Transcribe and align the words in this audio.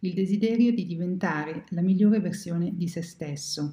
il 0.00 0.14
desiderio 0.14 0.72
di 0.72 0.86
diventare 0.86 1.64
la 1.70 1.82
migliore 1.82 2.20
versione 2.20 2.72
di 2.74 2.88
se 2.88 3.02
stesso. 3.02 3.70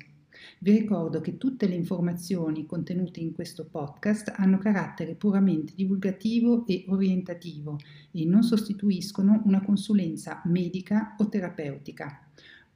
Vi 0.60 0.72
ricordo 0.72 1.22
che 1.22 1.38
tutte 1.38 1.68
le 1.68 1.76
informazioni 1.76 2.66
contenute 2.66 3.20
in 3.22 3.34
questo 3.34 3.66
podcast 3.66 4.34
hanno 4.36 4.58
carattere 4.58 5.16
puramente 5.16 5.74
divulgativo 5.76 6.66
e 6.68 6.84
orientativo 6.90 7.78
e 8.12 8.26
non 8.26 8.44
sostituiscono 8.44 9.42
una 9.46 9.64
consulenza 9.64 10.42
medica 10.46 11.16
o 11.18 11.30
terapeutica. 11.30 12.28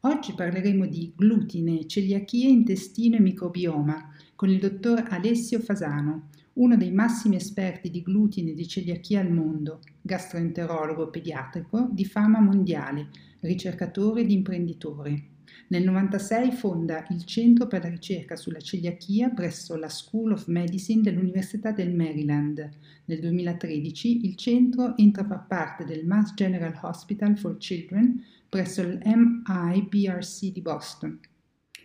Oggi 0.02 0.34
parleremo 0.34 0.88
di 0.88 1.12
glutine, 1.16 1.86
celiachia, 1.86 2.48
intestino 2.48 3.18
e 3.18 3.22
microbioma 3.22 4.16
con 4.36 4.50
il 4.50 4.60
dottor 4.60 5.06
Alessio 5.10 5.60
Fasano, 5.60 6.30
uno 6.54 6.76
dei 6.76 6.92
massimi 6.92 7.36
esperti 7.36 7.90
di 7.90 8.02
glutine 8.02 8.52
e 8.52 8.54
di 8.54 8.68
celiachia 8.68 9.20
al 9.20 9.32
mondo, 9.32 9.82
gastroenterologo 10.02 11.10
pediatrico 11.10 11.90
di 11.92 12.06
fama 12.06 12.40
mondiale, 12.40 13.10
ricercatore 13.42 14.22
ed 14.22 14.32
imprenditore. 14.32 15.30
Nel 15.68 15.84
1996 15.84 16.52
fonda 16.52 17.06
il 17.10 17.24
Centro 17.24 17.68
per 17.68 17.84
la 17.84 17.90
ricerca 17.90 18.36
sulla 18.36 18.60
celiachia 18.60 19.30
presso 19.30 19.76
la 19.78 19.90
School 19.90 20.34
of 20.34 20.48
Medicine 20.48 21.02
dell'Università 21.02 21.72
del 21.72 21.94
Maryland. 21.94 22.70
Nel 23.06 23.20
2013 23.20 24.26
il 24.26 24.36
centro 24.36 24.96
entra 24.98 25.24
a 25.24 25.28
far 25.28 25.48
parte 25.48 25.86
del 25.86 26.06
Mass 26.06 26.34
General 26.34 26.78
Hospital 26.82 27.38
for 27.38 27.58
Children 27.58 28.22
presso 28.50 28.82
il 28.82 29.00
MIBRC 29.04 30.52
di 30.52 30.62
Boston. 30.62 31.20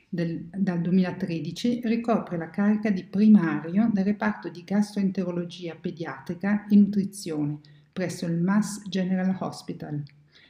Del, 0.09 0.49
dal 0.57 0.81
2013 0.81 1.81
ricopre 1.85 2.37
la 2.37 2.51
carica 2.51 2.91
di 2.91 3.05
primario 3.05 3.91
del 3.93 4.05
reparto 4.05 4.49
di 4.49 4.63
gastroenterologia 4.65 5.77
pediatrica 5.77 6.67
e 6.67 6.77
nutrizione 6.77 7.61
presso 7.93 8.27
il 8.27 8.37
Mass 8.37 8.83
General 8.89 9.37
Hospital. 9.41 10.03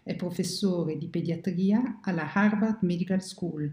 È 0.07 0.15
professore 0.15 0.97
di 0.97 1.09
pediatria 1.09 1.99
alla 2.01 2.33
Harvard 2.33 2.79
Medical 2.83 3.21
School 3.21 3.69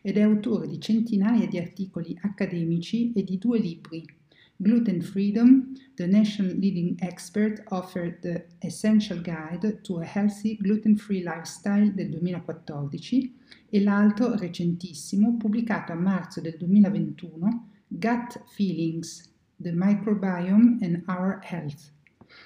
ed 0.00 0.16
è 0.16 0.20
autore 0.20 0.68
di 0.68 0.78
centinaia 0.78 1.48
di 1.48 1.58
articoli 1.58 2.16
accademici 2.20 3.12
e 3.12 3.24
di 3.24 3.36
due 3.36 3.58
libri. 3.58 4.06
Gluten 4.54 5.02
Freedom, 5.02 5.74
The 5.96 6.06
National 6.06 6.56
Leading 6.56 7.02
Expert 7.02 7.64
Offered 7.70 8.20
the 8.20 8.46
Essential 8.60 9.20
Guide 9.22 9.80
to 9.80 9.98
a 9.98 10.04
Healthy 10.04 10.56
Gluten-Free 10.60 11.24
Lifestyle 11.24 11.92
del 11.92 12.10
2014 12.10 13.34
e 13.68 13.82
l'altro 13.82 14.36
recentissimo, 14.36 15.36
pubblicato 15.36 15.90
a 15.90 15.96
marzo 15.96 16.40
del 16.40 16.54
2021, 16.58 17.70
Gut 17.88 18.44
Feelings, 18.54 19.34
The 19.56 19.72
Microbiome 19.74 20.78
and 20.80 21.02
Our 21.08 21.40
Health. 21.42 21.92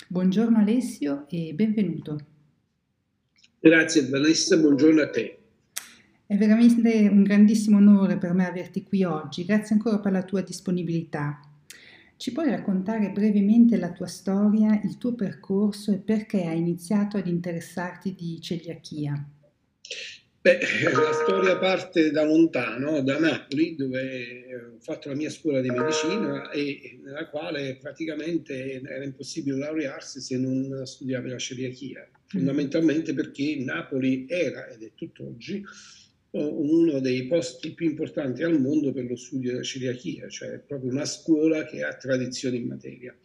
Buongiorno 0.09 0.56
Alessio 0.56 1.27
e 1.28 1.53
benvenuto. 1.53 2.34
Grazie 3.67 4.03
Vanessa, 4.03 4.56
buongiorno 4.56 5.03
a 5.03 5.11
te. 5.11 5.39
È 6.25 6.36
veramente 6.36 7.09
un 7.11 7.25
grandissimo 7.25 7.78
onore 7.78 8.17
per 8.17 8.33
me 8.33 8.47
averti 8.47 8.84
qui 8.84 9.03
oggi, 9.03 9.45
grazie 9.45 9.75
ancora 9.75 9.98
per 9.98 10.12
la 10.12 10.22
tua 10.22 10.41
disponibilità. 10.41 11.41
Ci 12.17 12.31
puoi 12.31 12.48
raccontare 12.48 13.11
brevemente 13.11 13.77
la 13.77 13.91
tua 13.91 14.06
storia, 14.06 14.81
il 14.84 14.98
tuo 14.98 15.14
percorso 15.14 15.91
e 15.91 15.97
perché 15.97 16.44
hai 16.44 16.59
iniziato 16.59 17.16
ad 17.16 17.27
interessarti 17.27 18.15
di 18.15 18.41
celiachia? 18.41 19.21
Beh, 20.43 20.59
la 20.94 21.12
storia 21.25 21.59
parte 21.59 22.12
da 22.12 22.22
lontano, 22.22 23.03
da 23.03 23.19
Napoli, 23.19 23.75
dove 23.75 24.75
ho 24.77 24.78
fatto 24.78 25.09
la 25.09 25.16
mia 25.16 25.28
scuola 25.28 25.60
di 25.60 25.71
medicina 25.71 26.50
e 26.50 27.00
nella 27.03 27.28
quale 27.28 27.78
praticamente 27.81 28.81
era 28.81 29.03
impossibile 29.03 29.56
laurearsi 29.56 30.21
se 30.21 30.38
non 30.38 30.87
studiavi 30.87 31.31
la 31.31 31.38
celiachia 31.38 32.09
fondamentalmente 32.26 33.14
perché 33.14 33.56
Napoli 33.59 34.26
era 34.28 34.69
ed 34.69 34.82
è 34.82 34.91
tutt'oggi 34.94 35.64
uno 36.38 37.00
dei 37.00 37.26
posti 37.26 37.72
più 37.72 37.88
importanti 37.88 38.42
al 38.42 38.60
mondo 38.60 38.92
per 38.92 39.06
lo 39.06 39.16
studio 39.16 39.53
della 39.53 39.62
celiachia, 39.62 40.28
cioè 40.28 40.59
proprio 40.59 40.91
una 40.91 41.04
scuola 41.04 41.65
che 41.65 41.82
ha 41.82 41.94
tradizione 41.94 42.56
in 42.56 42.66
materia. 42.66 43.16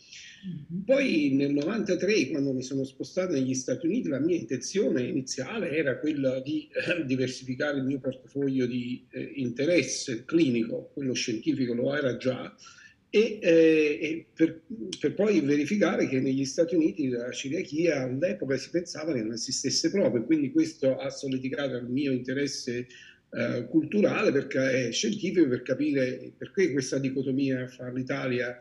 Mm-hmm. 0.47 0.83
Poi 0.83 1.31
nel 1.33 1.53
93, 1.53 2.29
quando 2.29 2.53
mi 2.53 2.63
sono 2.63 2.83
spostato 2.83 3.33
negli 3.33 3.53
Stati 3.53 3.85
Uniti, 3.85 4.07
la 4.07 4.19
mia 4.19 4.37
intenzione 4.37 5.03
iniziale 5.03 5.71
era 5.71 5.99
quella 5.99 6.39
di 6.39 6.67
eh, 6.71 7.05
diversificare 7.05 7.77
il 7.77 7.83
mio 7.83 7.99
portafoglio 7.99 8.65
di 8.65 9.05
eh, 9.11 9.31
interesse 9.35 10.23
clinico, 10.25 10.91
quello 10.93 11.13
scientifico 11.13 11.73
lo 11.73 11.95
era 11.95 12.17
già, 12.17 12.55
e, 13.13 13.39
eh, 13.41 13.99
e 14.01 14.25
per, 14.33 14.61
per, 14.97 15.13
poi 15.13 15.41
verificare 15.41 16.07
che 16.07 16.21
negli 16.21 16.45
Stati 16.45 16.75
Uniti 16.75 17.09
la 17.09 17.29
celiachia 17.29 18.03
all'epoca 18.03 18.55
si 18.55 18.69
pensava 18.69 19.11
che 19.11 19.21
non 19.21 19.33
esistesse 19.33 19.91
proprio, 19.91 20.23
quindi 20.23 20.49
questo 20.49 20.97
ha 20.97 21.09
solleticato 21.09 21.75
il 21.75 21.89
mio 21.89 22.13
interesse 22.13 22.87
eh, 23.33 23.67
culturale, 23.69 24.31
perché 24.31 24.87
è 24.87 24.91
scientifico, 24.93 25.45
per 25.49 25.61
capire 25.61 26.31
perché 26.37 26.71
questa 26.71 26.99
dicotomia 26.99 27.67
fra 27.67 27.91
l'Italia 27.91 28.57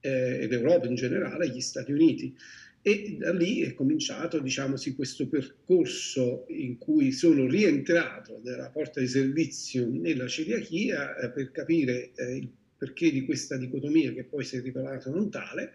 eh, 0.00 0.38
ed 0.40 0.52
Europa 0.54 0.86
in 0.86 0.94
generale 0.94 1.44
e 1.44 1.50
gli 1.50 1.60
Stati 1.60 1.92
Uniti. 1.92 2.34
E 2.80 3.16
da 3.18 3.32
lì 3.32 3.60
è 3.60 3.74
cominciato 3.74 4.40
diciamo, 4.40 4.76
sì, 4.76 4.94
questo 4.94 5.28
percorso 5.28 6.46
in 6.48 6.78
cui 6.78 7.12
sono 7.12 7.46
rientrato 7.46 8.40
dalla 8.42 8.70
porta 8.70 9.00
di 9.00 9.06
servizio 9.06 9.86
nella 9.86 10.26
celiachia 10.26 11.14
eh, 11.16 11.30
per 11.30 11.52
capire 11.52 12.10
eh, 12.16 12.36
il 12.36 12.48
perché 12.82 13.12
di 13.12 13.24
questa 13.24 13.56
dicotomia 13.56 14.12
che 14.12 14.24
poi 14.24 14.42
si 14.42 14.56
è 14.56 14.60
rivelata 14.60 15.08
non 15.08 15.30
tale, 15.30 15.72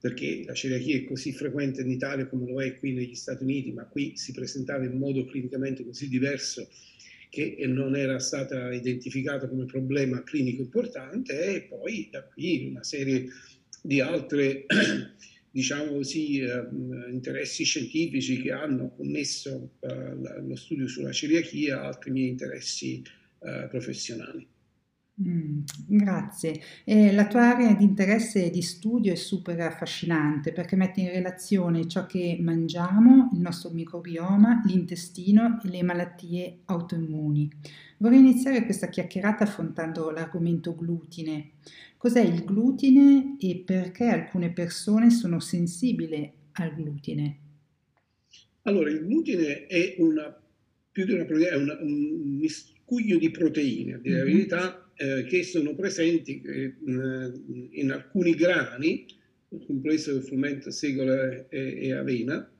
perché 0.00 0.42
la 0.44 0.54
celiachia 0.54 0.96
è 0.96 1.04
così 1.04 1.32
frequente 1.32 1.82
in 1.82 1.90
Italia 1.92 2.26
come 2.26 2.50
lo 2.50 2.60
è 2.60 2.76
qui 2.80 2.94
negli 2.94 3.14
Stati 3.14 3.44
Uniti, 3.44 3.70
ma 3.70 3.84
qui 3.84 4.16
si 4.16 4.32
presentava 4.32 4.84
in 4.84 4.98
modo 4.98 5.24
clinicamente 5.24 5.84
così 5.84 6.08
diverso 6.08 6.68
che 7.30 7.64
non 7.68 7.94
era 7.94 8.18
stata 8.18 8.72
identificata 8.72 9.48
come 9.48 9.66
problema 9.66 10.24
clinico 10.24 10.62
importante 10.62 11.54
e 11.54 11.62
poi 11.62 12.08
da 12.10 12.24
qui 12.24 12.66
una 12.70 12.82
serie 12.82 13.28
di 13.80 14.00
altre 14.00 14.66
diciamo 15.52 15.92
così, 15.92 16.40
eh, 16.40 16.66
interessi 17.08 17.62
scientifici 17.62 18.42
che 18.42 18.50
hanno 18.50 18.90
connesso 18.96 19.74
eh, 19.78 20.42
lo 20.44 20.56
studio 20.56 20.88
sulla 20.88 21.12
celiachia 21.12 21.82
a 21.82 21.86
altri 21.86 22.10
miei 22.10 22.30
interessi 22.30 23.00
eh, 23.42 23.68
professionali. 23.70 24.56
Mm, 25.20 25.62
grazie. 25.86 26.60
Eh, 26.84 27.12
la 27.12 27.26
tua 27.26 27.54
area 27.54 27.74
di 27.74 27.82
interesse 27.82 28.44
e 28.44 28.50
di 28.50 28.62
studio 28.62 29.12
è 29.12 29.16
super 29.16 29.58
affascinante 29.60 30.52
perché 30.52 30.76
mette 30.76 31.00
in 31.00 31.10
relazione 31.10 31.88
ciò 31.88 32.06
che 32.06 32.38
mangiamo, 32.40 33.30
il 33.32 33.40
nostro 33.40 33.70
microbioma, 33.70 34.62
l'intestino 34.66 35.60
e 35.64 35.68
le 35.68 35.82
malattie 35.82 36.60
autoimmuni. 36.66 37.50
Vorrei 37.96 38.20
iniziare 38.20 38.64
questa 38.64 38.88
chiacchierata 38.88 39.42
affrontando 39.42 40.10
l'argomento 40.10 40.76
glutine. 40.76 41.54
Cos'è 41.96 42.20
il 42.20 42.44
glutine 42.44 43.36
e 43.40 43.60
perché 43.66 44.06
alcune 44.06 44.52
persone 44.52 45.10
sono 45.10 45.40
sensibili 45.40 46.32
al 46.52 46.74
glutine? 46.74 47.38
Allora, 48.62 48.88
il 48.88 49.04
glutine 49.04 49.66
è 49.66 49.96
una, 49.98 50.32
più 50.92 51.04
di 51.04 51.12
una 51.12 51.24
è 51.24 51.56
una, 51.56 51.76
un 51.80 52.38
miscuglio 52.88 53.18
di 53.18 53.30
proteine, 53.30 53.94
a 53.94 53.98
dire 53.98 54.16
mm-hmm. 54.16 54.24
la 54.24 54.32
verità, 54.32 54.90
eh, 54.96 55.24
che 55.28 55.42
sono 55.42 55.74
presenti 55.74 56.40
eh, 56.40 56.74
in 57.72 57.90
alcuni 57.92 58.34
grani, 58.34 59.06
compreso 59.66 60.14
il 60.14 60.22
frumento, 60.22 60.70
segola 60.70 61.46
e, 61.48 61.86
e 61.86 61.92
avena, 61.92 62.50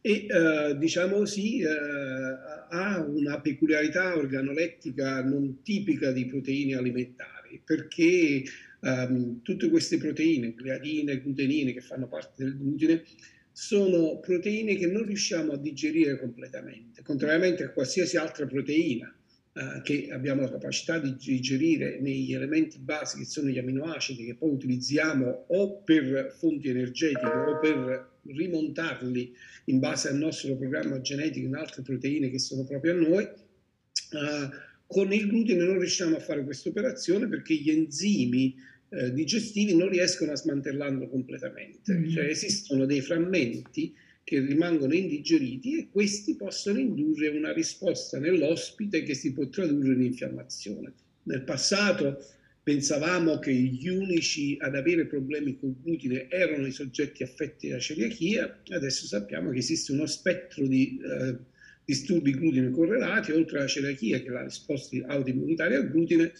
e 0.00 0.26
eh, 0.28 0.76
diciamo 0.78 1.16
così 1.16 1.60
eh, 1.60 1.68
ha 1.68 3.04
una 3.06 3.40
peculiarità 3.40 4.16
organolettica 4.16 5.22
non 5.24 5.62
tipica 5.62 6.12
di 6.12 6.26
proteine 6.26 6.76
alimentari, 6.76 7.60
perché 7.64 8.44
ehm, 8.80 9.42
tutte 9.42 9.70
queste 9.70 9.96
proteine, 9.96 10.54
gliadine 10.56 11.20
glutenine 11.20 11.72
che 11.72 11.80
fanno 11.80 12.08
parte 12.08 12.44
del 12.44 12.56
glutine, 12.56 13.02
sono 13.50 14.20
proteine 14.20 14.76
che 14.76 14.86
non 14.86 15.04
riusciamo 15.04 15.52
a 15.52 15.58
digerire 15.58 16.18
completamente, 16.20 17.02
contrariamente 17.02 17.64
a 17.64 17.70
qualsiasi 17.70 18.16
altra 18.16 18.46
proteina 18.46 19.12
eh, 19.58 19.82
che 19.82 20.08
abbiamo 20.12 20.42
la 20.42 20.50
capacità 20.50 21.00
di 21.00 21.16
digerire 21.16 21.98
negli 22.00 22.32
elementi 22.32 22.78
basi 22.78 23.18
che 23.18 23.24
sono 23.24 23.48
gli 23.48 23.58
aminoacidi 23.58 24.24
che 24.24 24.36
poi 24.36 24.52
utilizziamo 24.52 25.46
o 25.48 25.82
per 25.82 26.32
fonti 26.38 26.68
energetiche 26.68 27.26
o 27.26 27.58
per 27.58 28.10
rimontarli 28.22 29.34
in 29.64 29.80
base 29.80 30.10
al 30.10 30.16
nostro 30.16 30.56
programma 30.56 31.00
genetico 31.00 31.46
in 31.46 31.56
altre 31.56 31.82
proteine 31.82 32.30
che 32.30 32.38
sono 32.38 32.62
proprio 32.62 32.92
a 32.92 32.96
noi, 32.96 33.24
uh, 33.24 34.48
Con 34.86 35.12
il 35.12 35.26
glutine 35.26 35.64
non 35.64 35.78
riusciamo 35.78 36.16
a 36.16 36.20
fare 36.20 36.44
questa 36.44 36.68
operazione 36.68 37.26
perché 37.26 37.54
gli 37.54 37.68
enzimi 37.68 38.54
eh, 38.90 39.12
digestivi 39.12 39.76
non 39.76 39.90
riescono 39.90 40.32
a 40.32 40.36
smantellarlo 40.36 41.08
completamente, 41.08 41.92
mm-hmm. 41.92 42.10
cioè 42.10 42.24
esistono 42.24 42.86
dei 42.86 43.02
frammenti 43.02 43.94
che 44.28 44.40
rimangono 44.40 44.92
indigeriti 44.92 45.78
e 45.78 45.88
questi 45.90 46.36
possono 46.36 46.78
indurre 46.78 47.28
una 47.28 47.50
risposta 47.50 48.18
nell'ospite 48.18 49.02
che 49.02 49.14
si 49.14 49.32
può 49.32 49.48
tradurre 49.48 49.94
in 49.94 50.02
infiammazione. 50.02 50.92
Nel 51.22 51.44
passato 51.44 52.22
pensavamo 52.62 53.38
che 53.38 53.54
gli 53.54 53.88
unici 53.88 54.58
ad 54.60 54.76
avere 54.76 55.06
problemi 55.06 55.56
con 55.58 55.74
glutine 55.82 56.28
erano 56.28 56.66
i 56.66 56.72
soggetti 56.72 57.22
affetti 57.22 57.68
da 57.70 57.78
celiachia, 57.78 58.60
adesso 58.68 59.06
sappiamo 59.06 59.50
che 59.50 59.60
esiste 59.60 59.92
uno 59.92 60.04
spettro 60.04 60.66
di 60.66 61.00
eh, 61.02 61.38
disturbi 61.86 62.32
glutine 62.32 62.68
correlati, 62.68 63.32
oltre 63.32 63.60
alla 63.60 63.66
celiachia 63.66 64.20
che 64.20 64.26
è 64.26 64.30
la 64.30 64.44
risposta 64.44 64.94
autoimmunitaria 65.06 65.78
al 65.78 65.90
glutine, 65.90 66.32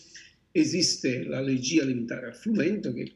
esiste 0.52 1.23
l'allergia 1.23 1.84
alimentare 1.84 2.26
al 2.26 2.37
frumento 2.37 2.93
che 2.93 3.12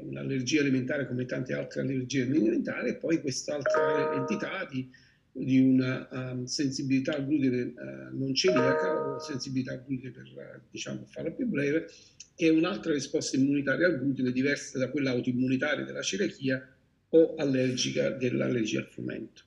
un'allergia 0.00 0.60
alimentare 0.60 1.06
come 1.06 1.24
tante 1.24 1.52
altre 1.52 1.82
allergie 1.82 2.22
alimentari 2.22 2.90
e 2.90 2.96
poi 2.96 3.20
quest'altra 3.20 4.14
entità 4.14 4.66
di, 4.70 4.90
di 5.30 5.60
una 5.60 6.08
um, 6.10 6.44
sensibilità 6.44 7.14
al 7.14 7.26
glutine 7.26 7.62
uh, 7.62 8.16
non 8.16 8.34
celiaca 8.34 9.14
o 9.14 9.18
sensibilità 9.18 9.72
al 9.72 9.84
glutine 9.84 10.10
per 10.10 10.62
diciamo 10.70 11.04
farla 11.06 11.30
più 11.30 11.46
breve 11.46 11.86
che 12.34 12.46
è 12.46 12.50
un'altra 12.50 12.92
risposta 12.92 13.36
immunitaria 13.36 13.86
al 13.86 13.98
glutine 13.98 14.32
diversa 14.32 14.78
da 14.78 14.90
quella 14.90 15.10
autoimmunitaria 15.10 15.84
della 15.84 16.02
celiachia 16.02 16.66
o 17.10 17.34
allergica 17.36 18.10
dell'allergia 18.10 18.80
al 18.80 18.86
frumento. 18.86 19.42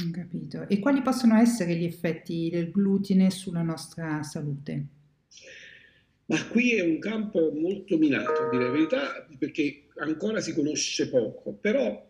Ho 0.00 0.10
capito. 0.10 0.66
E 0.68 0.78
quali 0.78 1.02
possono 1.02 1.36
essere 1.36 1.74
gli 1.76 1.84
effetti 1.84 2.48
del 2.50 2.70
glutine 2.70 3.30
sulla 3.30 3.62
nostra 3.62 4.22
salute? 4.22 4.86
Ma 6.26 6.46
qui 6.48 6.74
è 6.74 6.82
un 6.82 6.98
campo 6.98 7.52
molto 7.52 7.98
minato, 7.98 8.48
direi 8.50 8.66
la 8.66 8.72
verità, 8.72 9.26
perché 9.38 9.84
ancora 9.96 10.40
si 10.40 10.54
conosce 10.54 11.08
poco, 11.08 11.52
però 11.52 12.08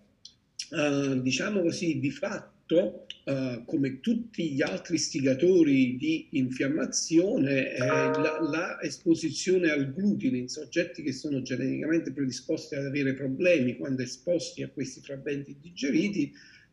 eh, 0.70 1.20
diciamo 1.20 1.60
così, 1.62 1.98
di 1.98 2.10
fatto, 2.10 3.06
eh, 3.24 3.62
come 3.66 4.00
tutti 4.00 4.50
gli 4.50 4.62
altri 4.62 4.94
istigatori 4.94 5.96
di 5.96 6.28
infiammazione, 6.32 7.72
eh, 7.72 7.78
la, 7.78 8.38
la, 8.40 8.80
esposizione 8.82 9.70
al 9.70 9.92
glutine 9.92 10.38
in 10.38 10.48
soggetti 10.48 11.02
che 11.02 11.12
sono 11.12 11.42
geneticamente 11.42 12.12
predisposti 12.12 12.74
ad 12.74 12.86
avere 12.86 13.14
problemi 13.14 13.76
quando 13.76 14.02
esposti 14.02 14.62
a 14.62 14.68
questi 14.68 15.00
frammenti 15.00 15.56
digeriti, 15.60 16.32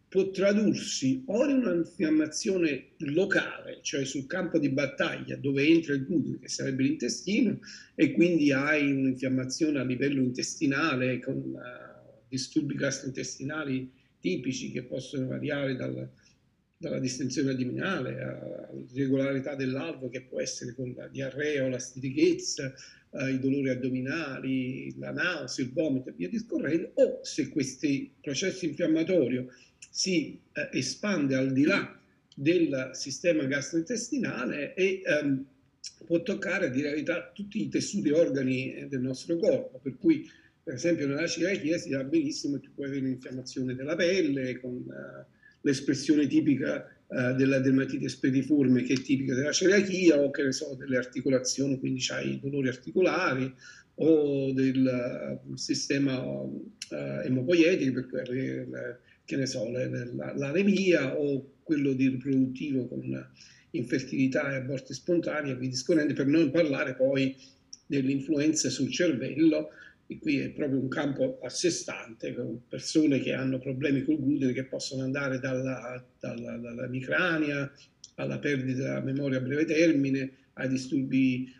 può 0.10 0.32
tradursi 0.32 1.24
o 1.28 1.46
in 1.48 1.64
un'infiammazione 1.64 2.94
locale, 2.98 3.78
cioè 3.84 4.04
sul 4.06 4.26
campo 4.26 4.58
di 4.58 4.70
battaglia 4.70 5.36
dove 5.36 5.64
entra 5.66 5.94
il 5.94 6.04
glutine, 6.04 6.40
che 6.40 6.50
sarebbe 6.50 6.82
l'intestino, 6.82 7.60
e 7.94 8.12
quindi 8.12 8.52
hai 8.52 8.92
un'infiammazione 8.92 9.80
a 9.80 9.84
livello 9.84 10.22
intestinale 10.22 11.20
con 11.20 11.36
uh, 11.36 12.26
disturbi 12.28 12.74
gastrointestinali 12.74 13.92
tipici 14.20 14.72
che 14.72 14.84
possono 14.84 15.28
variare 15.28 15.76
dal, 15.76 16.10
dalla 16.76 17.00
distensione 17.00 17.52
addominale 17.52 18.20
alla 18.20 18.70
regolarità 18.94 19.54
dell'alvo 19.54 20.10
che 20.10 20.24
può 20.24 20.42
essere 20.42 20.74
con 20.74 20.92
la 20.98 21.08
diarrea 21.08 21.66
o 21.66 21.70
la 21.70 21.78
stitichezza, 21.78 22.74
uh, 23.12 23.28
i 23.28 23.40
dolori 23.40 23.70
addominali, 23.70 24.92
la 24.98 25.12
nausea, 25.12 25.66
il 25.66 25.72
vomito 25.72 26.10
e 26.10 26.14
via 26.14 26.30
discorrendo, 26.30 26.94
o 26.96 27.20
se 27.22 27.50
questi 27.50 28.12
processi 28.20 28.66
infiammatori 28.66 29.46
si 29.90 30.40
eh, 30.54 30.70
espande 30.72 31.36
al 31.36 31.52
di 31.52 31.64
là 31.64 32.00
del 32.36 32.92
sistema 32.94 33.44
gastrointestinale 33.44 34.74
e 34.74 35.02
ehm, 35.04 35.46
può 36.06 36.22
toccare 36.22 36.68
la 36.68 36.90
verità 36.90 37.32
tutti 37.34 37.62
i 37.62 37.70
tessuti 37.70 38.10
e 38.10 38.14
organi 38.14 38.74
eh, 38.74 38.88
del 38.88 39.02
nostro 39.02 39.38
corpo, 39.38 39.80
per 39.82 39.98
cui 39.98 40.30
per 40.64 40.76
esempio 40.76 41.08
nella 41.08 41.28
celiachia 41.28 41.78
si 41.78 41.90
dà 41.90 42.04
benissimo 42.04 42.60
che 42.60 42.70
puoi 42.74 42.88
avere 42.88 43.02
un'infiammazione 43.02 43.74
della 43.74 43.96
pelle 43.96 44.60
con 44.60 44.76
uh, 44.76 45.26
l'espressione 45.62 46.28
tipica 46.28 46.86
uh, 47.08 47.34
della 47.34 47.60
dermatite 47.60 48.08
speriforme 48.08 48.84
che 48.84 48.94
è 48.94 49.02
tipica 49.02 49.34
della 49.34 49.52
celiachia 49.52 50.20
o 50.20 50.30
che 50.30 50.44
ne 50.44 50.52
so 50.52 50.76
delle 50.76 50.98
articolazioni, 50.98 51.80
quindi 51.80 52.06
hai 52.10 52.40
dolori 52.40 52.68
articolari 52.68 53.52
o 53.96 54.54
del 54.54 55.40
uh, 55.44 55.56
sistema 55.56 56.24
emopoietico 57.24 58.06
per 58.06 58.28
cui 58.28 58.68
che 59.30 59.36
ne 59.36 59.46
so, 59.46 59.70
l'anemia 59.70 61.16
o 61.16 61.58
quello 61.62 61.94
di 61.94 62.08
riproduttivo 62.08 62.88
con 62.88 63.30
infertilità 63.72 64.52
e 64.52 64.56
aborti 64.56 64.96
spontanei 64.96 65.52
e 65.52 65.56
via 65.56 65.70
discorrendo, 65.70 66.16
per 66.16 66.26
non 66.26 66.50
parlare 66.50 66.96
poi 66.96 67.36
delle 67.86 68.12
influenze 68.12 68.72
sul 68.72 68.90
cervello, 68.90 69.70
e 70.08 70.18
qui 70.18 70.40
è 70.40 70.50
proprio 70.50 70.80
un 70.80 70.88
campo 70.88 71.38
a 71.44 71.50
sé 71.50 71.70
stante, 71.70 72.34
con 72.34 72.62
persone 72.68 73.20
che 73.20 73.34
hanno 73.34 73.60
problemi 73.60 74.04
col 74.04 74.20
glutine 74.20 74.52
che 74.52 74.66
possono 74.66 75.04
andare 75.04 75.38
dalla, 75.38 76.04
dalla, 76.20 76.58
dalla 76.58 76.88
micrania 76.88 77.72
alla 78.16 78.40
perdita 78.40 78.82
della 78.82 79.02
memoria 79.02 79.38
a 79.38 79.42
breve 79.42 79.66
termine, 79.66 80.32
ai 80.54 80.70
disturbi 80.70 81.54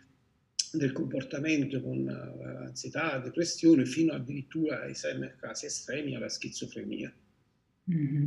del 0.72 0.92
comportamento 0.92 1.80
con 1.84 2.00
uh, 2.00 2.66
ansietà, 2.66 3.20
depressione, 3.20 3.86
fino 3.86 4.14
addirittura 4.14 4.82
ai 4.82 4.94
casi 5.40 5.68
estremi 5.68 6.16
alla 6.16 6.30
schizofrenia. 6.30 7.14
Mm-hmm. 7.92 8.26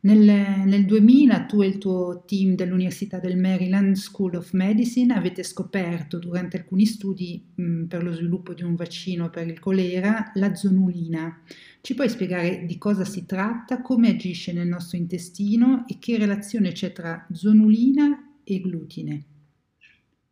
Nel, 0.00 0.64
nel 0.64 0.84
2000 0.84 1.46
tu 1.46 1.60
e 1.60 1.66
il 1.66 1.78
tuo 1.78 2.22
team 2.24 2.54
dell'Università 2.54 3.18
del 3.18 3.36
Maryland 3.36 3.96
School 3.96 4.36
of 4.36 4.52
Medicine 4.52 5.12
avete 5.12 5.42
scoperto 5.42 6.18
durante 6.18 6.56
alcuni 6.56 6.86
studi 6.86 7.44
mh, 7.52 7.62
mm, 7.62 7.84
per 7.86 8.04
lo 8.04 8.12
sviluppo 8.12 8.54
di 8.54 8.62
un 8.62 8.76
vaccino 8.76 9.28
per 9.28 9.48
il 9.48 9.58
colera 9.58 10.30
la 10.34 10.54
zonulina. 10.54 11.42
Ci 11.80 11.94
puoi 11.94 12.08
spiegare 12.08 12.64
di 12.64 12.78
cosa 12.78 13.04
si 13.04 13.26
tratta, 13.26 13.82
come 13.82 14.10
agisce 14.10 14.52
nel 14.52 14.68
nostro 14.68 14.96
intestino 14.96 15.84
e 15.88 15.96
che 15.98 16.16
relazione 16.16 16.70
c'è 16.70 16.92
tra 16.92 17.26
zonulina 17.32 18.36
e 18.44 18.60
glutine? 18.60 19.24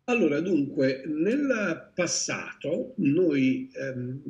Allora, 0.04 0.40
dunque, 0.40 1.02
nel 1.06 1.90
passato 1.92 2.94
noi 2.98 3.68
ehm, 3.72 4.20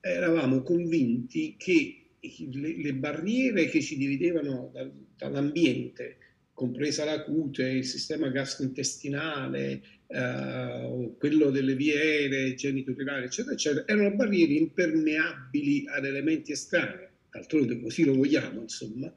eravamo 0.00 0.62
convinti 0.62 1.56
che 1.58 2.05
le, 2.52 2.76
le, 2.76 2.94
barriere 2.94 3.66
che 3.66 3.80
ci 3.80 3.96
dividevano 3.96 4.70
dal, 4.72 4.92
dall'ambiente, 5.16 6.16
compresa 6.52 7.04
la 7.04 7.22
cute, 7.22 7.68
il 7.68 7.84
sistema 7.84 8.28
gastrointestinale, 8.28 9.82
eh, 10.06 11.14
quello 11.18 11.50
delle 11.50 11.74
vie 11.74 11.98
aeree, 11.98 12.54
genitourinari, 12.54 13.24
eccetera, 13.24 13.54
eccetera, 13.54 13.86
erano 13.86 14.14
barriere 14.14 14.54
impermeabili 14.54 15.84
ad 15.88 16.04
elementi 16.06 16.52
estranei, 16.52 17.08
d'altronde 17.30 17.80
così 17.80 18.04
lo 18.04 18.14
vogliamo, 18.14 18.62
insomma, 18.62 19.12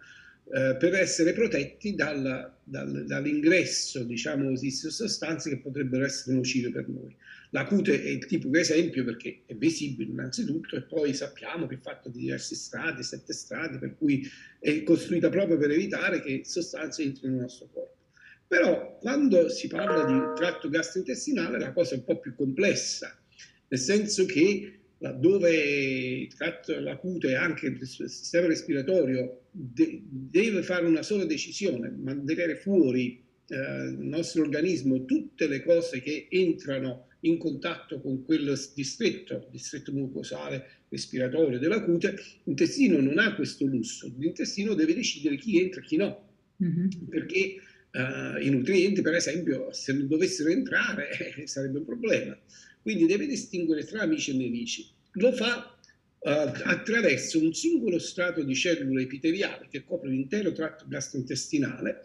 eh, 0.52 0.76
per 0.78 0.96
essere 0.96 1.34
protetti 1.34 1.96
dalla, 1.96 2.58
dal, 2.64 3.06
dall'ingresso, 3.06 4.04
diciamo 4.04 4.50
così, 4.50 4.66
di 4.66 4.72
sostanze 4.72 5.50
che 5.50 5.60
potrebbero 5.60 6.06
essere 6.06 6.36
nocive 6.36 6.72
per 6.72 6.88
noi. 6.90 7.16
La 7.52 7.66
cute 7.66 8.04
è 8.04 8.08
il 8.10 8.26
tipico 8.28 8.58
esempio 8.58 9.04
perché 9.04 9.42
è 9.46 9.56
visibile 9.56 10.12
innanzitutto 10.12 10.76
e 10.76 10.84
poi 10.84 11.16
sappiamo 11.16 11.66
che 11.66 11.76
è 11.76 11.80
fatto 11.80 12.10
di 12.10 12.20
diversi 12.20 12.54
strati, 12.54 13.02
sette 13.02 13.34
strati, 13.34 13.80
per 13.80 13.96
cui 13.98 14.28
è 14.60 14.84
costruita 14.84 15.30
proprio 15.30 15.58
per 15.58 15.72
evitare 15.72 16.22
che 16.22 16.42
sostanze 16.44 17.02
entrino 17.02 17.34
nel 17.34 17.42
nostro 17.44 17.70
corpo. 17.72 17.98
Però 18.48 18.98
quando 19.00 19.50
si 19.50 19.68
parla 19.68 20.06
di 20.06 20.40
tratto 20.40 20.70
gastrointestinale 20.70 21.60
la 21.60 21.72
cosa 21.72 21.96
è 21.96 21.98
un 21.98 22.04
po' 22.04 22.20
più 22.20 22.36
complessa, 22.36 23.18
nel 23.68 23.80
senso 23.80 24.26
che 24.26 24.80
laddove 25.00 25.52
il 25.52 26.34
tratto, 26.36 26.80
la 26.80 26.98
cute 26.98 27.30
e 27.30 27.36
anche 27.36 27.68
il 27.68 27.88
sistema 27.88 28.48
respiratorio 28.48 29.46
de- 29.52 30.02
deve 30.04 30.62
fare 30.62 30.86
una 30.86 31.02
sola 31.02 31.26
decisione, 31.26 31.90
mantenere 31.90 32.58
fuori 32.58 33.24
eh, 33.48 33.56
il 33.56 33.98
nostro 34.00 34.44
organismo 34.44 35.06
tutte 35.06 35.48
le 35.48 35.64
cose 35.64 36.02
che 36.02 36.28
entrano 36.30 37.08
in 37.22 37.38
contatto 37.38 38.00
con 38.00 38.24
quel 38.24 38.58
distretto, 38.74 39.48
distretto 39.52 39.92
mucosale 39.92 40.84
respiratorio 40.90 41.60
della 41.60 41.84
cute, 41.84 42.16
l'intestino 42.44 43.00
non 43.00 43.20
ha 43.20 43.36
questo 43.36 43.66
lusso, 43.66 44.12
l'intestino 44.18 44.74
deve 44.74 44.96
decidere 44.96 45.36
chi 45.36 45.60
entra 45.60 45.82
e 45.82 45.84
chi 45.84 45.98
no, 45.98 46.30
mm-hmm. 46.64 46.88
perché 47.10 47.56
uh, 47.92 48.42
i 48.42 48.50
nutrienti, 48.50 49.02
per 49.02 49.16
esempio, 49.16 49.72
se 49.72 49.94
non 49.94 50.08
dovessero 50.08 50.50
entrare 50.50 51.36
eh, 51.36 51.48
sarebbe 51.48 51.80
un 51.80 51.86
problema. 51.86 52.38
Quindi 52.82 53.06
deve 53.06 53.28
distinguere 53.28 53.84
tra 53.84 54.02
amici 54.02 54.32
e 54.32 54.36
nemici. 54.36 54.88
Lo 55.14 55.34
fa 55.34 55.78
uh, 56.20 56.30
attraverso 56.64 57.40
un 57.40 57.54
singolo 57.54 58.00
strato 58.00 58.42
di 58.42 58.56
cellule 58.56 59.04
epiteliali 59.04 59.68
che 59.70 59.84
copre 59.84 60.10
l'intero 60.10 60.52
tratto 60.54 60.86
gastrointestinale 60.88 62.02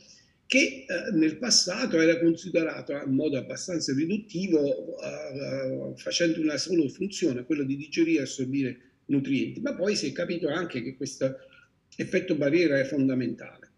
che 0.54 0.87
eh, 0.87 1.11
nel 1.11 1.38
passato 1.38 1.99
era 1.99 2.16
considerato 2.20 2.92
in 2.92 3.12
modo 3.12 3.37
abbastanza 3.37 3.92
riduttivo, 3.92 4.96
eh, 5.00 5.94
facendo 5.96 6.40
una 6.40 6.56
sola 6.58 6.88
funzione, 6.88 7.44
quella 7.44 7.64
di 7.64 7.75
digerire 7.75 8.20
e 8.20 8.23
assorbire 8.23 8.80
nutrienti, 9.06 9.61
ma 9.61 9.75
poi 9.75 9.96
si 9.96 10.06
è 10.06 10.12
capito 10.12 10.46
anche 10.46 10.80
che 10.80 10.94
questo 10.94 11.38
effetto 11.96 12.37
barriera 12.37 12.78
è 12.78 12.84
fondamentale. 12.84 13.73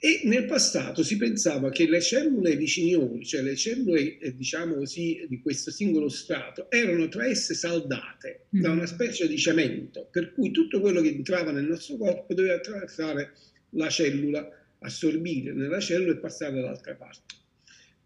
E 0.00 0.22
nel 0.24 0.46
passato 0.46 1.04
si 1.04 1.16
pensava 1.16 1.70
che 1.70 1.88
le 1.88 2.00
cellule 2.00 2.56
viciniori, 2.56 3.24
cioè 3.24 3.42
le 3.42 3.54
cellule, 3.54 4.18
eh, 4.18 4.34
diciamo 4.34 4.74
così, 4.74 5.26
di 5.28 5.40
questo 5.40 5.70
singolo 5.70 6.08
strato, 6.08 6.68
erano 6.72 7.06
tra 7.06 7.24
esse 7.24 7.54
saldate 7.54 8.46
mm. 8.56 8.60
da 8.60 8.72
una 8.72 8.86
specie 8.86 9.28
di 9.28 9.38
cemento, 9.38 10.08
per 10.10 10.32
cui 10.32 10.50
tutto 10.50 10.80
quello 10.80 11.00
che 11.00 11.10
entrava 11.10 11.52
nel 11.52 11.66
nostro 11.66 11.96
corpo 11.98 12.34
doveva 12.34 12.56
attraversare 12.56 13.32
la 13.70 13.88
cellula, 13.88 14.57
assorbire 14.80 15.52
nella 15.52 15.80
cellula 15.80 16.12
e 16.12 16.18
passare 16.18 16.54
dall'altra 16.54 16.94
parte. 16.94 17.36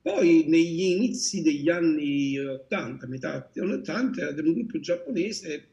Poi 0.01 0.47
negli 0.49 0.83
inizi 0.83 1.43
degli 1.43 1.69
anni 1.69 2.37
80, 2.39 3.07
metà 3.07 3.51
anni 3.57 3.73
80, 3.73 4.35
un 4.43 4.53
gruppo 4.53 4.81
giapponese 4.81 5.69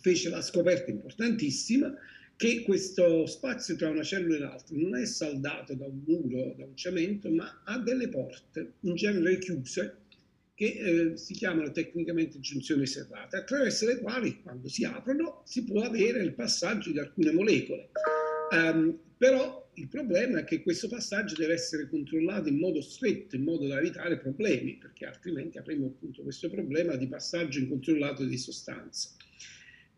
fece 0.00 0.30
la 0.30 0.40
scoperta 0.40 0.90
importantissima 0.90 1.94
che 2.38 2.62
questo 2.62 3.26
spazio 3.26 3.74
tra 3.74 3.90
una 3.90 4.04
cellula 4.04 4.36
e 4.36 4.38
l'altra 4.38 4.76
non 4.76 4.96
è 4.96 5.04
saldato 5.04 5.74
da 5.74 5.86
un 5.86 6.02
muro, 6.06 6.54
da 6.56 6.64
un 6.64 6.76
cemento, 6.76 7.28
ma 7.30 7.62
ha 7.64 7.78
delle 7.78 8.08
porte, 8.08 8.74
in 8.82 8.94
genere 8.94 9.38
chiuse, 9.38 9.96
che 10.54 10.66
eh, 10.66 11.16
si 11.16 11.34
chiamano 11.34 11.72
tecnicamente 11.72 12.38
giunzioni 12.38 12.86
serrate, 12.86 13.36
attraverso 13.36 13.86
le 13.86 13.98
quali, 13.98 14.40
quando 14.40 14.68
si 14.68 14.84
aprono, 14.84 15.42
si 15.46 15.64
può 15.64 15.82
avere 15.82 16.22
il 16.22 16.32
passaggio 16.34 16.92
di 16.92 17.00
alcune 17.00 17.32
molecole. 17.32 17.90
Um, 18.52 18.96
però 19.16 19.67
il 19.78 19.88
problema 19.88 20.40
è 20.40 20.44
che 20.44 20.62
questo 20.62 20.88
passaggio 20.88 21.36
deve 21.36 21.54
essere 21.54 21.88
controllato 21.88 22.48
in 22.48 22.58
modo 22.58 22.80
stretto, 22.80 23.36
in 23.36 23.44
modo 23.44 23.66
da 23.66 23.78
evitare 23.78 24.18
problemi, 24.18 24.76
perché 24.76 25.06
altrimenti 25.06 25.58
avremo 25.58 25.86
appunto 25.86 26.22
questo 26.22 26.50
problema 26.50 26.96
di 26.96 27.06
passaggio 27.06 27.60
incontrollato 27.60 28.24
di 28.24 28.36
sostanze. 28.36 29.10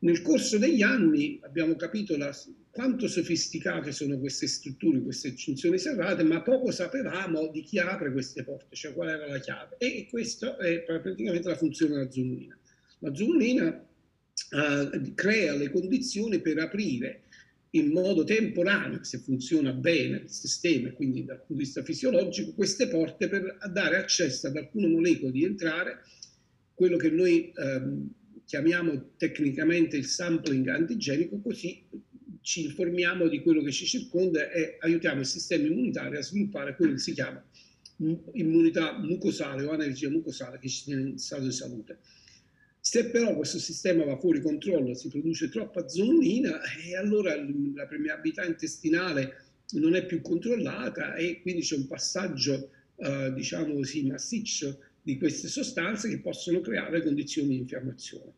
Nel 0.00 0.22
corso 0.22 0.58
degli 0.58 0.82
anni 0.82 1.38
abbiamo 1.42 1.76
capito 1.76 2.16
la, 2.16 2.34
quanto 2.70 3.06
sofisticate 3.06 3.92
sono 3.92 4.18
queste 4.18 4.46
strutture, 4.46 5.02
queste 5.02 5.28
eccezioni 5.28 5.78
serrate, 5.78 6.22
ma 6.22 6.42
poco 6.42 6.70
sapevamo 6.70 7.48
di 7.48 7.62
chi 7.62 7.78
apre 7.78 8.12
queste 8.12 8.42
porte, 8.42 8.76
cioè 8.76 8.92
qual 8.94 9.08
era 9.08 9.26
la 9.26 9.38
chiave. 9.40 9.76
E 9.78 10.06
questa 10.08 10.56
è 10.56 10.82
praticamente 10.82 11.48
la 11.48 11.56
funzione 11.56 11.94
della 11.94 12.10
zoomina. 12.10 12.58
La 13.00 13.14
zoomina 13.14 13.86
uh, 14.50 15.14
crea 15.14 15.54
le 15.54 15.70
condizioni 15.70 16.40
per 16.40 16.58
aprire 16.58 17.22
in 17.70 17.92
modo 17.92 18.24
temporaneo, 18.24 19.04
se 19.04 19.18
funziona 19.18 19.72
bene 19.72 20.22
il 20.24 20.30
sistema, 20.30 20.90
quindi 20.92 21.24
dal 21.24 21.38
punto 21.38 21.54
di 21.54 21.60
vista 21.60 21.82
fisiologico, 21.82 22.52
queste 22.54 22.88
porte 22.88 23.28
per 23.28 23.58
dare 23.70 23.96
accesso 23.96 24.48
ad 24.48 24.56
alcune 24.56 24.88
molecole 24.88 25.30
di 25.30 25.44
entrare, 25.44 26.02
quello 26.74 26.96
che 26.96 27.10
noi 27.10 27.52
ehm, 27.54 28.10
chiamiamo 28.44 29.12
tecnicamente 29.16 29.96
il 29.96 30.06
sampling 30.06 30.66
antigenico, 30.68 31.40
così 31.40 31.86
ci 32.40 32.64
informiamo 32.64 33.28
di 33.28 33.40
quello 33.42 33.62
che 33.62 33.70
ci 33.70 33.84
circonda 33.84 34.50
e 34.50 34.76
aiutiamo 34.80 35.20
il 35.20 35.26
sistema 35.26 35.66
immunitario 35.66 36.18
a 36.18 36.22
sviluppare 36.22 36.74
quello 36.74 36.92
che 36.94 36.98
si 36.98 37.12
chiama 37.12 37.44
immunità 38.32 38.98
mucosale 38.98 39.64
o 39.64 39.74
energia 39.74 40.08
mucosale 40.08 40.58
che 40.58 40.68
ci 40.68 40.84
tiene 40.84 41.10
in 41.10 41.18
stato 41.18 41.44
di 41.44 41.52
salute. 41.52 41.98
Se 42.82 43.10
però 43.10 43.36
questo 43.36 43.58
sistema 43.58 44.04
va 44.04 44.16
fuori 44.16 44.40
controllo, 44.40 44.94
si 44.94 45.08
produce 45.08 45.50
troppa 45.50 45.86
zonulina 45.86 46.60
e 46.82 46.96
allora 46.96 47.34
la 47.36 47.86
permeabilità 47.86 48.44
intestinale 48.44 49.44
non 49.72 49.94
è 49.94 50.06
più 50.06 50.22
controllata 50.22 51.14
e 51.14 51.40
quindi 51.42 51.60
c'è 51.60 51.76
un 51.76 51.86
passaggio, 51.86 52.70
eh, 52.96 53.32
diciamo 53.34 53.74
così, 53.74 54.06
massiccio 54.06 54.78
di 55.02 55.18
queste 55.18 55.48
sostanze 55.48 56.08
che 56.08 56.20
possono 56.20 56.60
creare 56.60 57.02
condizioni 57.02 57.48
di 57.48 57.56
infiammazione. 57.58 58.32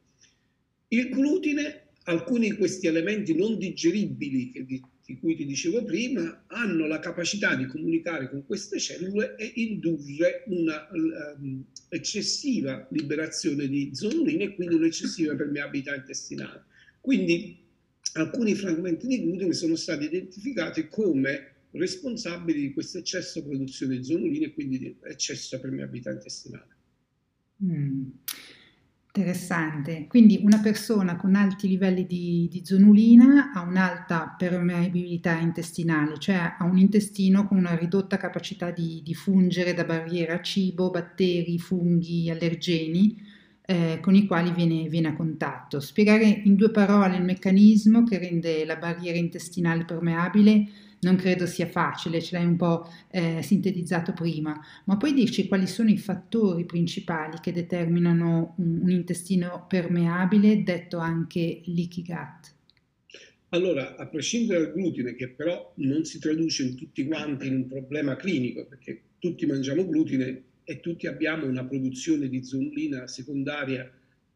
Il 0.89 1.09
glutine, 1.09 1.91
alcuni 2.05 2.51
di 2.51 2.57
questi 2.57 2.89
elementi 2.89 3.35
non 3.35 3.57
digeribili 3.57 4.65
di, 4.67 4.83
di, 5.12 5.19
cui 5.19 5.37
ti 5.37 5.45
dicevo 5.45 5.85
prima, 5.85 6.45
hanno 6.47 6.87
la 6.87 6.99
capacità 6.99 7.54
di 7.54 7.66
comunicare 7.66 8.31
con 8.31 8.45
queste 8.47 8.78
cellule 8.78 9.37
e 9.37 9.52
indurre 9.57 10.45
una 10.47 10.88
um, 10.92 11.64
eccessiva 11.88 12.87
liberazione 12.90 13.69
di 13.69 13.90
zonuline 13.92 14.45
e 14.45 14.54
quindi 14.54 14.75
un'eccessiva 14.75 15.35
permeabilità 15.35 15.95
intestinale. 15.95 16.64
Quindi 17.00 17.59
alcuni 18.14 18.54
fragmenti 18.54 19.07
di 19.07 19.23
glutine 19.23 19.52
sono 19.52 19.76
stati 19.76 20.04
identificati 20.04 20.88
come 20.88 21.50
responsabili 21.73 22.61
di 22.61 22.73
questo 22.73 22.99
eccesso 22.99 23.40
di 23.40 23.49
produzione 23.49 23.99
di 23.99 24.04
zonuline 24.04 24.47
e 24.47 24.52
quindi 24.52 24.78
di 24.78 24.97
eccesso 25.04 25.57
di 25.57 25.62
permeabilità 25.62 26.11
intestinale. 26.11 26.76
Mm. 27.64 28.09
Interessante. 29.14 30.07
Quindi 30.09 30.40
una 30.42 30.59
persona 30.61 31.16
con 31.16 31.35
alti 31.35 31.69
livelli 31.69 32.07
di, 32.07 32.49
di 32.50 32.64
zonulina 32.64 33.52
ha 33.52 33.61
un'alta 33.61 34.35
permeabilità 34.38 35.33
intestinale, 35.37 36.19
cioè 36.19 36.54
ha 36.59 36.64
un 36.64 36.78
intestino 36.78 37.47
con 37.47 37.59
una 37.59 37.75
ridotta 37.76 38.16
capacità 38.16 38.71
di, 38.71 39.02
di 39.04 39.12
fungere 39.14 39.75
da 39.75 39.85
barriera 39.85 40.37
a 40.37 40.40
cibo, 40.40 40.88
batteri, 40.88 41.59
funghi, 41.59 42.31
allergeni, 42.31 43.23
eh, 43.66 43.99
con 44.00 44.14
i 44.14 44.26
quali 44.26 44.50
viene, 44.50 44.88
viene 44.88 45.09
a 45.09 45.14
contatto. 45.14 45.78
Spiegare 45.78 46.25
in 46.25 46.54
due 46.54 46.71
parole 46.71 47.16
il 47.16 47.23
meccanismo 47.23 48.04
che 48.04 48.16
rende 48.16 48.64
la 48.64 48.76
barriera 48.76 49.19
intestinale 49.19 49.85
permeabile 49.85 50.69
non 51.02 51.16
credo 51.16 51.47
sia 51.47 51.66
facile, 51.66 52.21
ce 52.21 52.37
l'hai 52.37 52.47
un 52.47 52.56
po' 52.56 52.88
eh, 53.11 53.40
sintetizzato 53.42 54.12
prima, 54.12 54.61
ma 54.85 54.97
puoi 54.97 55.12
dirci 55.12 55.49
quali 55.49 55.66
sono 55.66 55.90
i 55.90 55.99
fattori 55.99 56.64
principali 56.64 57.38
che 57.40 57.52
determinano 57.52 58.54
un, 58.59 58.80
un 58.82 58.90
intestino 58.90 59.66
permeabile, 59.68 60.62
detto 60.62 60.99
anche 60.99 61.61
leaky 61.64 62.02
gut? 62.02 62.54
Allora, 63.49 63.97
a 63.97 64.06
prescindere 64.06 64.62
dal 64.62 64.73
glutine, 64.73 65.14
che 65.14 65.28
però 65.28 65.73
non 65.76 66.04
si 66.04 66.18
traduce 66.18 66.62
in 66.62 66.76
tutti 66.76 67.04
quanti 67.04 67.49
in 67.49 67.54
un 67.54 67.66
problema 67.66 68.16
clinico, 68.16 68.64
perché 68.66 69.02
tutti 69.18 69.44
mangiamo 69.44 69.87
glutine 69.87 70.42
e 70.64 70.80
tutti 70.80 71.06
abbiamo 71.06 71.47
una 71.47 71.64
produzione 71.64 72.28
di 72.28 72.44
zonulina 72.44 73.06
secondaria 73.09 73.90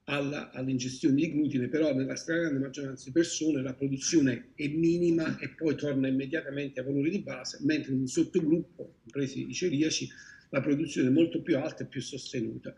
all'ingestione 0.09 1.17
di 1.17 1.33
glutine, 1.33 1.69
però 1.69 1.93
nella 1.93 2.15
stragrande 2.15 2.61
maggioranza 2.61 3.07
di 3.07 3.13
persone 3.13 3.61
la 3.61 3.75
produzione 3.75 4.53
è 4.55 4.69
minima 4.69 5.37
e 5.39 5.49
poi 5.51 5.75
torna 5.75 6.07
immediatamente 6.07 6.81
a 6.81 6.85
valori 6.85 7.11
di 7.11 7.23
base, 7.23 7.59
mentre 7.63 7.93
in 7.93 8.01
un 8.01 8.07
sottogruppo, 8.07 8.99
compresi 9.03 9.49
i 9.49 9.53
celiaci, 9.53 10.09
la 10.51 10.61
produzione 10.61 11.09
è 11.09 11.13
molto 11.13 11.43
più 11.43 11.59
alta 11.59 11.83
e 11.83 11.87
più 11.89 12.01
sostenuta. 12.01 12.73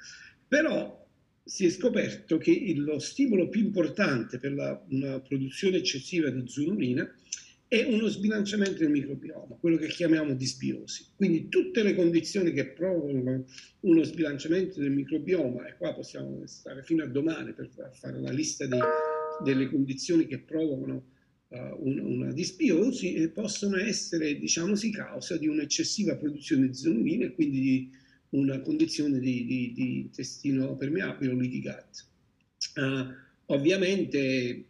Però 0.47 1.07
si 1.45 1.67
è 1.67 1.71
scoperto 1.71 2.39
che 2.39 2.73
lo 2.77 2.99
stimolo 2.99 3.49
più 3.49 3.63
importante 3.63 4.39
per 4.39 4.53
la, 4.53 4.83
una 4.89 5.21
produzione 5.21 5.79
eccessiva 5.79 6.31
di 6.31 6.43
zonulina 6.47 7.11
è 7.69 7.85
uno 7.85 8.09
sbilanciamento 8.09 8.79
del 8.79 8.91
microbioma, 8.91 9.57
quello 9.61 9.77
che 9.77 9.89
chiamiamo 9.89 10.35
disbiosi. 10.35 11.05
Quindi 11.15 11.49
tutte 11.51 11.83
le 11.83 11.95
condizioni 11.95 12.53
che 12.53 12.69
provocano 12.69 13.45
uno 13.81 14.03
sbilanciamento 14.05 14.81
del 14.81 14.91
microbioma, 14.91 15.69
e 15.69 15.77
qua 15.77 15.95
possiamo 15.95 16.41
stare 16.47 16.83
fino 16.83 17.05
a 17.05 17.07
domani 17.07 17.53
per 17.53 17.69
fare 17.93 18.21
la 18.21 18.33
lista 18.33 18.67
di, 18.67 18.79
delle 19.45 19.69
condizioni 19.69 20.27
che 20.27 20.39
provocano 20.39 21.05
uh, 21.49 21.57
una, 21.81 22.03
una 22.03 22.33
disbiosi, 22.33 23.31
possono 23.35 23.77
essere, 23.77 24.39
diciamo 24.39 24.75
sì, 24.75 24.91
causa 24.91 25.37
di 25.37 25.47
un'eccessiva 25.47 26.17
produzione 26.17 26.69
di 26.69 26.75
zonulina 26.75 27.27
e 27.27 27.35
quindi 27.35 27.61
di 27.61 27.91
una 28.31 28.61
condizione 28.61 29.19
di, 29.19 29.45
di, 29.45 29.73
di 29.75 30.01
intestino 30.01 30.75
permeabile 30.75 31.33
o 31.33 31.37
gut. 31.37 32.07
Uh, 32.77 33.13
ovviamente 33.47 34.68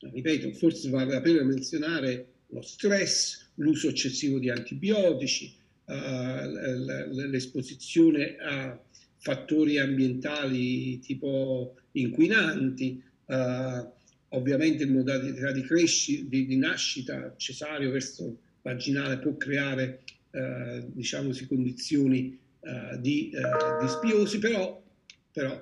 ripeto, 0.00 0.52
forse 0.52 0.88
vale 0.90 1.12
la 1.12 1.20
pena 1.20 1.42
menzionare 1.42 2.26
lo 2.48 2.62
stress, 2.62 3.50
l'uso 3.54 3.88
eccessivo 3.88 4.38
di 4.38 4.50
antibiotici, 4.50 5.52
uh, 5.84 5.92
l'esposizione 5.92 8.36
a 8.38 8.80
fattori 9.18 9.78
ambientali 9.78 11.00
tipo 11.00 11.74
inquinanti, 11.92 13.02
uh, 13.26 13.86
ovviamente 14.30 14.84
in 14.84 14.92
modalità 14.92 15.52
di, 15.52 15.60
cresci, 15.62 16.28
di, 16.28 16.46
di 16.46 16.56
nascita 16.56 17.34
cesareo 17.36 17.90
verso 17.90 18.38
vaginale 18.62 19.18
può 19.18 19.36
creare 19.36 20.02
uh, 20.30 20.90
diciamo 20.92 21.30
condizioni 21.48 22.38
di, 22.98 23.30
di 23.30 23.88
spiosi, 23.88 24.40
però, 24.40 24.82
però 25.30 25.56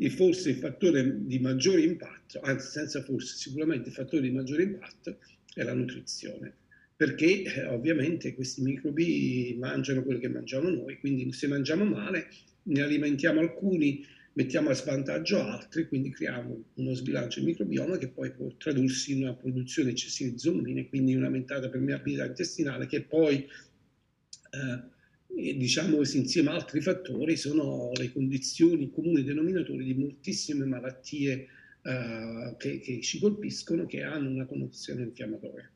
e 0.00 0.10
forse 0.10 0.50
il 0.50 0.56
fattore 0.56 1.26
di 1.26 1.40
maggiore 1.40 1.80
impatto, 1.80 2.40
anzi 2.42 2.70
senza 2.70 3.02
forse, 3.02 3.36
sicuramente 3.36 3.88
il 3.88 3.94
fattore 3.94 4.22
di 4.22 4.30
maggiore 4.30 4.62
impatto 4.62 5.18
è 5.52 5.64
la 5.64 5.74
nutrizione, 5.74 6.54
perché 6.94 7.42
eh, 7.42 7.66
ovviamente 7.66 8.32
questi 8.34 8.62
microbi 8.62 9.56
mangiano 9.58 10.04
quello 10.04 10.20
che 10.20 10.28
mangiamo 10.28 10.68
noi, 10.68 10.98
quindi 11.00 11.32
se 11.32 11.48
mangiamo 11.48 11.84
male 11.84 12.28
ne 12.64 12.80
alimentiamo 12.80 13.40
alcuni, 13.40 14.04
mettiamo 14.34 14.70
a 14.70 14.74
svantaggio 14.74 15.42
altri, 15.42 15.88
quindi 15.88 16.10
creiamo 16.10 16.64
uno 16.74 16.94
sbilancio 16.94 17.40
del 17.40 17.48
microbioma 17.48 17.98
che 17.98 18.08
poi 18.08 18.30
può 18.30 18.54
tradursi 18.56 19.16
in 19.16 19.22
una 19.22 19.34
produzione 19.34 19.90
eccessiva 19.90 20.30
di 20.30 20.38
zonuline, 20.38 20.88
quindi 20.88 21.16
un'aumentata 21.16 21.68
permeabilità 21.68 22.24
intestinale 22.24 22.86
che 22.86 23.02
poi 23.02 23.34
eh, 23.34 24.96
e 25.34 25.56
diciamo 25.56 25.98
insieme 25.98 26.50
a 26.50 26.54
altri 26.54 26.80
fattori 26.80 27.36
sono 27.36 27.90
le 27.94 28.12
condizioni 28.12 28.90
comuni 28.90 29.22
denominatori 29.22 29.84
di 29.84 29.94
moltissime 29.94 30.64
malattie 30.64 31.46
uh, 31.82 32.56
che, 32.56 32.80
che, 32.80 33.00
ci 33.00 33.18
colpiscono 33.18 33.86
che 33.86 34.02
hanno 34.02 34.30
una 34.30 34.46
connotazione 34.46 35.02
infiammatoria. 35.02 35.70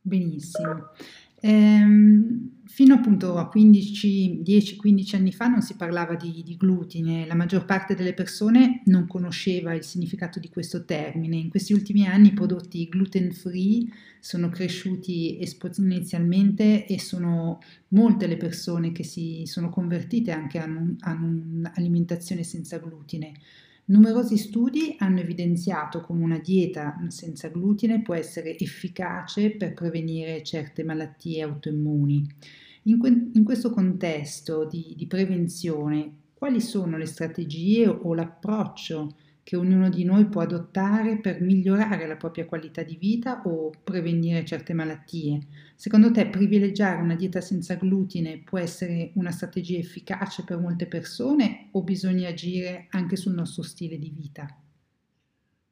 Benissimo. 0.00 0.90
Ehm, 1.40 2.53
fino 2.66 2.94
appunto 2.94 3.36
a 3.36 3.50
10-15 3.52 5.16
anni 5.16 5.32
fa 5.32 5.46
non 5.46 5.60
si 5.62 5.74
parlava 5.74 6.14
di, 6.14 6.42
di, 6.44 6.56
glutine, 6.56 7.26
la 7.26 7.34
maggior 7.34 7.64
parte 7.64 7.94
delle 7.94 8.14
persone 8.14 8.82
non 8.86 9.06
conosceva 9.06 9.74
il 9.74 9.84
significato 9.84 10.38
di 10.38 10.48
questo 10.48 10.84
termine. 10.84 11.36
In 11.36 11.50
questi 11.50 11.72
ultimi 11.72 12.06
anni 12.06 12.28
i 12.28 12.32
prodotti 12.32 12.88
gluten 12.88 13.32
free 13.32 13.86
sono 14.18 14.48
cresciuti 14.48 15.38
esponenzialmente 15.40 16.86
e 16.86 16.98
sono 16.98 17.60
molte 17.88 18.26
le 18.26 18.36
persone 18.36 18.92
che 18.92 19.04
si 19.04 19.42
sono 19.46 19.68
convertite 19.70 20.32
anche 20.32 20.58
a, 20.58 20.64
un, 20.64 20.96
a 21.00 21.12
un'alimentazione 21.12 22.42
senza 22.42 22.78
glutine. 22.78 23.32
Numerosi 23.86 24.38
studi 24.38 24.94
hanno 24.98 25.20
evidenziato 25.20 26.00
come 26.00 26.24
una 26.24 26.38
dieta 26.38 26.98
senza 27.08 27.48
glutine 27.48 28.00
può 28.00 28.14
essere 28.14 28.56
efficace 28.58 29.50
per 29.50 29.74
prevenire 29.74 30.42
certe 30.42 30.82
malattie 30.84 31.42
autoimmuni. 31.42 32.26
In, 32.84 32.98
que- 32.98 33.30
in 33.32 33.44
questo 33.44 33.70
contesto 33.70 34.64
di, 34.64 34.94
di 34.96 35.06
prevenzione, 35.06 36.12
quali 36.32 36.62
sono 36.62 36.96
le 36.96 37.04
strategie 37.04 37.86
o 37.86 38.14
l'approccio 38.14 39.16
che 39.44 39.56
ognuno 39.56 39.90
di 39.90 40.04
noi 40.04 40.26
può 40.26 40.40
adottare 40.40 41.20
per 41.20 41.40
migliorare 41.42 42.06
la 42.06 42.16
propria 42.16 42.46
qualità 42.46 42.82
di 42.82 42.96
vita 42.96 43.42
o 43.44 43.70
prevenire 43.84 44.44
certe 44.44 44.72
malattie. 44.72 45.38
Secondo 45.76 46.10
te 46.10 46.26
privilegiare 46.28 47.02
una 47.02 47.14
dieta 47.14 47.42
senza 47.42 47.74
glutine 47.74 48.38
può 48.42 48.58
essere 48.58 49.12
una 49.14 49.30
strategia 49.30 49.78
efficace 49.78 50.44
per 50.44 50.58
molte 50.58 50.86
persone 50.86 51.68
o 51.72 51.82
bisogna 51.82 52.30
agire 52.30 52.86
anche 52.90 53.16
sul 53.16 53.34
nostro 53.34 53.62
stile 53.62 53.98
di 53.98 54.10
vita? 54.10 54.48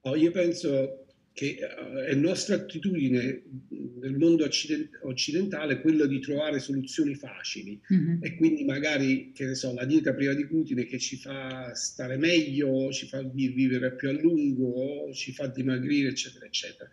Oh, 0.03 0.17
io 0.17 0.31
penso 0.33 1.02
che 1.33 1.57
eh, 1.59 2.07
è 2.07 2.15
nostra 2.15 2.57
attitudine 2.57 3.43
nel 4.01 4.17
mondo 4.17 4.47
occidentale 5.03 5.81
quella 5.81 6.07
di 6.07 6.21
trovare 6.21 6.59
soluzioni 6.59 7.15
facili 7.15 7.81
mm-hmm. 7.93 8.23
e 8.23 8.37
quindi 8.37 8.65
magari, 8.65 9.33
che 9.33 9.47
ne 9.47 9.55
so, 9.55 9.73
la 9.73 9.85
dieta 9.85 10.13
priva 10.13 10.35
di 10.35 10.47
glutine 10.47 10.85
che 10.85 10.99
ci 10.99 11.17
fa 11.17 11.75
stare 11.75 12.17
meglio, 12.17 12.91
ci 12.93 13.07
fa 13.07 13.23
vivere 13.23 13.95
più 13.95 14.09
a 14.09 14.13
lungo, 14.13 15.11
ci 15.13 15.33
fa 15.33 15.47
dimagrire, 15.47 16.11
eccetera, 16.11 16.45
eccetera. 16.45 16.89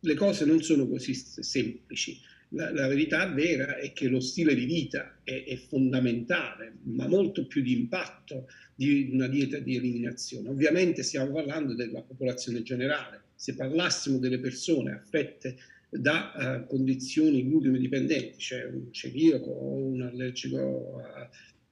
Le 0.00 0.14
cose 0.14 0.44
non 0.44 0.62
sono 0.62 0.88
così 0.88 1.14
semplici. 1.14 2.18
La, 2.54 2.70
la 2.72 2.86
verità 2.86 3.26
vera 3.32 3.76
è 3.78 3.92
che 3.92 4.08
lo 4.08 4.20
stile 4.20 4.54
di 4.54 4.64
vita 4.64 5.20
è, 5.22 5.44
è 5.46 5.56
fondamentale, 5.56 6.74
ma 6.84 7.08
molto 7.08 7.46
più 7.46 7.62
di 7.62 7.72
impatto 7.72 8.48
di 8.74 9.10
una 9.12 9.26
dieta 9.26 9.58
di 9.58 9.76
eliminazione. 9.76 10.48
Ovviamente 10.48 11.02
stiamo 11.02 11.32
parlando 11.32 11.74
della 11.74 12.02
popolazione 12.02 12.62
generale 12.62 13.21
se 13.42 13.56
parlassimo 13.56 14.18
delle 14.18 14.38
persone 14.38 14.92
affette 14.92 15.56
da 15.90 16.62
uh, 16.62 16.66
condizioni 16.68 17.44
glutine 17.44 17.76
dipendenti, 17.76 18.38
cioè 18.38 18.66
un 18.66 18.92
celiaco 18.92 19.50
o 19.50 19.74
un 19.74 20.00
allergico 20.00 21.00
a, 21.00 21.28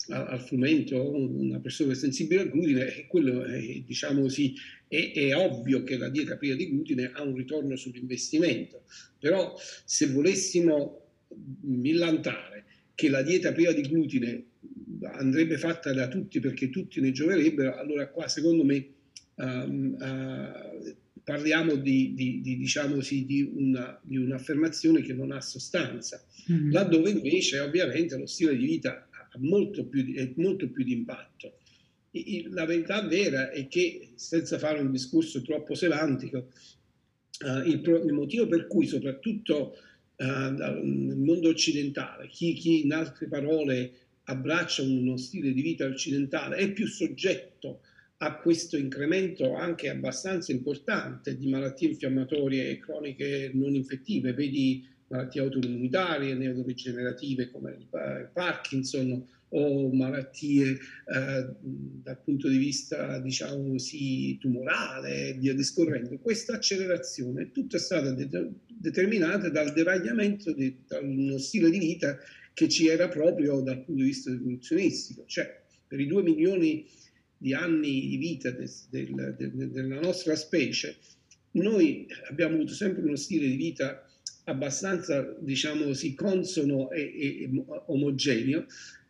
a, 0.09 0.27
al 0.27 0.41
frumento 0.41 1.01
una 1.17 1.61
persona 1.61 1.95
sensibile 1.95 2.41
al 2.41 2.51
glutine, 2.51 3.07
quello 3.07 3.45
è, 3.45 3.61
diciamo 3.87 4.23
così, 4.23 4.53
è, 4.89 5.13
è, 5.15 5.37
ovvio 5.37 5.85
che 5.85 5.97
la 5.97 6.09
dieta 6.09 6.37
priva 6.37 6.57
di 6.57 6.71
glutine 6.71 7.13
ha 7.15 7.23
un 7.23 7.37
ritorno 7.37 7.77
sull'investimento, 7.77 8.83
però 9.21 9.55
se 9.85 10.09
volessimo 10.09 11.05
millantare 11.61 12.65
che 12.97 13.09
la 13.09 13.23
dieta 13.23 13.53
priva 13.53 13.71
di 13.71 13.83
glutine 13.83 14.45
andrebbe 15.03 15.57
fatta 15.57 15.93
da 15.93 16.09
tutti 16.09 16.41
perché 16.41 16.69
tutti 16.69 17.01
ne 17.01 17.13
gioverebbero, 17.13 17.77
allora 17.77 18.09
qua 18.09 18.27
secondo 18.27 18.65
me 18.65 18.89
um, 19.37 19.97
uh, 20.01 20.99
parliamo 21.23 21.77
di, 21.77 22.15
di, 22.15 22.41
di, 22.41 22.57
diciamo 22.57 23.01
sì, 23.01 23.25
di, 23.25 23.43
una, 23.43 23.99
di, 24.03 24.17
un'affermazione 24.17 25.03
che 25.03 25.13
non 25.13 25.33
ha 25.33 25.41
sostanza, 25.41 26.25
mm-hmm. 26.51 26.73
laddove 26.73 27.11
invece 27.11 27.59
ovviamente 27.61 28.17
lo 28.17 28.27
stile 28.27 28.57
di 28.57 28.65
vita 28.65 29.09
ha 29.11 29.39
molto 29.39 29.85
più, 29.85 30.15
è 30.15 30.33
molto 30.37 30.69
più 30.69 30.85
di 30.85 30.93
impatto. 30.93 31.59
La 32.51 32.65
verità 32.65 33.07
vera 33.07 33.51
è 33.51 33.69
che, 33.69 34.11
senza 34.17 34.59
fare 34.59 34.81
un 34.81 34.91
discorso 34.91 35.43
troppo 35.43 35.75
semantico, 35.75 36.49
uh, 37.45 37.69
il, 37.69 37.81
il, 38.05 38.13
motivo 38.13 38.49
per 38.49 38.67
cui 38.67 38.87
soprattutto 38.87 39.77
uh, 40.17 40.25
nel 40.25 41.17
mondo 41.17 41.49
occidentale, 41.49 42.27
chi, 42.27 42.55
chi 42.55 42.85
in 42.85 42.93
altre 42.93 43.29
parole 43.29 43.93
abbraccia 44.25 44.83
uno 44.83 45.17
stile 45.17 45.53
di 45.53 45.63
vita 45.63 45.87
occidentale 45.87 46.57
è 46.57 46.73
più 46.73 46.87
soggetto 46.87 47.69
a 47.79 47.89
questo 48.43 48.77
incremento 48.77 49.55
anche 49.55 49.89
abbastanza 49.89 50.53
importante 50.53 51.39
di 51.39 51.49
malattie 51.49 51.89
infiammatorie 51.89 52.79
croniche 52.79 53.51
non 53.55 53.75
infettive, 53.75 54.35
vedi 54.35 54.87
malattie 55.07 55.41
autoimmunitarie, 55.41 56.35
neurodegenerative 56.35 57.51
come 57.51 57.77
il 57.79 58.31
Parkinson 58.33 59.27
o 59.53 59.93
malattie 59.93 60.71
eh, 60.71 61.49
dal 61.63 62.21
punto 62.23 62.49
di 62.49 62.59
vista, 62.59 63.19
diciamo 63.19 63.71
così, 63.71 64.37
tumorale 64.39 65.29
e 65.29 65.33
via 65.35 65.55
discorrendo. 65.55 66.19
Questa 66.19 66.55
accelerazione 66.55 67.51
tutta 67.51 67.77
è 67.77 67.81
stata 67.81 68.13
de- 68.13 68.51
determinata 68.69 69.49
dal 69.49 69.73
deragliamento 69.73 70.53
di, 70.53 70.77
da 70.87 71.01
uno 71.01 71.39
stile 71.39 71.71
di 71.71 71.79
vita 71.79 72.19
che 72.53 72.69
ci 72.69 72.87
era 72.87 73.09
proprio 73.09 73.61
dal 73.61 73.83
punto 73.83 74.03
di 74.03 74.09
vista 74.09 74.31
evoluzionistico, 74.31 75.25
cioè 75.27 75.59
per 75.87 75.99
i 75.99 76.07
due 76.07 76.23
milioni 76.23 76.85
di 76.85 77.10
di 77.43 77.55
anni 77.55 78.07
di 78.07 78.17
vita 78.19 78.51
de, 78.51 78.69
de, 78.91 79.35
de, 79.35 79.71
della 79.71 79.99
nostra 79.99 80.37
specie, 80.37 80.97
noi 81.53 82.07
abbiamo 82.29 82.57
avuto 82.57 82.75
sempre 82.75 83.03
uno 83.03 83.17
stile 83.17 83.47
di 83.47 83.57
vita 83.57 84.07
abbastanza, 84.45 85.35
diciamo 85.41 85.85
così, 85.85 86.15
consono 86.15 86.91
e, 86.91 87.01
e, 87.01 87.51
omogeneo, 87.87 88.67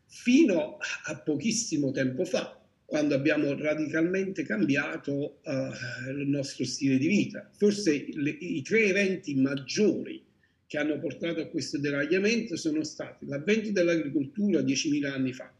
fino 0.07 0.79
a 1.07 1.17
pochissimo 1.17 1.91
tempo 1.91 2.25
fa, 2.25 2.57
quando 2.85 3.17
abbiamo 3.17 3.53
radicalmente 3.57 4.45
cambiato 4.45 5.41
uh, 5.43 6.11
il 6.11 6.29
nostro 6.29 6.65
stile 6.65 6.99
di 6.99 7.09
vita. 7.09 7.51
Forse 7.57 8.07
le, 8.13 8.31
i 8.31 8.63
tre 8.63 8.85
eventi 8.85 9.35
maggiori 9.35 10.23
che 10.69 10.79
hanno 10.79 11.01
portato 11.01 11.41
a 11.41 11.47
questo 11.47 11.79
deragliamento 11.79 12.55
sono 12.57 12.85
stati 12.85 13.27
l'avvento 13.27 13.73
dell'agricoltura 13.73 14.61
10.000 14.61 15.05
anni 15.07 15.33
fa, 15.33 15.53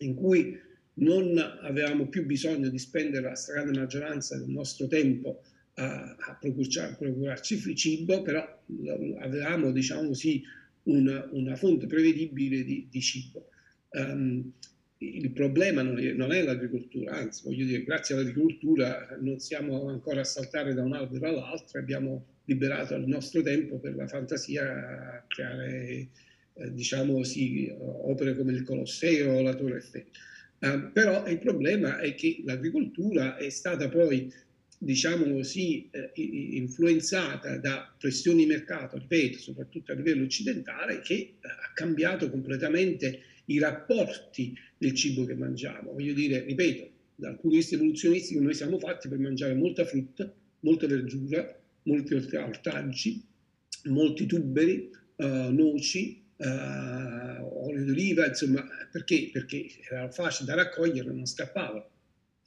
in 0.00 0.14
cui 0.14 0.58
non 0.98 1.36
avevamo 1.62 2.08
più 2.08 2.24
bisogno 2.24 2.68
di 2.68 2.78
spendere 2.78 3.28
la 3.28 3.34
stragrande 3.34 3.78
maggioranza 3.78 4.36
del 4.36 4.48
nostro 4.48 4.86
tempo 4.86 5.42
a, 5.74 6.16
a 6.18 6.38
procurarci 6.40 7.76
cibo, 7.76 8.22
però 8.22 8.62
avevamo, 9.18 9.72
diciamo 9.72 10.08
così, 10.08 10.42
una, 10.84 11.26
una 11.32 11.56
fonte 11.56 11.86
prevedibile 11.86 12.62
di, 12.64 12.86
di 12.90 13.00
cibo. 13.00 13.48
Um, 13.90 14.52
il 14.98 15.30
problema 15.32 15.82
non 15.82 15.98
è, 15.98 16.12
non 16.12 16.32
è, 16.32 16.42
l'agricoltura, 16.42 17.16
anzi 17.16 17.42
voglio 17.44 17.66
dire, 17.66 17.84
grazie 17.84 18.14
all'agricoltura 18.14 19.16
non 19.20 19.38
siamo 19.38 19.88
ancora 19.88 20.20
a 20.20 20.24
saltare 20.24 20.72
da 20.72 20.82
un 20.82 20.94
albero 20.94 21.28
all'altro, 21.28 21.78
abbiamo 21.78 22.24
liberato 22.44 22.94
il 22.94 23.06
nostro 23.06 23.42
tempo 23.42 23.78
per 23.78 23.94
la 23.94 24.06
fantasia 24.06 25.18
a 25.18 25.24
creare, 25.26 26.08
eh, 26.54 26.72
diciamo 26.72 27.14
così, 27.14 27.70
opere 27.78 28.36
come 28.36 28.52
il 28.52 28.62
Colosseo 28.62 29.34
o 29.34 29.42
la 29.42 29.54
Torre 29.54 29.76
Eiffel. 29.76 30.06
Uh, 30.58 30.90
però 30.92 31.26
il 31.26 31.38
problema 31.38 31.98
è 31.98 32.14
che 32.14 32.40
l'agricoltura 32.44 33.36
è 33.36 33.50
stata 33.50 33.88
poi, 33.88 34.32
diciamo 34.78 35.32
così, 35.32 35.88
eh, 35.90 36.10
influenzata 36.14 37.58
da 37.58 37.94
pressioni 37.98 38.44
di 38.44 38.46
mercato, 38.46 38.96
ripeto, 38.96 39.38
soprattutto 39.38 39.92
a 39.92 39.94
livello 39.94 40.24
occidentale, 40.24 41.00
che 41.00 41.14
eh, 41.14 41.36
ha 41.42 41.72
cambiato 41.74 42.30
completamente 42.30 43.20
i 43.46 43.58
rapporti 43.58 44.54
del 44.78 44.94
cibo 44.94 45.24
che 45.24 45.34
mangiamo. 45.34 45.92
Voglio 45.92 46.14
dire, 46.14 46.44
ripeto, 46.44 46.90
dal 47.16 47.32
punto 47.32 47.48
di 47.48 47.56
vista 47.56 47.74
evoluzionistico 47.74 48.40
noi 48.40 48.54
siamo 48.54 48.78
fatti 48.78 49.08
per 49.08 49.18
mangiare 49.18 49.54
molta 49.54 49.84
frutta, 49.84 50.32
molta 50.60 50.86
verdura, 50.86 51.58
molti 51.84 52.14
ortaggi, 52.14 53.22
molti 53.84 54.26
tuberi, 54.26 54.90
uh, 55.16 55.50
noci, 55.52 56.24
uh, 56.36 57.66
olio 57.66 57.84
d'oliva, 57.84 58.26
insomma, 58.26 58.66
perché? 58.90 59.30
Perché 59.32 59.66
era 59.88 60.10
facile 60.10 60.48
da 60.48 60.54
raccogliere, 60.54 61.10
non 61.10 61.26
scappava. 61.26 61.88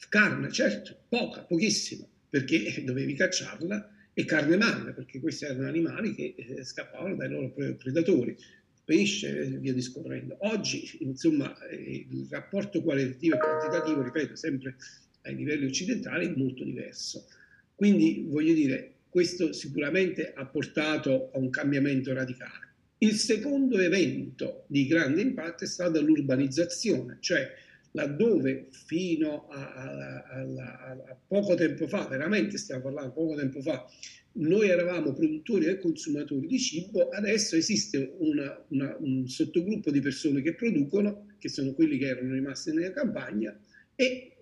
Carne, 0.07 0.51
certo, 0.51 0.95
poca, 1.09 1.41
pochissima, 1.41 2.05
perché 2.29 2.81
dovevi 2.85 3.13
cacciarla, 3.13 3.97
e 4.19 4.25
carne 4.25 4.57
magra, 4.57 4.91
perché 4.91 5.21
questi 5.21 5.45
erano 5.45 5.67
animali 5.67 6.13
che 6.13 6.35
eh, 6.35 6.63
scappavano 6.65 7.15
dai 7.15 7.29
loro 7.29 7.53
predatori, 7.53 8.35
pesce 8.83 9.39
e 9.39 9.45
via 9.59 9.71
discorrendo. 9.71 10.35
Oggi, 10.39 10.97
insomma, 10.99 11.57
eh, 11.67 12.05
il 12.09 12.27
rapporto 12.29 12.81
qualitativo 12.81 13.35
e 13.35 13.39
quantitativo, 13.39 14.01
ripeto, 14.01 14.35
sempre 14.35 14.75
ai 15.21 15.35
livelli 15.35 15.67
occidentali, 15.67 16.27
è 16.27 16.35
molto 16.35 16.65
diverso. 16.65 17.27
Quindi, 17.75 18.25
voglio 18.27 18.53
dire, 18.53 18.95
questo 19.07 19.53
sicuramente 19.53 20.33
ha 20.33 20.45
portato 20.45 21.31
a 21.33 21.37
un 21.37 21.49
cambiamento 21.49 22.13
radicale. 22.13 22.68
Il 23.01 23.13
secondo 23.13 23.79
evento 23.79 24.65
di 24.67 24.85
grande 24.85 25.21
impatto 25.21 25.63
è 25.63 25.67
stata 25.67 26.01
l'urbanizzazione, 26.01 27.17
cioè 27.21 27.49
laddove 27.91 28.67
fino 28.71 29.47
a, 29.47 29.73
a, 29.73 30.23
a, 30.23 30.89
a, 30.91 31.17
poco 31.25 31.55
tempo 31.55 31.87
fa, 31.87 32.07
veramente 32.07 32.57
stiamo 32.57 32.83
parlando 32.83 33.13
poco 33.13 33.35
tempo 33.35 33.61
fa, 33.61 33.85
noi 34.33 34.67
eravamo 34.67 35.13
produttori 35.13 35.67
e 35.67 35.79
consumatori 35.79 36.45
di 36.45 36.59
cibo, 36.59 37.07
adesso 37.07 37.55
esiste 37.55 38.15
una, 38.17 38.65
una, 38.67 38.95
un 38.99 39.27
sottogruppo 39.29 39.91
di 39.91 40.01
persone 40.01 40.41
che 40.41 40.55
producono, 40.55 41.27
che 41.39 41.47
sono 41.47 41.73
quelli 41.73 41.97
che 41.97 42.07
erano 42.07 42.33
rimasti 42.33 42.73
nella 42.73 42.91
campagna, 42.91 43.57
e 43.95 44.37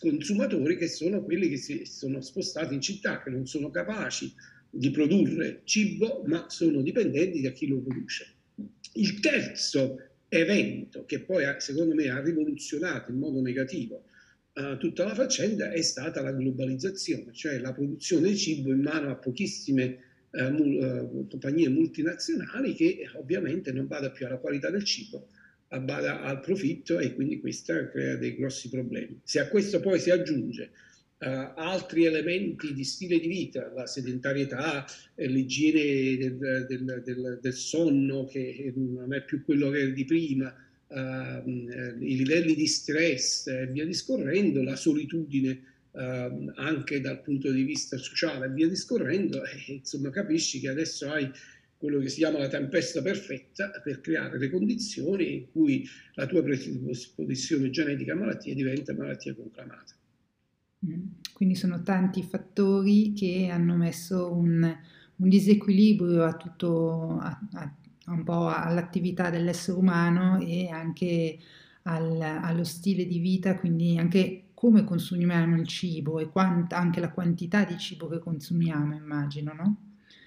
consumatori 0.00 0.76
che 0.76 0.88
sono 0.88 1.22
quelli 1.22 1.48
che 1.48 1.56
si 1.56 1.84
sono 1.84 2.20
spostati 2.20 2.74
in 2.74 2.80
città, 2.80 3.22
che 3.22 3.30
non 3.30 3.46
sono 3.46 3.70
capaci 3.70 4.32
di 4.74 4.90
produrre 4.90 5.60
cibo, 5.64 6.22
ma 6.26 6.46
sono 6.48 6.80
dipendenti 6.80 7.42
da 7.42 7.50
chi 7.50 7.66
lo 7.66 7.78
produce. 7.80 8.26
Il 8.94 9.20
terzo 9.20 9.98
evento 10.28 11.04
che 11.04 11.20
poi 11.20 11.44
secondo 11.58 11.94
me 11.94 12.08
ha 12.08 12.22
rivoluzionato 12.22 13.10
in 13.10 13.18
modo 13.18 13.42
negativo 13.42 14.04
uh, 14.54 14.78
tutta 14.78 15.04
la 15.04 15.14
faccenda 15.14 15.70
è 15.70 15.82
stata 15.82 16.22
la 16.22 16.32
globalizzazione, 16.32 17.32
cioè 17.32 17.58
la 17.58 17.72
produzione 17.72 18.30
di 18.30 18.36
cibo 18.36 18.70
in 18.70 18.80
mano 18.80 19.10
a 19.10 19.16
pochissime 19.16 19.98
uh, 20.30 20.44
uh, 20.44 21.26
compagnie 21.28 21.68
multinazionali 21.68 22.74
che 22.74 23.10
ovviamente 23.14 23.72
non 23.72 23.86
vada 23.86 24.10
più 24.10 24.24
alla 24.24 24.38
qualità 24.38 24.70
del 24.70 24.84
cibo, 24.84 25.28
ma 25.68 26.22
al 26.22 26.40
profitto 26.40 26.98
e 26.98 27.14
quindi 27.14 27.40
questo 27.40 27.88
crea 27.90 28.16
dei 28.16 28.36
grossi 28.36 28.68
problemi. 28.68 29.20
Se 29.22 29.38
a 29.38 29.48
questo 29.48 29.80
poi 29.80 29.98
si 29.98 30.10
aggiunge 30.10 30.70
Uh, 31.22 31.52
altri 31.54 32.04
elementi 32.04 32.74
di 32.74 32.82
stile 32.82 33.20
di 33.20 33.28
vita, 33.28 33.70
la 33.72 33.86
sedentarietà, 33.86 34.84
eh, 35.14 35.28
l'igiene 35.28 36.16
del, 36.16 36.66
del, 36.66 37.02
del, 37.04 37.38
del, 37.40 37.52
sonno 37.52 38.24
che 38.24 38.72
non 38.74 39.14
è 39.14 39.22
più 39.22 39.44
quello 39.44 39.70
che 39.70 39.82
era 39.82 39.90
di 39.92 40.04
prima, 40.04 40.52
uh, 40.88 41.48
i 41.48 42.16
livelli 42.16 42.56
di 42.56 42.66
stress 42.66 43.46
e 43.46 43.68
via 43.68 43.86
discorrendo, 43.86 44.64
la 44.64 44.74
solitudine 44.74 45.62
uh, 45.92 46.50
anche 46.56 47.00
dal 47.00 47.22
punto 47.22 47.52
di 47.52 47.62
vista 47.62 47.96
sociale 47.98 48.46
e 48.46 48.50
via 48.50 48.66
discorrendo, 48.66 49.44
e, 49.46 49.74
insomma 49.74 50.10
capisci 50.10 50.58
che 50.58 50.70
adesso 50.70 51.08
hai 51.08 51.30
quello 51.76 52.00
che 52.00 52.08
si 52.08 52.16
chiama 52.16 52.40
la 52.40 52.48
tempesta 52.48 53.00
perfetta 53.00 53.70
per 53.80 54.00
creare 54.00 54.38
le 54.38 54.50
condizioni 54.50 55.34
in 55.34 55.50
cui 55.52 55.88
la 56.14 56.26
tua 56.26 56.42
predisposizione 56.42 57.70
genetica 57.70 58.14
a 58.14 58.16
malattia 58.16 58.54
diventa 58.54 58.92
malattia 58.92 59.32
conclamata. 59.34 59.94
Quindi 61.32 61.54
sono 61.54 61.82
tanti 61.82 62.22
fattori 62.22 63.12
che 63.12 63.48
hanno 63.50 63.76
messo 63.76 64.32
un, 64.32 64.62
un 65.16 65.28
disequilibrio 65.28 66.24
a 66.24 66.36
tutto, 66.36 67.18
a, 67.18 67.40
a, 67.52 67.74
un 68.06 68.24
po' 68.24 68.48
all'attività 68.48 69.30
dell'essere 69.30 69.78
umano 69.78 70.40
e 70.40 70.68
anche 70.68 71.38
al, 71.82 72.20
allo 72.20 72.64
stile 72.64 73.06
di 73.06 73.18
vita, 73.18 73.58
quindi 73.58 73.96
anche 73.98 74.44
come 74.54 74.84
consumiamo 74.84 75.56
il 75.56 75.66
cibo 75.66 76.20
e 76.20 76.28
quant, 76.28 76.72
anche 76.72 77.00
la 77.00 77.10
quantità 77.10 77.64
di 77.64 77.76
cibo 77.78 78.08
che 78.08 78.18
consumiamo, 78.18 78.94
immagino, 78.94 79.52
no? 79.52 79.76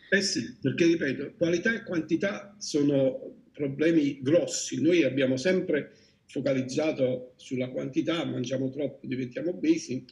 Eh 0.10 0.22
sì, 0.22 0.56
perché 0.60 0.86
ripeto, 0.86 1.34
qualità 1.38 1.74
e 1.74 1.84
quantità 1.84 2.56
sono 2.58 3.44
problemi 3.52 4.20
grossi. 4.22 4.82
Noi 4.82 5.04
abbiamo 5.04 5.38
sempre 5.38 5.94
focalizzato 6.26 7.34
sulla 7.38 7.70
quantità, 7.70 8.26
mangiamo 8.26 8.70
troppo, 8.70 9.08
diventiamo 9.08 9.52
obesi, 9.52 10.06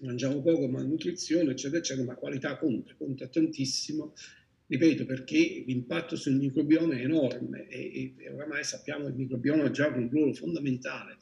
mangiamo 0.00 0.40
poco, 0.42 0.68
malnutrizione, 0.68 1.52
eccetera, 1.52 1.78
eccetera, 1.78 2.06
ma 2.06 2.14
qualità 2.14 2.56
conta, 2.56 2.94
conta 2.96 3.26
tantissimo, 3.28 4.14
ripeto, 4.66 5.04
perché 5.04 5.64
l'impatto 5.66 6.16
sul 6.16 6.34
microbioma 6.34 6.94
è 6.94 7.02
enorme 7.02 7.66
e, 7.68 8.14
e 8.16 8.30
oramai 8.30 8.64
sappiamo 8.64 9.04
che 9.04 9.10
il 9.10 9.16
microbioma 9.16 9.70
gioca 9.70 9.98
un 9.98 10.08
ruolo 10.08 10.32
fondamentale 10.32 11.16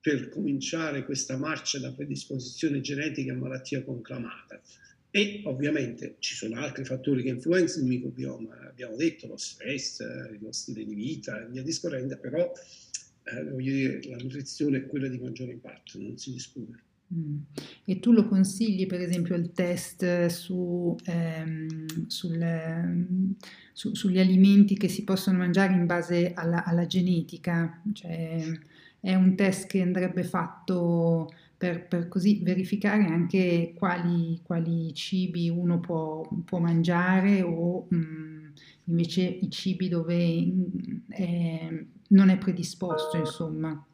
per 0.00 0.28
cominciare 0.28 1.04
questa 1.04 1.36
marcia 1.36 1.78
da 1.78 1.92
predisposizione 1.92 2.80
genetica 2.80 3.32
a 3.32 3.36
malattia 3.36 3.84
conclamata. 3.84 4.60
E 5.14 5.42
ovviamente 5.44 6.16
ci 6.20 6.34
sono 6.34 6.58
altri 6.58 6.84
fattori 6.84 7.22
che 7.22 7.28
influenzano 7.28 7.84
il 7.84 7.90
microbioma, 7.90 8.68
abbiamo 8.68 8.96
detto 8.96 9.26
lo 9.26 9.36
stress, 9.36 10.00
lo 10.40 10.50
stile 10.52 10.84
di 10.84 10.94
vita 10.94 11.44
e 11.44 11.50
via 11.50 11.62
discorrendo, 11.62 12.16
però 12.18 12.50
eh, 13.24 13.44
voglio 13.44 13.72
dire, 13.72 14.00
la 14.08 14.16
nutrizione 14.16 14.78
è 14.78 14.86
quella 14.86 15.08
di 15.08 15.18
maggiore 15.18 15.52
impatto, 15.52 15.98
non 16.00 16.16
si 16.16 16.32
discute. 16.32 16.90
Mm. 17.14 17.38
E 17.84 17.98
tu 18.00 18.12
lo 18.12 18.26
consigli 18.26 18.86
per 18.86 19.00
esempio 19.00 19.34
il 19.34 19.52
test 19.52 20.26
su, 20.26 20.96
ehm, 21.04 22.06
sul, 22.06 22.40
ehm, 22.40 23.34
su, 23.72 23.94
sugli 23.94 24.18
alimenti 24.18 24.76
che 24.76 24.88
si 24.88 25.04
possono 25.04 25.38
mangiare 25.38 25.74
in 25.74 25.84
base 25.86 26.32
alla, 26.34 26.64
alla, 26.64 26.86
genetica? 26.86 27.82
Cioè, 27.92 28.60
è 29.00 29.14
un 29.14 29.34
test 29.34 29.66
che 29.66 29.82
andrebbe 29.82 30.22
fatto 30.24 31.28
per, 31.58 31.86
per 31.86 32.08
così 32.08 32.40
verificare 32.42 33.04
anche 33.04 33.72
quali, 33.76 34.40
quali, 34.42 34.94
cibi 34.94 35.48
uno 35.48 35.80
può, 35.80 36.26
può 36.44 36.58
mangiare 36.58 37.42
o 37.42 37.86
mh, 37.88 37.96
mm, 37.96 38.48
invece 38.84 39.22
i 39.22 39.50
cibi 39.50 39.88
dove 39.88 40.52
è, 41.08 41.84
non 42.08 42.28
è 42.30 42.38
predisposto, 42.38 43.18
insomma. 43.18 43.86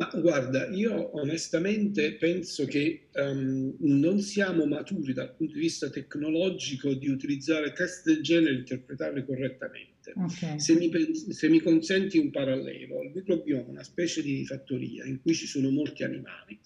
Ma 0.00 0.10
guarda, 0.18 0.66
io 0.68 1.14
onestamente 1.20 2.14
penso 2.14 2.64
che 2.64 3.08
um, 3.12 3.76
non 3.80 4.18
siamo 4.20 4.64
maturi 4.64 5.12
dal 5.12 5.34
punto 5.34 5.52
di 5.52 5.60
vista 5.60 5.90
tecnologico 5.90 6.94
di 6.94 7.10
utilizzare 7.10 7.74
test 7.74 8.06
del 8.06 8.22
genere 8.22 8.54
e 8.54 8.58
interpretarli 8.60 9.26
correttamente. 9.26 10.14
Okay. 10.16 10.58
Se, 10.58 10.74
mi, 10.74 10.90
se, 11.14 11.50
mi, 11.50 11.60
consenti 11.60 12.16
un 12.16 12.30
parallelo, 12.30 13.02
il 13.02 13.12
microbioma 13.14 13.66
è 13.66 13.68
una 13.68 13.82
specie 13.82 14.22
di 14.22 14.46
fattoria 14.46 15.04
in 15.04 15.20
cui 15.20 15.34
ci 15.34 15.46
sono 15.46 15.68
molti 15.68 16.02
animali. 16.02 16.58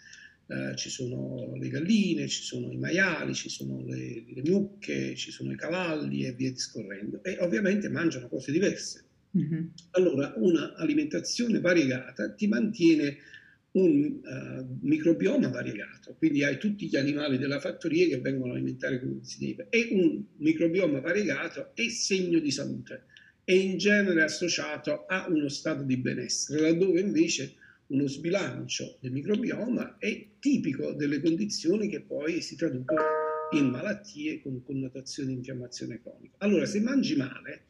Uh, 0.47 0.77
ci 0.77 0.88
sono 0.88 1.57
le 1.57 1.68
galline, 1.68 2.29
ci 2.29 2.42
sono 2.42 2.70
i 2.70 2.77
maiali, 2.77 3.35
ci 3.35 3.49
sono 3.49 3.83
le, 3.85 4.27
le 4.33 4.42
mucche, 4.44 5.16
ci 5.16 5.33
sono 5.33 5.51
i 5.51 5.57
cavalli 5.57 6.25
e 6.25 6.35
via 6.35 6.53
discorrendo. 6.53 7.20
E 7.25 7.38
ovviamente 7.40 7.88
mangiano 7.88 8.29
cose 8.29 8.53
diverse 8.53 9.07
Mm-hmm. 9.37 9.66
Allora, 9.92 10.33
una 10.37 10.75
alimentazione 10.75 11.61
variegata 11.61 12.33
ti 12.33 12.47
mantiene 12.47 13.16
un 13.73 14.20
uh, 14.23 14.79
microbioma 14.83 15.49
variegato, 15.49 16.14
quindi 16.16 16.44
hai 16.44 16.59
tutti 16.59 16.87
gli 16.87 16.97
animali 16.97 17.38
della 17.38 17.59
fattoria 17.59 18.07
che 18.07 18.20
vengono 18.20 18.53
alimentati 18.53 19.01
come 19.01 19.18
si 19.23 19.44
deve, 19.44 19.66
e 19.70 19.88
un 19.90 20.23
microbioma 20.37 21.01
variegato 21.01 21.73
è 21.75 21.88
segno 21.88 22.38
di 22.38 22.53
salute, 22.53 23.07
è 23.42 23.53
in 23.53 23.77
genere 23.77 24.23
associato 24.23 25.07
a 25.07 25.27
uno 25.29 25.49
stato 25.49 25.83
di 25.83 25.97
benessere, 25.97 26.61
laddove 26.61 27.01
invece 27.01 27.55
uno 27.88 28.07
sbilancio 28.07 28.97
del 29.01 29.11
microbioma 29.11 29.99
è 29.99 30.27
tipico 30.38 30.92
delle 30.92 31.20
condizioni 31.20 31.88
che 31.88 32.01
poi 32.01 32.40
si 32.40 32.57
traducono 32.57 33.01
in 33.53 33.66
malattie 33.66 34.40
con 34.40 34.62
connotazioni 34.62 35.31
di 35.31 35.35
infiammazione 35.37 36.01
cronica. 36.01 36.37
Allora, 36.38 36.64
se 36.64 36.81
mangi 36.81 37.16
male, 37.16 37.66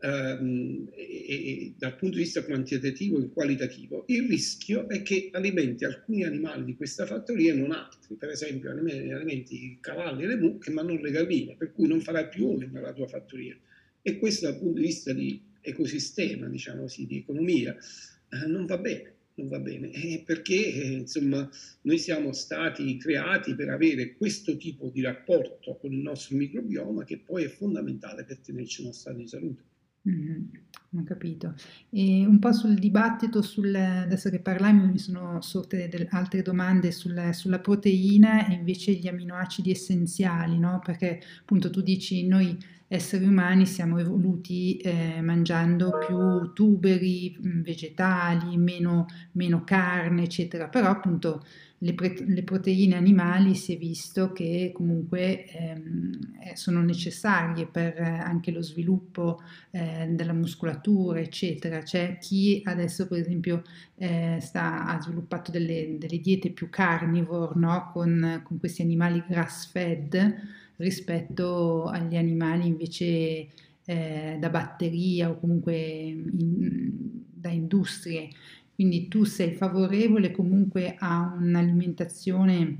ehm, 0.00 0.90
e, 0.94 1.24
e, 1.26 1.74
dal 1.76 1.96
punto 1.96 2.16
di 2.16 2.22
vista 2.22 2.44
quantitativo 2.44 3.18
e 3.18 3.28
qualitativo, 3.30 4.04
il 4.08 4.28
rischio 4.28 4.88
è 4.88 5.02
che 5.02 5.28
alimenti 5.32 5.84
alcuni 5.84 6.24
animali 6.24 6.64
di 6.64 6.76
questa 6.76 7.06
fattoria 7.06 7.52
e 7.52 7.56
non 7.56 7.72
altri, 7.72 8.16
per 8.16 8.30
esempio 8.30 8.70
alimenti, 8.70 9.64
i 9.64 9.78
cavalli 9.80 10.24
e 10.24 10.26
le 10.26 10.36
mucche, 10.36 10.70
ma 10.70 10.82
non 10.82 10.96
le 10.96 11.10
galline, 11.10 11.56
per 11.56 11.72
cui 11.72 11.86
non 11.86 12.00
farai 12.00 12.28
più 12.28 12.46
uova 12.46 12.64
nella 12.64 12.92
tua 12.92 13.06
fattoria. 13.06 13.56
E 14.02 14.18
questo 14.18 14.46
dal 14.46 14.58
punto 14.58 14.80
di 14.80 14.86
vista 14.86 15.12
di 15.12 15.40
ecosistema, 15.60 16.48
diciamo 16.48 16.82
così, 16.82 17.06
di 17.06 17.18
economia, 17.18 17.76
eh, 17.76 18.46
non 18.46 18.66
va 18.66 18.78
bene 18.78 19.14
non 19.40 19.48
va 19.48 19.58
bene, 19.58 19.90
eh, 19.90 20.22
perché 20.24 20.54
eh, 20.54 20.92
insomma 20.92 21.48
noi 21.82 21.98
siamo 21.98 22.32
stati 22.32 22.96
creati 22.98 23.54
per 23.54 23.70
avere 23.70 24.14
questo 24.14 24.56
tipo 24.56 24.90
di 24.90 25.00
rapporto 25.00 25.76
con 25.76 25.92
il 25.92 26.00
nostro 26.00 26.36
microbioma 26.36 27.04
che 27.04 27.18
poi 27.18 27.44
è 27.44 27.48
fondamentale 27.48 28.24
per 28.24 28.38
tenerci 28.38 28.82
uno 28.82 28.92
stato 28.92 29.16
di 29.16 29.26
salute. 29.26 29.62
Mh-mh, 30.02 30.50
ho 30.98 31.02
capito. 31.04 31.54
E 31.90 32.24
un 32.26 32.38
po' 32.38 32.52
sul 32.52 32.78
dibattito 32.78 33.42
sul 33.42 33.74
adesso 33.74 34.30
che 34.30 34.40
parliamo 34.40 34.86
mi 34.86 34.98
sono 34.98 35.40
sorte 35.42 35.88
del 35.88 36.06
altre 36.10 36.40
domande 36.42 36.90
sul 36.90 37.30
sulla 37.34 37.60
proteina 37.60 38.46
e 38.46 38.54
invece 38.54 38.92
gli 38.94 39.06
aminoacidi 39.08 39.70
essenziali, 39.70 40.58
no, 40.58 40.80
perché 40.82 41.20
appunto 41.40 41.68
tu 41.70 41.82
dici 41.82 42.26
noi 42.26 42.56
esseri 42.92 43.24
umani 43.24 43.66
siamo 43.66 43.98
evoluti, 43.98 44.76
ehm, 44.78 45.24
mangiando 45.24 45.96
più 46.04 46.52
tuberi, 46.52 47.36
mhmm, 47.40 47.62
vegetali, 47.62 48.56
meno 48.56 49.06
meno 49.32 49.62
carne, 49.62 50.24
eccetera, 50.24 50.66
però 50.66 50.88
appunto 50.88 51.44
le, 51.78 51.94
pre- 51.94 52.24
le, 52.26 52.42
proteine 52.42 52.96
animali 52.96 53.54
si 53.54 53.74
è 53.74 53.78
visto 53.78 54.32
che 54.32 54.72
comunque 54.74 55.46
ehm, 55.46 56.18
eh, 56.44 56.56
sono 56.56 56.82
necessarie 56.82 57.66
per 57.68 57.96
eh, 57.96 58.02
anche 58.02 58.50
lo 58.50 58.60
sviluppo 58.60 59.40
eh, 59.70 60.08
della 60.10 60.32
muscolatura, 60.32 61.20
eccetera. 61.20 61.82
C'è 61.82 62.18
chi 62.18 62.60
adesso, 62.64 63.06
per 63.06 63.20
esempio, 63.20 63.62
eh, 63.98 64.38
sta, 64.40 64.86
ha 64.86 65.00
sviluppato 65.00 65.52
delle, 65.52 65.96
delle, 65.96 66.18
diete 66.18 66.50
più 66.50 66.68
carnivore, 66.70 67.52
no? 67.54 67.88
con, 67.92 68.40
con, 68.42 68.58
questi 68.58 68.82
animali 68.82 69.22
grass-fed 69.28 70.58
rispetto 70.80 71.84
agli 71.84 72.16
animali 72.16 72.66
invece 72.66 73.48
eh, 73.84 74.36
da 74.38 74.48
batteria 74.50 75.30
o 75.30 75.38
comunque 75.38 75.76
in, 75.76 76.90
da 77.32 77.50
industrie. 77.50 78.28
Quindi 78.74 79.08
tu 79.08 79.24
sei 79.24 79.52
favorevole 79.52 80.30
comunque 80.30 80.96
a 80.98 81.36
un'alimentazione, 81.38 82.78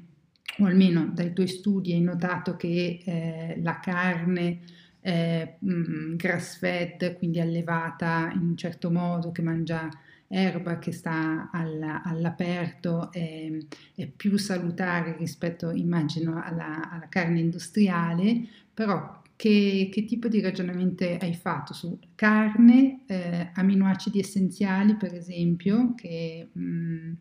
o 0.58 0.64
almeno 0.64 1.10
dai 1.12 1.32
tuoi 1.32 1.46
studi 1.46 1.92
hai 1.92 2.00
notato 2.00 2.56
che 2.56 3.00
eh, 3.04 3.60
la 3.62 3.80
carne 3.80 4.60
eh, 5.00 5.56
grass 5.60 6.58
fed, 6.58 7.16
quindi 7.18 7.40
allevata 7.40 8.30
in 8.34 8.40
un 8.40 8.56
certo 8.56 8.90
modo, 8.90 9.30
che 9.30 9.42
mangia 9.42 9.88
erba 10.32 10.78
che 10.78 10.92
sta 10.92 11.50
alla, 11.52 12.02
all'aperto 12.04 13.10
è, 13.10 13.50
è, 13.96 14.06
più 14.06 14.36
salutare 14.36 15.16
rispetto, 15.18 15.72
immagino, 15.72 16.40
alla, 16.40 16.88
alla 16.88 17.08
carne 17.08 17.40
industriale, 17.40 18.46
però 18.72 19.20
che, 19.34 19.88
che, 19.90 20.04
tipo 20.04 20.28
di 20.28 20.40
ragionamento 20.40 21.04
hai 21.04 21.34
fatto 21.34 21.74
su 21.74 21.98
carne, 22.14 23.02
eh, 23.06 23.50
aminoacidi 23.54 24.20
essenziali, 24.20 24.94
per 24.94 25.14
esempio, 25.14 25.94
che 25.96 26.48
mh, 26.52 26.62
mm, 26.62 27.12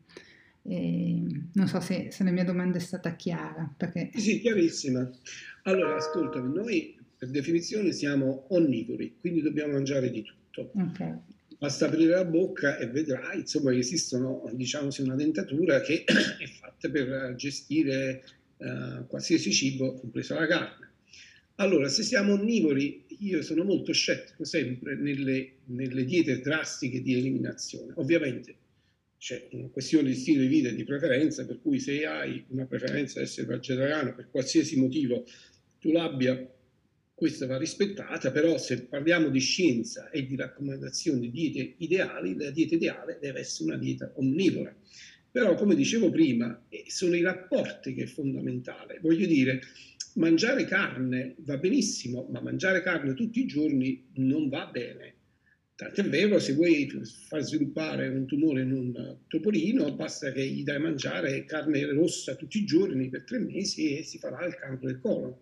eh, 0.64 1.24
non 1.54 1.68
so 1.68 1.80
se, 1.80 2.10
se, 2.12 2.24
la 2.24 2.32
mia 2.32 2.46
domanda 2.46 2.78
è 2.78 2.82
stata 2.82 3.16
chiara. 3.16 3.74
Perché... 3.76 4.12
Sì, 4.14 4.40
chiarissima. 4.40 5.10
Allora, 5.64 5.96
ascoltami, 5.96 6.54
noi 6.54 6.96
per 7.18 7.30
definizione 7.30 7.92
siamo 7.92 8.46
onnivori, 8.50 9.16
quindi 9.20 9.42
dobbiamo 9.42 9.74
mangiare 9.74 10.12
di 10.12 10.22
tutto. 10.22 10.72
Okay. 10.76 11.18
Basta 11.60 11.88
aprire 11.88 12.14
la 12.14 12.24
bocca 12.24 12.78
e 12.78 12.88
vedrai, 12.88 13.40
insomma, 13.40 13.72
che 13.72 13.80
esistono, 13.80 14.50
diciamo, 14.54 14.90
una 15.00 15.16
dentatura 15.16 15.82
che 15.82 16.06
è 16.08 16.46
fatta 16.46 16.90
per 16.90 17.36
gestire 17.36 18.24
uh, 18.58 19.06
qualsiasi 19.08 19.52
cibo, 19.52 19.94
compresa 19.96 20.40
la 20.40 20.48
carne. 20.48 20.88
Allora, 21.56 21.90
se 21.90 22.04
siamo 22.04 22.32
onnivori, 22.34 23.04
io 23.20 23.42
sono 23.42 23.66
molto 23.66 23.92
scettico 23.92 24.46
sempre 24.46 24.96
nelle, 24.96 25.56
nelle 25.66 26.06
diete 26.06 26.40
drastiche 26.40 27.02
di 27.02 27.16
eliminazione. 27.16 27.92
Ovviamente 27.96 28.56
c'è 29.18 29.50
una 29.52 29.68
questione 29.68 30.08
di 30.08 30.16
stile 30.16 30.44
di 30.44 30.48
vita 30.48 30.70
e 30.70 30.76
di 30.76 30.86
preferenza, 30.86 31.46
per 31.46 31.60
cui 31.62 31.80
se 31.82 32.06
hai 32.06 32.42
una 32.48 32.66
preferenza 32.66 33.20
ad 33.20 33.26
essere 33.26 33.48
vegetariano 33.48 34.16
per 34.16 34.30
qualsiasi 34.32 34.80
motivo 34.80 35.26
tu 35.78 35.92
l'abbia, 35.92 36.38
questa 37.20 37.48
va 37.48 37.58
rispettata, 37.58 38.32
però 38.32 38.58
se 38.58 38.84
parliamo 38.84 39.28
di 39.28 39.42
scienza 39.42 40.10
e 40.10 40.26
di 40.26 40.38
raccomandazioni 40.38 41.20
di 41.20 41.30
diete 41.30 41.74
ideali, 41.80 42.34
la 42.38 42.50
dieta 42.50 42.76
ideale 42.76 43.18
deve 43.20 43.42
essere 43.42 43.72
una 43.72 43.78
dieta 43.78 44.14
onnivora. 44.16 44.74
Però, 45.30 45.54
come 45.56 45.76
dicevo 45.76 46.10
prima, 46.10 46.66
eh, 46.70 46.86
sono 46.88 47.18
i 47.18 47.22
rapporti 47.22 47.94
che 47.94 48.04
è 48.04 48.06
fondamentale. 48.06 49.00
Voglio 49.02 49.28
dire, 49.28 49.60
mangiare 50.14 50.64
carne 50.64 51.36
va 51.40 51.58
benissimo, 51.58 52.26
ma 52.32 52.40
mangiare 52.40 52.82
carne 52.82 53.14
tutti 53.14 53.42
i 53.42 53.46
giorni 53.46 54.08
non 54.14 54.48
va 54.48 54.68
bene. 54.68 55.16
Tant'è 55.76 56.04
vero, 56.04 56.40
se 56.40 56.54
vuoi 56.54 56.90
far 57.28 57.42
sviluppare 57.42 58.08
un 58.08 58.28
tumore 58.28 58.62
in 58.62 58.72
un 58.72 59.18
topolino, 59.28 59.94
basta 59.94 60.32
che 60.32 60.46
gli 60.46 60.64
dai 60.64 60.80
mangiare 60.80 61.44
carne 61.44 61.86
rossa 61.92 62.36
tutti 62.36 62.60
i 62.60 62.66
giorni 62.66 63.10
per 63.10 63.26
tre 63.26 63.40
mesi 63.40 63.98
e 63.98 64.04
si 64.04 64.18
farà 64.20 64.46
il 64.46 64.56
cancro 64.56 64.88
del 64.88 65.00
colon. 65.00 65.36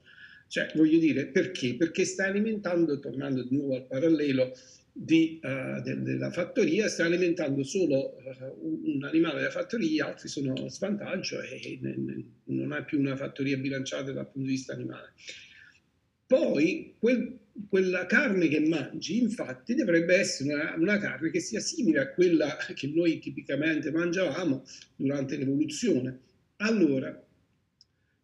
Cioè, 0.47 0.71
voglio 0.75 0.97
dire, 0.97 1.27
perché? 1.27 1.75
Perché 1.75 2.05
sta 2.05 2.25
alimentando, 2.25 2.99
tornando 2.99 3.43
di 3.43 3.55
nuovo 3.55 3.75
al 3.75 3.87
parallelo, 3.87 4.53
di, 4.99 5.39
uh, 5.43 5.81
de, 5.81 6.01
della 6.01 6.31
fattoria 6.31 6.87
sta 6.87 7.05
alimentando 7.05 7.61
solo 7.63 8.15
uh, 8.15 8.93
un 8.93 9.03
animale 9.03 9.37
della 9.37 9.51
fattoria, 9.51 10.07
altri 10.07 10.27
sono 10.27 10.53
a 10.53 10.69
svantaggio 10.69 11.39
e 11.39 11.77
ne, 11.81 12.23
non 12.45 12.71
ha 12.71 12.83
più 12.83 12.99
una 12.99 13.15
fattoria 13.15 13.57
bilanciata 13.57 14.11
dal 14.11 14.25
punto 14.25 14.47
di 14.47 14.55
vista 14.55 14.73
animale. 14.73 15.13
Poi 16.25 16.95
quel, 16.97 17.37
quella 17.69 18.05
carne 18.05 18.47
che 18.47 18.59
mangi, 18.59 19.21
infatti, 19.21 19.75
dovrebbe 19.75 20.15
essere 20.15 20.53
una, 20.53 20.75
una, 20.77 20.97
carne 20.97 21.29
che 21.29 21.39
sia 21.39 21.59
simile 21.59 21.99
a 21.99 22.11
quella 22.11 22.57
che 22.73 22.87
noi 22.87 23.19
tipicamente 23.19 23.91
mangiavamo 23.91 24.63
durante 24.95 25.37
l'evoluzione. 25.37 26.19
Allora, 26.57 27.26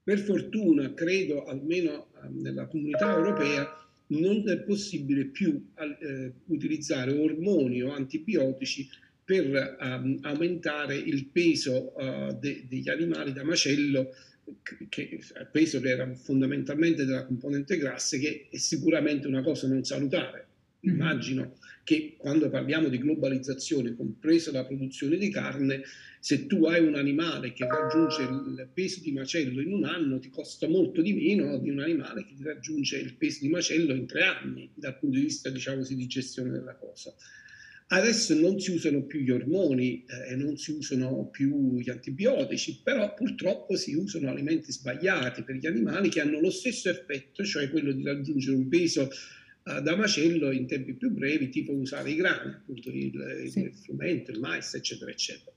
per 0.03 0.19
fortuna, 0.19 0.93
credo 0.93 1.45
almeno 1.45 2.09
uh, 2.21 2.41
nella 2.41 2.67
comunità 2.67 3.15
europea, 3.15 3.77
non 4.07 4.47
è 4.47 4.59
possibile 4.59 5.25
più 5.25 5.69
eh, 5.75 6.31
utilizzare 6.47 7.17
ormoni 7.17 7.81
o 7.81 7.93
antibiotici 7.93 8.87
per 9.23 9.77
um, 9.79 10.19
aumentare 10.21 10.97
il 10.97 11.27
peso 11.27 11.93
uh, 11.95 12.37
de- 12.37 12.65
degli 12.67 12.89
animali 12.89 13.31
da 13.31 13.43
macello, 13.43 14.13
che, 14.89 15.01
il 15.01 15.47
peso 15.51 15.79
che 15.79 15.89
era 15.89 16.13
fondamentalmente 16.15 17.05
della 17.05 17.25
componente 17.25 17.77
grassa, 17.77 18.17
che 18.17 18.47
è 18.51 18.57
sicuramente 18.57 19.27
una 19.27 19.41
cosa 19.41 19.67
non 19.67 19.83
salutare. 19.85 20.47
Mm-hmm. 20.85 20.95
Immagino 20.95 21.55
che 21.83 22.15
quando 22.17 22.49
parliamo 22.49 22.87
di 22.87 22.97
globalizzazione, 22.97 23.95
compresa 23.95 24.51
la 24.51 24.65
produzione 24.65 25.17
di 25.17 25.29
carne, 25.29 25.83
se 26.19 26.45
tu 26.45 26.65
hai 26.65 26.85
un 26.85 26.95
animale 26.95 27.51
che 27.51 27.67
raggiunge 27.67 28.23
il 28.23 28.69
peso 28.73 29.01
di 29.01 29.11
macello 29.11 29.61
in 29.61 29.73
un 29.73 29.83
anno, 29.83 30.19
ti 30.19 30.29
costa 30.29 30.67
molto 30.67 31.01
di 31.01 31.13
meno 31.13 31.57
di 31.57 31.69
un 31.69 31.79
animale 31.79 32.25
che 32.25 32.35
raggiunge 32.41 32.97
il 32.97 33.15
peso 33.15 33.39
di 33.41 33.49
macello 33.49 33.93
in 33.93 34.05
tre 34.05 34.23
anni, 34.23 34.69
dal 34.73 34.97
punto 34.97 35.17
di 35.17 35.23
vista, 35.23 35.49
diciamo 35.49 35.83
di 35.83 36.07
gestione 36.07 36.51
della 36.51 36.75
cosa. 36.75 37.13
Adesso 37.87 38.33
non 38.39 38.59
si 38.59 38.71
usano 38.71 39.03
più 39.03 39.19
gli 39.19 39.29
ormoni 39.29 40.03
eh, 40.05 40.29
e 40.29 40.31
eh, 40.31 40.35
non 40.35 40.57
si 40.57 40.71
usano 40.71 41.27
più 41.29 41.77
gli 41.79 41.89
antibiotici, 41.89 42.79
però 42.81 43.13
purtroppo 43.13 43.75
si 43.75 43.93
usano 43.93 44.29
alimenti 44.29 44.71
sbagliati 44.71 45.43
per 45.43 45.55
gli 45.55 45.67
animali 45.67 46.09
che 46.09 46.21
hanno 46.21 46.39
lo 46.39 46.49
stesso 46.49 46.89
effetto, 46.89 47.43
cioè 47.43 47.69
quello 47.69 47.91
di 47.91 48.03
raggiungere 48.03 48.55
un 48.55 48.67
peso 48.67 49.09
uh, 49.63 49.81
da 49.81 49.95
macello 49.95 50.51
in 50.51 50.67
tempi 50.67 50.93
più 50.93 51.11
brevi, 51.11 51.49
tipo 51.49 51.73
usare 51.73 52.11
i 52.11 52.15
grani, 52.15 52.53
appunto 52.53 52.89
il, 52.89 53.47
sì. 53.49 53.59
il 53.61 53.73
frumento, 53.73 54.31
il 54.31 54.39
mais, 54.39 54.73
eccetera, 54.73 55.11
eccetera. 55.11 55.51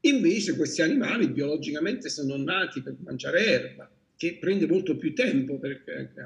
Invece 0.00 0.56
questi 0.56 0.82
animali 0.82 1.28
biologicamente 1.28 2.08
sono 2.10 2.36
nati 2.36 2.82
per 2.82 2.96
mangiare 3.02 3.46
erba, 3.46 3.90
che 4.16 4.36
prende 4.38 4.66
molto 4.66 4.96
più 4.96 5.14
tempo 5.14 5.58
per 5.58 5.82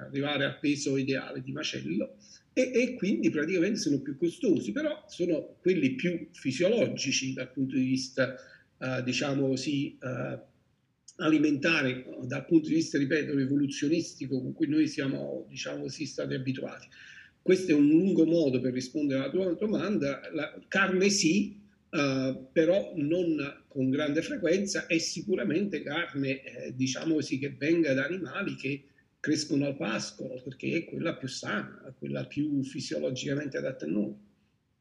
arrivare 0.06 0.44
al 0.44 0.58
peso 0.58 0.96
ideale 0.96 1.42
di 1.42 1.52
macello 1.52 2.16
e, 2.52 2.72
e, 2.74 2.94
quindi 2.94 3.30
praticamente 3.30 3.78
sono 3.78 4.00
più 4.00 4.16
costosi, 4.16 4.72
però 4.72 5.04
sono 5.08 5.56
quelli 5.60 5.94
più 5.94 6.28
fisiologici 6.32 7.32
dal 7.32 7.52
punto 7.52 7.76
di 7.76 7.84
vista, 7.84 8.34
uh, 8.78 9.00
diciamo 9.02 9.46
così, 9.46 9.96
uh, 10.00 10.38
alimentare, 11.18 12.04
dal 12.22 12.44
punto 12.44 12.68
di 12.68 12.74
vista, 12.74 12.98
ripeto, 12.98 13.38
evoluzionistico 13.38 14.40
con 14.40 14.52
cui 14.52 14.68
noi 14.68 14.86
siamo, 14.86 15.46
diciamo 15.48 15.82
così, 15.82 16.06
stati 16.06 16.34
abituati. 16.34 16.86
Questo 17.40 17.72
è 17.72 17.74
un 17.74 17.88
lungo 17.88 18.24
modo 18.26 18.60
per 18.60 18.72
rispondere 18.72 19.20
alla 19.20 19.30
tua 19.30 19.52
domanda. 19.54 20.20
La 20.32 20.58
carne 20.68 21.08
sì, 21.10 21.56
Uh, 21.90 22.50
però 22.52 22.92
non 22.96 23.64
con 23.66 23.88
grande 23.88 24.20
frequenza 24.20 24.86
e 24.86 24.98
sicuramente 24.98 25.82
carne, 25.82 26.42
eh, 26.42 26.74
diciamo 26.76 27.14
così, 27.14 27.38
che 27.38 27.54
venga 27.56 27.94
da 27.94 28.04
animali 28.04 28.56
che 28.56 28.82
crescono 29.18 29.64
al 29.64 29.74
pascolo, 29.74 30.38
perché 30.44 30.70
è 30.76 30.84
quella 30.84 31.16
più 31.16 31.28
sana, 31.28 31.94
quella 31.98 32.26
più 32.26 32.62
fisiologicamente 32.62 33.56
adatta 33.56 33.86
a 33.86 33.88
noi. 33.88 34.14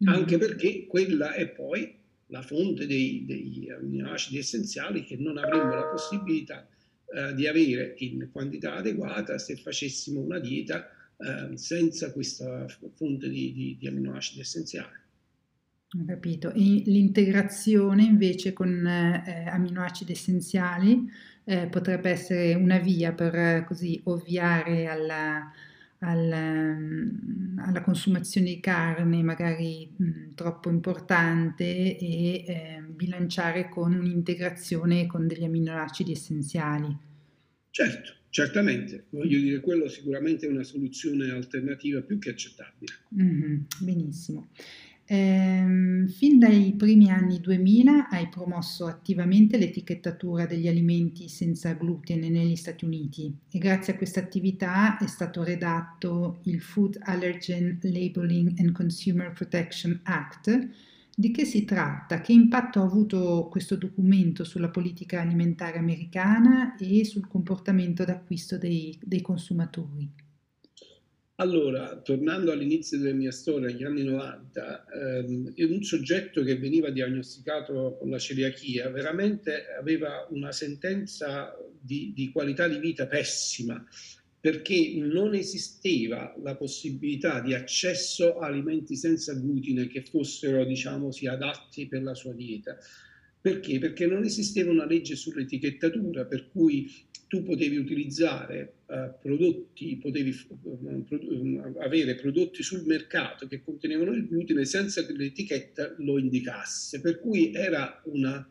Mm. 0.03 0.07
Anche 0.09 0.37
perché 0.37 0.85
quella 0.85 1.33
è 1.33 1.47
poi 1.47 1.95
la 2.27 2.41
fonte 2.41 2.85
dei, 2.85 3.23
degli 3.25 3.69
aminoacidi 3.69 4.37
essenziali 4.37 5.03
che 5.03 5.17
non 5.17 5.37
avremmo 5.37 5.73
la 5.73 5.85
possibilità 5.85 6.67
uh, 7.05 7.33
di 7.33 7.47
avere 7.47 7.95
in 7.99 8.29
quantità 8.31 8.75
adeguata 8.75 9.37
se 9.37 9.55
facessimo 9.55 10.19
una 10.19 10.39
dieta 10.39 10.89
uh, 11.15 11.55
senza 11.55 12.11
questa 12.11 12.65
fonte 12.95 13.29
di, 13.29 13.53
di, 13.53 13.77
di 13.79 13.87
aminoacidi 13.87 14.41
essenziali. 14.41 15.05
Ho 15.97 16.03
capito. 16.05 16.51
E 16.51 16.83
l'integrazione 16.85 18.03
invece 18.03 18.51
con 18.51 18.85
eh, 18.85 19.47
aminoacidi 19.47 20.11
essenziali 20.11 21.09
eh, 21.45 21.67
potrebbe 21.67 22.09
essere 22.09 22.55
una 22.55 22.77
via 22.77 23.13
per 23.13 23.33
eh, 23.33 23.63
così 23.65 23.97
ovviare 24.03 24.87
alla, 24.87 25.49
alla, 25.99 26.75
mm, 26.75 27.59
alla, 27.59 27.81
consumazione 27.81 28.47
di 28.47 28.59
carne 28.59 29.23
magari 29.23 29.89
mh, 29.95 30.05
mm, 30.05 30.33
troppo 30.35 30.69
importante 30.69 31.63
e 31.97 32.43
eh, 32.45 32.83
bilanciare 32.87 33.69
con 33.69 33.93
un'integrazione 33.93 35.07
con 35.07 35.27
degli 35.27 35.43
aminoacidi 35.43 36.11
essenziali. 36.11 36.95
Certo, 37.69 38.13
certamente. 38.29 39.05
Voglio 39.09 39.39
dire, 39.39 39.59
quello 39.59 39.87
sicuramente 39.87 40.47
è 40.47 40.49
una 40.49 40.63
soluzione 40.63 41.31
alternativa 41.31 42.01
più 42.01 42.19
che 42.19 42.29
accettabile. 42.29 42.93
Mm-hmm, 43.15 43.61
benissimo. 43.81 44.49
Ehm, 45.09 46.07
fin 46.07 46.37
dai 46.37 46.73
primi 46.75 47.09
anni 47.09 47.39
2000 47.39 48.09
hai 48.09 48.27
promosso 48.27 48.87
attivamente 48.87 49.57
l'etichettatura 49.57 50.45
degli 50.45 50.67
alimenti 50.67 51.29
senza 51.29 51.71
glutine 51.73 52.27
negli 52.27 52.57
Stati 52.57 52.83
Uniti 52.83 53.33
e 53.49 53.57
grazie 53.57 53.93
a 53.93 53.95
questa 53.95 54.19
attività 54.19 54.97
è 54.97 55.07
stato 55.07 55.43
redatto 55.43 56.39
il 56.43 56.59
Food 56.59 56.97
Allergen 57.03 57.79
Labeling 57.83 58.59
and 58.59 58.73
Consumer 58.73 59.31
Protection 59.31 59.97
Act. 60.03 60.69
Di 61.15 61.31
che 61.31 61.45
si 61.45 61.63
tratta? 61.63 62.19
Che 62.19 62.33
impatto 62.33 62.81
ha 62.81 62.83
avuto 62.83 63.47
questo 63.49 63.77
documento 63.77 64.43
sulla 64.43 64.69
politica 64.69 65.21
alimentare 65.21 65.77
americana 65.77 66.75
e 66.75 67.05
sul 67.05 67.27
comportamento 67.27 68.03
d'acquisto 68.03 68.57
dei, 68.57 68.97
dei 69.01 69.21
consumatori? 69.21 70.26
Allora, 71.39 72.01
tornando 72.01 72.51
all'inizio 72.51 72.97
della 72.97 73.13
mia 73.13 73.31
storia, 73.31 73.67
negli 73.67 73.83
anni 73.83 74.03
90, 74.03 74.85
ehm, 74.87 75.53
un 75.55 75.83
soggetto 75.83 76.41
che 76.41 76.57
veniva 76.57 76.89
diagnosticato 76.89 77.95
con 77.99 78.09
la 78.09 78.17
celiachia 78.17 78.89
veramente 78.89 79.65
aveva 79.79 80.25
una 80.31 80.51
sentenza 80.51 81.55
di, 81.79 82.11
di 82.15 82.31
qualità 82.31 82.67
di 82.67 82.79
vita 82.79 83.05
pessima, 83.05 83.85
perché 84.39 84.93
non 84.95 85.35
esisteva 85.35 86.35
la 86.41 86.55
possibilità 86.55 87.39
di 87.39 87.53
accesso 87.53 88.39
a 88.39 88.47
alimenti 88.47 88.95
senza 88.95 89.35
glutine 89.35 89.85
che 89.85 90.01
fossero, 90.01 90.65
diciamo, 90.65 91.09
adatti 91.29 91.87
per 91.87 92.01
la 92.01 92.15
sua 92.15 92.33
dieta. 92.33 92.79
Perché? 93.39 93.77
Perché 93.77 94.07
non 94.07 94.23
esisteva 94.23 94.71
una 94.71 94.87
legge 94.87 95.15
sull'etichettatura 95.15 96.25
per 96.25 96.49
cui 96.49 96.91
tu 97.27 97.43
potevi 97.43 97.75
utilizzare 97.75 98.73
uh, 98.85 99.13
prodotti, 99.21 99.97
potevi 99.97 100.33
uh, 100.47 101.75
avere 101.79 102.15
prodotti 102.15 102.63
sul 102.63 102.83
mercato 102.85 103.47
che 103.47 103.61
contenevano 103.61 104.13
il 104.13 104.27
glutine 104.27 104.63
senza 104.65 105.05
che 105.05 105.13
l'etichetta 105.13 105.95
lo 105.99 106.17
indicasse, 106.17 107.01
per 107.01 107.19
cui 107.19 107.53
era 107.53 108.01
una, 108.05 108.49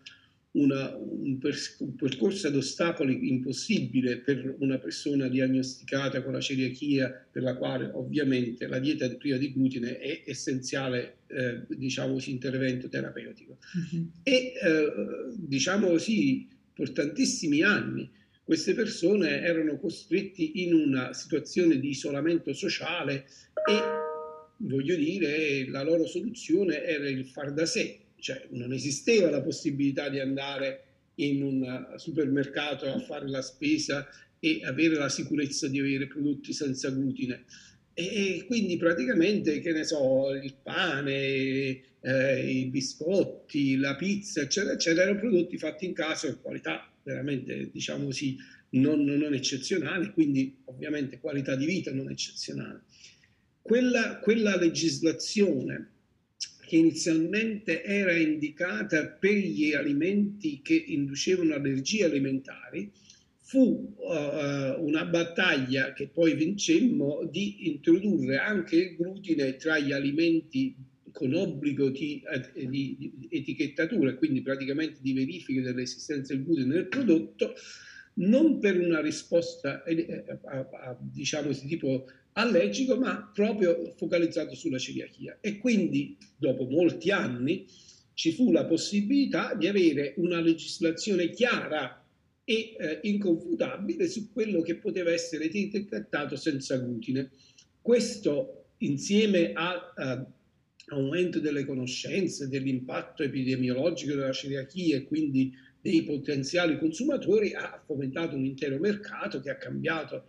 una, 0.53 0.95
un, 0.95 1.39
pers- 1.39 1.77
un, 1.81 1.95
percorso 1.95 2.49
ad 2.49 2.57
ostacoli 2.57 3.29
impossibile 3.31 4.19
per 4.19 4.57
una 4.59 4.79
persona 4.79 5.29
diagnosticata 5.29 6.23
con 6.23 6.35
la 6.35 6.41
celiachia, 6.41 7.29
per 7.31 7.43
la 7.43 7.57
quale 7.57 7.91
ovviamente 7.95 8.67
la 8.67 8.79
dieta 8.79 9.09
priva 9.17 9.39
di 9.39 9.53
glutine 9.55 9.99
è 9.99 10.23
essenziale, 10.27 11.21
eh, 11.29 11.63
diciamo, 11.69 12.19
intervento 12.27 12.91
terapeutico. 12.91 13.57
Mm-hmm. 13.79 14.07
E 14.23 14.33
eh, 14.33 14.93
diciamo 15.35 15.89
così, 15.89 16.47
per 16.75 16.91
tantissimi 16.91 17.63
anni 17.63 18.11
queste 18.47 18.75
persone 18.75 19.41
erano 19.41 19.77
costretti 19.77 20.63
in 20.63 20.73
una 20.73 21.13
situazione 21.13 21.81
di 21.81 21.89
isolamento 21.89 22.53
sociale 22.53 23.27
e, 23.69 23.81
voglio 24.59 24.95
dire, 24.95 25.69
la 25.69 25.83
loro 25.83 26.07
soluzione 26.07 26.85
era 26.85 27.09
il 27.09 27.27
far 27.27 27.53
da 27.53 27.67
sé, 27.67 27.99
cioè 28.21 28.47
non 28.51 28.73
esisteva 28.73 29.31
la 29.31 29.43
possibilità 29.43 30.09
di 30.09 30.21
andare 30.21 30.85
in 31.17 31.43
un 31.43 31.95
supermercato 31.97 32.87
a 32.87 33.01
fare 33.01 33.29
la 33.29 33.43
spesa 33.43 34.07
e 34.39 34.61
avere 34.63 34.95
la 34.95 35.09
sicurezza 35.09 35.67
di 35.67 35.81
avere 35.81 36.07
prodotti 36.07 36.53
senza 36.53 36.89
glutine. 36.91 37.47
E 37.95 38.45
quindi 38.47 38.77
praticamente, 38.77 39.59
che 39.59 39.73
ne 39.73 39.83
so, 39.83 40.33
il 40.33 40.55
pane, 40.63 41.81
eh, 42.01 42.49
i 42.49 42.67
biscotti, 42.67 43.77
la 43.77 43.97
pizza, 43.97 44.41
eccetera, 44.41 44.75
eccetera, 44.75 45.03
erano 45.03 45.19
prodotti 45.19 45.59
fatti 45.59 45.85
in 45.85 45.95
casa 45.95 46.29
con 46.29 46.43
qualità 46.43 46.89
veramente, 47.07 47.71
diciamo 47.73 48.07
così, 48.07 48.37
non, 48.71 49.05
non 49.05 49.33
eccezionale, 49.33 50.11
quindi 50.11 50.57
ovviamente 50.65 51.21
qualità 51.21 51.55
di 51.55 51.65
vita 51.65 51.93
non 51.93 52.11
eccezionale. 52.11 52.83
Quella, 53.63 54.19
quella 54.19 54.57
legislazione 54.57 55.93
che 56.67 56.77
inizialmente 56.77 57.85
era 57.85 58.13
indicata 58.13 59.07
per 59.07 59.35
gli 59.35 59.73
alimenti 59.73 60.61
che 60.63 60.75
inducevano 60.75 61.55
allergie 61.55 62.05
alimentari, 62.05 62.91
fu 63.39 63.95
uh, 63.97 64.85
una 64.85 65.05
battaglia 65.05 65.93
che 65.93 66.09
poi 66.09 66.35
vincemmo 66.35 67.29
di 67.31 67.69
introdurre 67.69 68.39
anche 68.39 68.77
il 68.77 68.97
glutine 68.97 69.55
tra 69.55 69.79
gli 69.79 69.93
alimenti 69.93 70.75
con 71.17 71.33
obbligo 71.33 71.89
di, 71.89 72.23
eh, 72.31 72.69
di, 72.69 72.95
di 72.99 73.29
etichettatura, 73.31 74.15
quindi 74.17 74.43
praticamente 74.43 74.99
di 75.01 75.15
verifica 75.15 75.63
dell'esistenza 75.63 76.35
del 76.35 76.45
glutine 76.45 76.67
nel 76.67 76.89
prodotto, 76.89 77.55
non 78.19 78.59
per 78.59 78.79
una 78.79 79.01
risposta 79.01 79.83
eh, 79.85 79.97
eh 79.97 80.39
a, 80.45 80.95
diciamo 81.01 81.49
di 81.53 81.67
tipo 81.67 82.07
allergico, 82.33 82.97
ma 82.97 83.31
proprio 83.33 83.95
focalizzato 83.97 84.55
sulla 84.55 84.77
celiachia. 84.77 85.39
E 85.41 85.57
quindi 85.57 86.19
dopo 86.37 86.67
molti 86.67 87.11
anni 87.11 87.67
ci 88.13 88.33
fu 88.33 88.53
la 88.53 88.67
possibilità 88.67 89.55
di 89.55 89.67
avere 89.69 90.13
una 90.19 90.41
legislazione 90.41 91.31
chiara 91.31 92.05
e 92.45 92.77
eh, 92.79 93.01
inconfutabile 93.05 94.07
su 94.07 94.31
quello 94.33 94.61
che 94.61 94.77
poteva 94.77 95.13
essere 95.13 95.47
etichettato 95.47 96.37
senza 96.37 96.77
glutine. 96.77 97.31
Questo 97.81 98.67
insieme 98.79 99.53
a, 99.55 99.95
a 99.97 100.27
aumento 100.89 101.41
delle 101.41 101.65
conoscenze, 101.65 102.49
dell'impatto 102.49 103.23
epidemiologico 103.23 104.15
della 104.15 104.33
celiachia 104.33 104.97
e 104.97 105.05
quindi 105.05 105.53
dei 105.81 106.05
potenziali 106.05 106.79
consumatori, 106.79 107.55
ha 107.55 107.83
fomentato 107.85 108.37
un 108.37 108.45
intero 108.45 108.79
mercato 108.79 109.41
che 109.41 109.51
ha 109.51 109.57
cambiato 109.57 110.29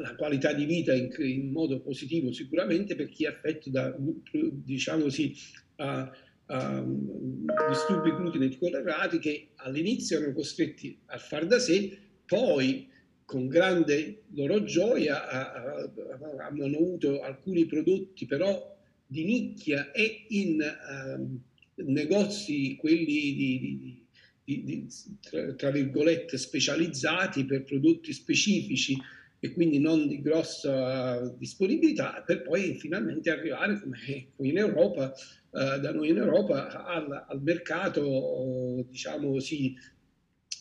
la 0.00 0.14
qualità 0.14 0.52
di 0.52 0.64
vita 0.64 0.94
in, 0.94 1.10
in 1.18 1.50
modo 1.50 1.80
positivo 1.80 2.32
sicuramente 2.32 2.94
per 2.94 3.08
chi 3.08 3.24
è 3.24 3.28
affetto 3.28 3.70
da, 3.70 3.94
diciamo 4.32 5.02
così, 5.02 5.36
uh, 5.76 6.54
uh, 6.54 7.46
disturbi 7.68 8.10
glutineti 8.10 8.58
collerati 8.58 9.18
che 9.18 9.48
all'inizio 9.56 10.16
erano 10.16 10.32
costretti 10.32 10.98
a 11.06 11.18
far 11.18 11.46
da 11.46 11.58
sé, 11.58 11.98
poi 12.24 12.88
con 13.24 13.46
grande 13.46 14.22
loro 14.32 14.64
gioia 14.64 15.28
hanno 15.28 16.64
avuto 16.64 17.20
alcuni 17.20 17.66
prodotti 17.66 18.24
però 18.24 18.77
di 19.10 19.24
nicchia 19.24 19.90
e 19.90 20.26
in 20.28 20.60
uh, 20.60 21.82
negozi, 21.90 22.76
quelli 22.76 23.34
di, 23.34 23.58
di, 23.58 24.06
di, 24.44 24.64
di 24.64 24.86
tra, 25.20 25.54
tra, 25.54 25.70
virgolette, 25.70 26.36
specializzati 26.36 27.46
per 27.46 27.64
prodotti 27.64 28.12
specifici 28.12 28.96
e 29.40 29.52
quindi 29.52 29.78
non 29.78 30.06
di 30.06 30.20
grossa 30.20 31.34
disponibilità, 31.38 32.22
per 32.26 32.42
poi 32.42 32.76
finalmente 32.76 33.30
arrivare, 33.30 33.80
come 33.80 34.28
qui 34.36 34.50
in 34.50 34.58
Europa, 34.58 35.14
uh, 35.50 35.80
da 35.80 35.90
noi 35.92 36.10
in 36.10 36.18
Europa, 36.18 36.84
al, 36.84 37.24
al 37.28 37.42
mercato, 37.42 38.84
diciamo 38.90 39.30
così, 39.30 39.74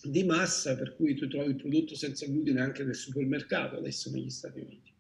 di 0.04 0.24
massa, 0.24 0.78
per 0.78 0.96
cui 0.96 1.16
tu 1.16 1.28
trovi 1.28 1.50
il 1.50 1.56
prodotto 1.58 1.96
senza 1.96 2.26
glutine 2.28 2.62
anche 2.62 2.86
nel 2.86 2.96
supermercato 2.96 3.76
adesso 3.76 4.10
negli 4.10 4.30
Stati 4.30 4.60
Uniti. 4.62 4.96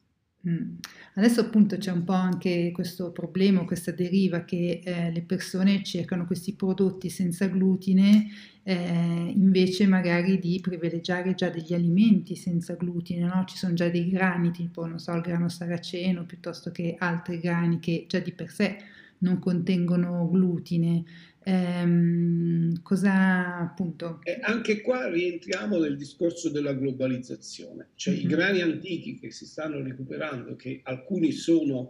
Mm. 0.47 0.75
Adesso 1.15 1.41
appunto 1.41 1.77
c'è 1.77 1.91
un 1.91 2.03
po' 2.03 2.13
anche 2.13 2.71
questo 2.71 3.11
problema, 3.11 3.65
questa 3.65 3.91
deriva 3.91 4.45
che 4.45 4.81
eh, 4.83 5.11
le 5.11 5.21
persone 5.23 5.83
cercano 5.83 6.25
questi 6.25 6.53
prodotti 6.53 7.09
senza 7.09 7.47
glutine 7.47 8.27
eh, 8.63 9.31
invece 9.33 9.87
magari 9.87 10.39
di 10.39 10.59
privilegiare 10.61 11.33
già 11.33 11.49
degli 11.49 11.73
alimenti 11.73 12.35
senza 12.35 12.75
glutine, 12.75 13.25
no? 13.25 13.43
Ci 13.45 13.57
sono 13.57 13.73
già 13.73 13.89
dei 13.89 14.09
grani 14.09 14.51
tipo, 14.51 14.85
non 14.85 14.99
so, 14.99 15.13
il 15.13 15.21
grano 15.21 15.49
saraceno 15.49 16.25
piuttosto 16.25 16.71
che 16.71 16.95
altri 16.99 17.39
grani 17.39 17.79
che 17.79 18.05
già 18.07 18.19
di 18.19 18.31
per 18.31 18.51
sé 18.51 18.77
non 19.19 19.39
contengono 19.39 20.29
glutine. 20.29 21.03
Ehm, 21.47 22.81
cosa 22.81 23.59
appunto? 23.59 24.19
E 24.23 24.37
anche 24.41 24.81
qua 24.81 25.09
rientriamo 25.09 25.77
nel 25.79 25.95
discorso 25.95 26.49
della 26.49 26.73
globalizzazione, 26.73 27.91
cioè 27.95 28.15
mm-hmm. 28.15 28.23
i 28.23 28.27
grani 28.27 28.61
antichi 28.61 29.17
che 29.17 29.31
si 29.31 29.45
stanno 29.45 29.81
recuperando, 29.81 30.57
che 30.57 30.81
alcuni 30.83 31.31
sono 31.31 31.89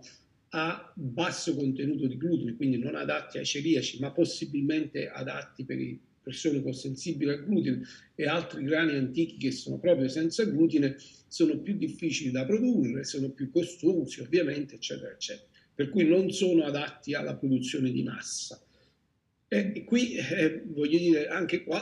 a 0.49 0.93
basso 0.93 1.55
contenuto 1.55 2.05
di 2.05 2.17
glutine, 2.17 2.55
quindi 2.55 2.77
non 2.77 2.93
adatti 2.93 3.39
ai 3.39 3.45
celiaci, 3.45 3.99
ma 3.99 4.11
possibilmente 4.11 5.09
adatti 5.09 5.65
per 5.65 5.77
le 5.77 5.97
persone 6.21 6.61
con 6.61 6.73
sensibile 6.73 7.33
al 7.33 7.45
glutine 7.45 7.81
e 8.13 8.27
altri 8.27 8.63
grani 8.63 8.95
antichi 8.95 9.37
che 9.37 9.51
sono 9.51 9.79
proprio 9.79 10.07
senza 10.07 10.45
glutine, 10.45 10.97
sono 11.27 11.57
più 11.57 11.75
difficili 11.77 12.29
da 12.29 12.45
produrre, 12.45 13.03
sono 13.05 13.31
più 13.31 13.49
costosi 13.49 14.21
ovviamente, 14.21 14.75
eccetera, 14.75 15.11
eccetera. 15.11 15.47
Per 15.73 15.89
cui 15.89 16.07
non 16.07 16.29
sono 16.29 16.63
adatti 16.63 17.15
alla 17.15 17.35
produzione 17.35 17.89
di 17.91 18.03
massa. 18.03 18.61
E 19.49 19.85
qui 19.85 20.15
eh, 20.15 20.63
voglio 20.65 20.97
dire, 20.97 21.27
anche 21.27 21.63
qua 21.63 21.79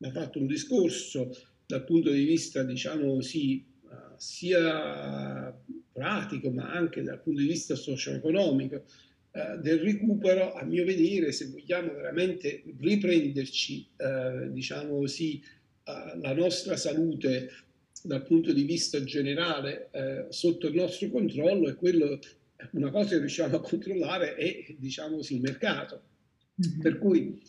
ha 0.00 0.10
fatto 0.10 0.38
un 0.38 0.46
discorso 0.46 1.34
dal 1.64 1.82
punto 1.84 2.10
di 2.10 2.24
vista, 2.24 2.62
diciamo 2.62 3.14
così, 3.14 3.64
uh, 3.84 4.14
sia 4.18 5.58
pratico 5.90 6.50
ma 6.50 6.70
anche 6.70 7.02
dal 7.02 7.20
punto 7.22 7.40
di 7.40 7.46
vista 7.46 7.74
socio-economico 7.76 8.84
uh, 9.32 9.58
del 9.58 9.78
recupero, 9.80 10.52
a 10.52 10.64
mio 10.64 10.84
vedere, 10.84 11.32
se 11.32 11.46
vogliamo 11.46 11.94
veramente 11.94 12.62
riprenderci, 12.78 13.88
uh, 13.96 14.52
diciamo 14.52 14.98
così, 14.98 15.42
la 16.20 16.34
nostra 16.34 16.76
salute 16.76 17.50
dal 18.02 18.22
punto 18.22 18.52
di 18.52 18.64
vista 18.64 19.02
generale 19.02 19.88
sotto 20.28 20.66
il 20.66 20.74
nostro 20.74 21.08
controllo, 21.08 21.70
è 21.70 21.76
quello, 21.76 22.18
una 22.72 22.90
cosa 22.90 23.08
che 23.08 23.20
riusciamo 23.20 23.56
a 23.56 23.60
controllare 23.62 24.34
è, 24.34 24.74
diciamo 24.76 25.16
così, 25.16 25.36
il 25.36 25.40
mercato 25.40 26.02
Mm-hmm. 26.60 26.80
Per 26.80 26.98
cui 26.98 27.40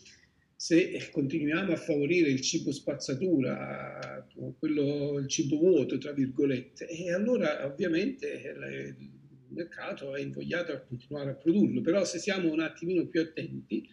se 0.54 1.08
continuiamo 1.10 1.72
a 1.72 1.76
favorire 1.76 2.28
il 2.28 2.40
cibo 2.42 2.70
spazzatura, 2.70 4.26
quello, 4.58 5.18
il 5.18 5.26
cibo 5.26 5.56
vuoto, 5.56 5.96
tra 5.98 6.12
virgolette, 6.12 6.86
e 6.86 7.12
allora 7.12 7.64
ovviamente 7.64 8.26
il 8.98 9.10
mercato 9.48 10.14
è 10.14 10.20
invogliato 10.20 10.72
a 10.72 10.80
continuare 10.80 11.30
a 11.30 11.34
produrlo. 11.34 11.80
Però 11.80 12.04
se 12.04 12.18
siamo 12.18 12.52
un 12.52 12.60
attimino 12.60 13.06
più 13.06 13.22
attenti, 13.22 13.88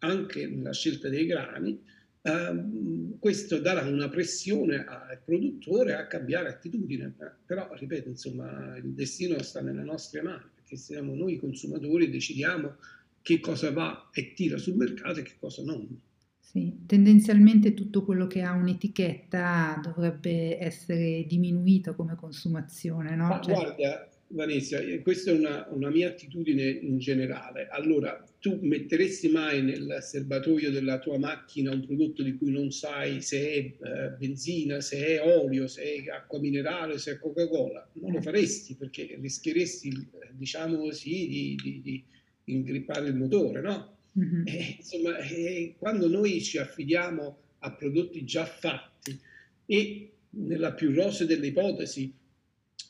anche 0.00 0.46
nella 0.46 0.72
scelta 0.72 1.08
dei 1.08 1.26
grani, 1.26 1.92
Uh, 2.24 3.18
questo 3.18 3.58
darà 3.58 3.82
una 3.82 4.08
pressione 4.08 4.82
al 4.86 5.20
produttore 5.22 5.92
a 5.92 6.06
cambiare 6.06 6.48
attitudine, 6.48 7.14
però 7.44 7.70
ripeto, 7.74 8.08
insomma, 8.08 8.78
il 8.78 8.94
destino 8.94 9.42
sta 9.42 9.60
nelle 9.60 9.82
nostre 9.82 10.22
mani, 10.22 10.46
perché 10.54 10.76
siamo 10.76 11.14
noi 11.14 11.36
consumatori 11.36 12.08
decidiamo 12.08 12.76
che 13.24 13.40
cosa 13.40 13.72
va 13.72 14.10
e 14.12 14.34
tira 14.34 14.58
sul 14.58 14.76
mercato 14.76 15.20
e 15.20 15.22
che 15.22 15.36
cosa 15.40 15.62
non. 15.62 15.98
Sì, 16.38 16.80
tendenzialmente 16.84 17.72
tutto 17.72 18.04
quello 18.04 18.26
che 18.26 18.42
ha 18.42 18.52
un'etichetta 18.52 19.80
dovrebbe 19.82 20.62
essere 20.62 21.24
diminuito 21.26 21.96
come 21.96 22.16
consumazione, 22.16 23.16
no? 23.16 23.28
Ma 23.28 23.40
cioè... 23.40 23.54
guarda, 23.54 24.10
Vanessa, 24.28 24.78
eh, 24.78 25.00
questa 25.00 25.30
è 25.30 25.34
una, 25.34 25.66
una, 25.70 25.88
mia 25.88 26.08
attitudine 26.08 26.68
in 26.68 26.98
generale. 26.98 27.66
Allora, 27.68 28.22
tu 28.40 28.58
metteresti 28.60 29.30
mai 29.30 29.62
nel 29.62 30.00
serbatoio 30.02 30.70
della 30.70 30.98
tua 30.98 31.18
macchina 31.18 31.72
un 31.72 31.80
prodotto 31.80 32.22
di 32.22 32.36
cui 32.36 32.50
non 32.50 32.70
sai 32.72 33.22
se 33.22 33.38
è 33.40 33.56
eh, 33.56 34.10
benzina, 34.18 34.82
se 34.82 34.98
è 34.98 35.38
olio, 35.38 35.66
se 35.66 35.82
è 35.82 36.10
acqua 36.10 36.40
minerale, 36.40 36.98
se 36.98 37.12
è 37.12 37.18
Coca-Cola? 37.18 37.88
Non 37.94 38.12
lo 38.12 38.20
faresti 38.20 38.76
perché 38.76 39.16
rischieresti, 39.18 40.10
diciamo 40.32 40.76
così, 40.76 41.26
di, 41.26 41.58
di, 41.62 41.80
di 41.80 42.04
ingrippare 42.44 43.08
il 43.08 43.14
motore, 43.14 43.60
no? 43.60 43.96
Mm-hmm. 44.18 44.46
Eh, 44.46 44.76
insomma, 44.78 45.18
eh, 45.18 45.74
quando 45.78 46.08
noi 46.08 46.40
ci 46.42 46.58
affidiamo 46.58 47.38
a 47.58 47.72
prodotti 47.72 48.24
già 48.24 48.44
fatti 48.44 49.18
e 49.66 50.10
nella 50.30 50.72
più 50.72 50.92
rose 50.94 51.26
delle 51.26 51.48
ipotesi 51.48 52.12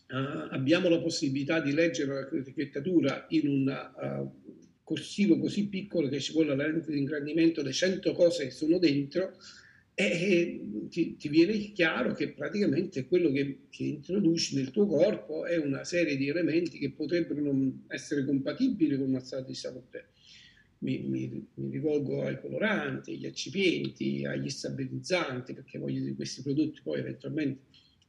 uh, 0.08 0.48
abbiamo 0.50 0.88
la 0.88 1.00
possibilità 1.00 1.60
di 1.60 1.72
leggere 1.72 2.28
l'etichettatura 2.30 3.26
in 3.30 3.48
un 3.48 3.88
uh, 3.96 4.52
corsivo 4.82 5.38
così 5.38 5.68
piccolo 5.68 6.08
che 6.08 6.20
ci 6.20 6.32
vuole 6.32 6.54
la 6.54 6.66
lente 6.66 6.92
di 6.92 6.98
ingrandimento 6.98 7.62
le 7.62 7.72
100 7.72 8.12
cose 8.12 8.44
che 8.44 8.50
sono 8.50 8.78
dentro, 8.78 9.36
e 9.96 10.60
ti, 10.88 11.16
ti, 11.16 11.28
viene 11.28 11.56
chiaro 11.72 12.14
che 12.14 12.30
praticamente 12.30 13.06
quello 13.06 13.30
che, 13.30 13.66
che, 13.70 13.84
introduci 13.84 14.56
nel 14.56 14.72
tuo 14.72 14.86
corpo 14.86 15.46
è 15.46 15.56
una 15.56 15.84
serie 15.84 16.16
di 16.16 16.28
elementi 16.28 16.78
che 16.78 16.90
potrebbero 16.90 17.40
non 17.40 17.84
essere 17.88 18.24
compatibili 18.24 18.96
con 18.96 19.08
una 19.08 19.20
stato 19.20 19.46
di 19.46 19.54
salute. 19.54 20.08
Mi, 20.78 20.98
mi, 20.98 21.46
mi, 21.54 21.70
rivolgo 21.70 22.22
ai 22.22 22.40
coloranti, 22.40 23.12
agli 23.12 23.26
accipienti, 23.26 24.26
agli 24.26 24.50
stabilizzanti, 24.50 25.54
perché 25.54 25.78
voglio 25.78 26.12
questi 26.14 26.42
prodotti 26.42 26.80
poi 26.82 26.98
eventualmente 26.98 27.62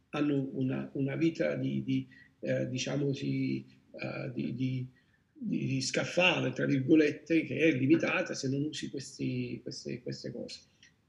hanno 0.09 0.49
una, 0.53 0.89
una 0.93 1.15
vita 1.15 1.55
di, 1.55 1.83
di 1.83 2.07
eh, 2.39 2.67
diciamo 2.67 3.05
così, 3.05 3.65
uh, 3.91 4.31
di, 4.33 4.55
di, 4.55 4.88
di, 5.33 5.81
scaffale, 5.81 6.51
tra 6.51 6.65
virgolette, 6.65 7.43
che 7.43 7.57
è 7.57 7.71
limitata 7.73 8.33
se 8.33 8.49
non 8.49 8.63
usi 8.63 8.89
questi, 8.89 9.59
queste, 9.61 10.01
queste 10.01 10.31
cose. 10.31 10.59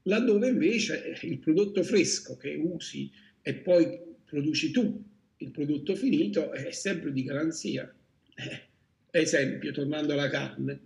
Laddove 0.07 0.47
invece 0.47 1.17
il 1.21 1.37
prodotto 1.39 1.83
fresco 1.83 2.37
che 2.37 2.55
usi 2.55 3.11
e 3.41 3.55
poi 3.55 3.99
produci 4.25 4.71
tu, 4.71 5.03
il 5.37 5.51
prodotto 5.51 5.95
finito, 5.95 6.51
è 6.51 6.71
sempre 6.71 7.11
di 7.11 7.23
garanzia. 7.23 7.93
Eh, 8.35 8.67
esempio, 9.11 9.71
tornando 9.71 10.13
alla 10.13 10.29
carne, 10.29 10.79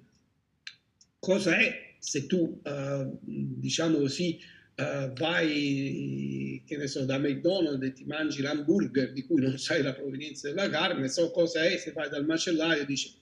cosa 1.19 1.57
è 1.57 1.95
se 1.99 2.25
tu, 2.25 2.61
uh, 2.63 3.19
diciamo 3.21 3.99
così, 3.99 4.39
uh, 4.77 5.13
vai, 5.13 6.63
che 6.65 6.77
ne 6.77 6.87
so, 6.87 7.05
da 7.05 7.19
McDonald's 7.19 7.85
e 7.85 7.93
ti 7.93 8.05
mangi 8.05 8.41
l'hamburger 8.41 9.13
di 9.13 9.23
cui 9.23 9.39
non 9.39 9.57
sai 9.59 9.83
la 9.83 9.93
provenienza 9.93 10.49
della 10.49 10.67
carne, 10.67 11.07
so 11.09 11.29
cosa 11.29 11.63
è, 11.63 11.77
se 11.77 11.91
vai 11.91 12.09
dal 12.09 12.25
macellaio 12.25 12.81
e 12.81 12.85
dici 12.85 13.13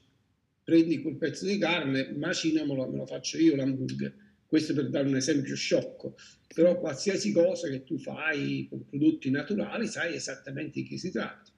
prendi 0.64 1.02
quel 1.02 1.18
pezzo 1.18 1.46
di 1.46 1.58
carne, 1.58 2.14
macinamolo, 2.16 2.88
me 2.88 2.98
lo 2.98 3.06
faccio 3.06 3.38
io 3.38 3.56
l'hamburger. 3.56 4.28
Questo 4.50 4.74
per 4.74 4.90
dare 4.90 5.08
un 5.08 5.16
esempio 5.16 5.56
sciocco, 5.56 6.16
però 6.56 6.80
qualsiasi 6.80 7.32
cosa 7.32 7.70
che 7.70 7.84
tu 7.84 8.00
fai 8.00 8.66
con 8.68 8.84
prodotti 8.84 9.30
naturali 9.30 9.86
sai 9.86 10.16
esattamente 10.16 10.82
di 10.82 10.88
che 10.88 10.98
si 10.98 11.12
tratta, 11.12 11.52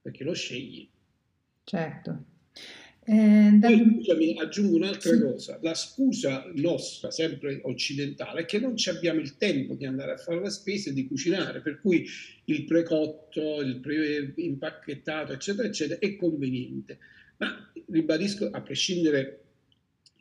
perché 0.00 0.24
lo 0.24 0.32
scegli. 0.32 0.88
Certo. 1.62 2.24
Eh, 3.04 3.50
da... 3.58 3.68
Poi, 3.68 3.96
scusami, 3.96 4.38
aggiungo 4.38 4.76
un'altra 4.76 5.12
sì. 5.12 5.20
cosa. 5.20 5.58
La 5.60 5.74
scusa 5.74 6.50
nostra, 6.54 7.10
sempre 7.10 7.60
occidentale, 7.64 8.40
è 8.40 8.44
che 8.46 8.58
non 8.58 8.76
abbiamo 8.86 9.20
il 9.20 9.36
tempo 9.36 9.74
di 9.74 9.84
andare 9.84 10.12
a 10.12 10.16
fare 10.16 10.40
la 10.40 10.48
spesa 10.48 10.88
e 10.88 10.94
di 10.94 11.06
cucinare, 11.06 11.60
per 11.60 11.82
cui 11.82 12.06
il 12.44 12.64
precotto, 12.64 13.60
il 13.60 13.80
pre-impacchettato, 13.80 15.34
eccetera, 15.34 15.68
eccetera, 15.68 16.00
è 16.00 16.16
conveniente. 16.16 16.98
Ma 17.36 17.70
ribadisco, 17.88 18.48
a 18.50 18.62
prescindere 18.62 19.47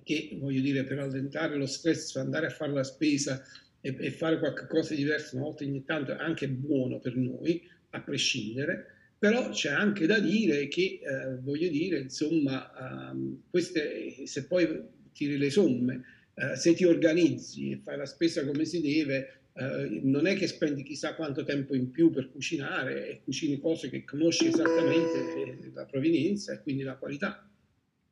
che, 0.07 0.37
voglio 0.39 0.61
dire, 0.61 0.85
per 0.85 0.99
allentare 0.99 1.57
lo 1.57 1.65
stress, 1.65 2.15
andare 2.15 2.47
a 2.47 2.49
fare 2.49 2.71
la 2.71 2.83
spesa 2.83 3.43
e, 3.81 3.93
e 3.99 4.11
fare 4.11 4.39
qualcosa 4.39 4.95
di 4.95 5.01
diverso 5.01 5.35
una 5.35 5.45
volta 5.45 5.65
ogni 5.65 5.83
tanto 5.83 6.13
è 6.13 6.17
anche 6.17 6.47
buono 6.47 6.99
per 6.99 7.17
noi, 7.17 7.61
a 7.89 8.01
prescindere, 8.01 8.85
però 9.19 9.49
c'è 9.49 9.69
anche 9.69 10.05
da 10.05 10.19
dire 10.19 10.69
che, 10.69 10.99
eh, 11.03 11.35
voglio 11.41 11.69
dire, 11.69 11.99
insomma, 11.99 12.71
um, 13.11 13.41
queste, 13.49 14.25
se 14.25 14.45
poi 14.45 14.81
tiri 15.11 15.37
le 15.37 15.49
somme, 15.49 16.03
eh, 16.35 16.55
se 16.55 16.73
ti 16.73 16.85
organizzi 16.85 17.71
e 17.71 17.79
fai 17.83 17.97
la 17.97 18.05
spesa 18.05 18.45
come 18.45 18.63
si 18.63 18.79
deve, 18.79 19.41
eh, 19.53 20.01
non 20.03 20.25
è 20.25 20.35
che 20.35 20.47
spendi 20.47 20.83
chissà 20.83 21.15
quanto 21.15 21.43
tempo 21.43 21.75
in 21.75 21.91
più 21.91 22.11
per 22.11 22.29
cucinare 22.31 23.09
e 23.09 23.21
cucini 23.23 23.59
cose 23.59 23.89
che 23.89 24.05
conosci 24.05 24.47
esattamente 24.47 25.71
la 25.73 25.85
provenienza 25.85 26.53
e 26.53 26.61
quindi 26.61 26.83
la 26.83 26.95
qualità. 26.95 27.49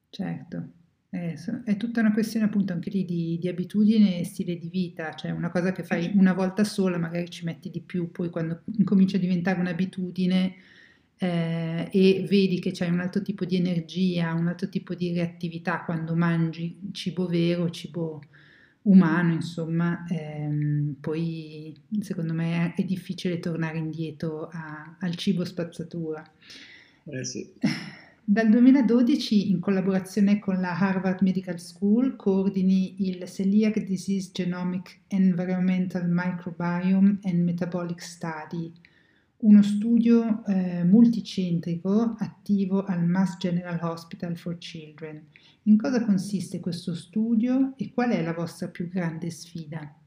Certo. 0.09 0.83
È 1.63 1.77
tutta 1.77 2.01
una 2.01 2.11
questione 2.11 2.45
appunto 2.45 2.73
anche 2.73 2.89
lì 2.89 3.05
di, 3.05 3.37
di, 3.39 3.47
abitudine 3.47 4.19
e 4.19 4.25
stile 4.25 4.57
di 4.57 4.67
vita, 4.69 5.13
cioè 5.13 5.31
una 5.31 5.49
cosa 5.49 5.71
che 5.71 5.83
fai 5.83 6.11
una 6.15 6.33
volta 6.33 6.63
sola, 6.63 6.97
magari 6.97 7.29
ci 7.29 7.45
metti 7.45 7.69
di 7.69 7.81
più, 7.81 8.11
poi 8.11 8.29
quando 8.29 8.61
incomincia 8.77 9.17
a 9.17 9.19
diventare 9.19 9.59
un'abitudine 9.59 10.55
eh, 11.17 11.89
e 11.91 12.25
vedi 12.27 12.59
che 12.59 12.71
c'è 12.71 12.89
un 12.89 12.99
altro 12.99 13.21
tipo 13.21 13.45
di 13.45 13.55
energia, 13.55 14.33
un 14.33 14.47
altro 14.47 14.67
tipo 14.67 14.93
di 14.93 15.13
reattività 15.13 15.83
quando 15.83 16.15
mangi 16.15 16.77
cibo 16.91 17.27
vero, 17.27 17.69
cibo 17.69 18.21
umano, 18.83 19.33
insomma, 19.33 20.05
ehm, 20.09 20.97
poi 20.99 21.75
secondo 22.01 22.33
me 22.33 22.73
è, 22.75 22.81
è, 22.81 22.83
difficile 22.83 23.39
tornare 23.39 23.77
indietro 23.77 24.47
a, 24.51 24.97
al 24.99 25.15
cibo 25.15 25.45
spazzatura. 25.45 26.23
Eh 27.05 27.23
sì. 27.23 27.53
Dal 28.27 28.49
2012, 28.49 29.51
in 29.51 29.59
collaborazione 29.59 30.39
con 30.39 30.59
la 30.59 30.75
Harvard 30.75 31.21
Medical 31.21 31.59
School, 31.59 32.15
coordini 32.15 33.07
il 33.07 33.23
Celiac 33.27 33.83
Disease 33.83 34.31
Genomic 34.33 35.01
Environmental 35.09 36.07
Microbiome 36.09 37.19
and 37.21 37.43
Metabolic 37.43 38.01
Study, 38.01 38.71
uno 39.41 39.61
studio 39.61 40.43
eh, 40.47 40.83
multicentrico 40.83 42.15
attivo 42.17 42.83
al 42.85 43.05
Mass 43.05 43.37
General 43.37 43.77
Hospital 43.79 44.35
for 44.35 44.57
Children. 44.57 45.27
In 45.65 45.77
cosa 45.77 46.03
consiste 46.03 46.59
questo 46.59 46.95
studio 46.95 47.75
e 47.77 47.91
qual 47.93 48.09
è 48.09 48.23
la 48.23 48.33
vostra 48.33 48.69
più 48.69 48.89
grande 48.89 49.29
sfida? 49.29 49.99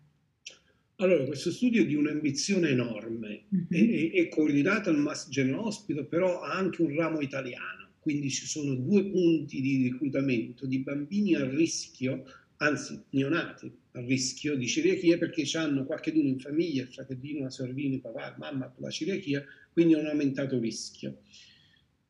Allora, 0.96 1.24
questo 1.24 1.52
studio 1.52 1.82
è 1.82 1.86
di 1.86 1.94
un'ambizione 1.94 2.70
enorme, 2.70 3.44
mm-hmm. 3.54 4.10
è, 4.10 4.10
è, 4.10 4.28
coordinato 4.28 4.90
al 4.90 4.98
Mass 4.98 5.28
General 5.28 5.66
Hospital, 5.66 6.08
però 6.08 6.40
ha 6.40 6.54
anche 6.54 6.82
un 6.82 6.96
ramo 6.96 7.20
italiano, 7.20 7.77
quindi 8.08 8.30
ci 8.30 8.46
sono 8.46 8.74
due 8.74 9.04
punti 9.04 9.60
di 9.60 9.86
reclutamento 9.90 10.64
di 10.64 10.78
bambini 10.78 11.34
a 11.34 11.46
rischio, 11.46 12.24
anzi 12.56 12.98
neonati 13.10 13.70
a 13.92 14.00
rischio 14.00 14.56
di 14.56 14.66
celiachia 14.66 15.18
perché 15.18 15.46
hanno 15.58 15.84
qualcheduno 15.84 16.26
in 16.26 16.38
famiglia, 16.40 16.86
fratellino, 16.86 17.42
la 17.42 17.50
sorellina, 17.50 17.98
papà, 17.98 18.34
mamma 18.38 18.70
con 18.70 18.84
la 18.84 18.90
celiachia, 18.90 19.44
quindi 19.70 19.92
hanno 19.92 20.08
aumentato 20.08 20.54
il 20.54 20.62
rischio. 20.62 21.18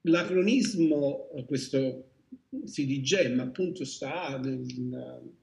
L'acronismo, 0.02 1.30
questo 1.46 2.10
CDGEM 2.64 3.40
appunto 3.40 3.84
sta 3.84 4.26
ad 4.26 4.46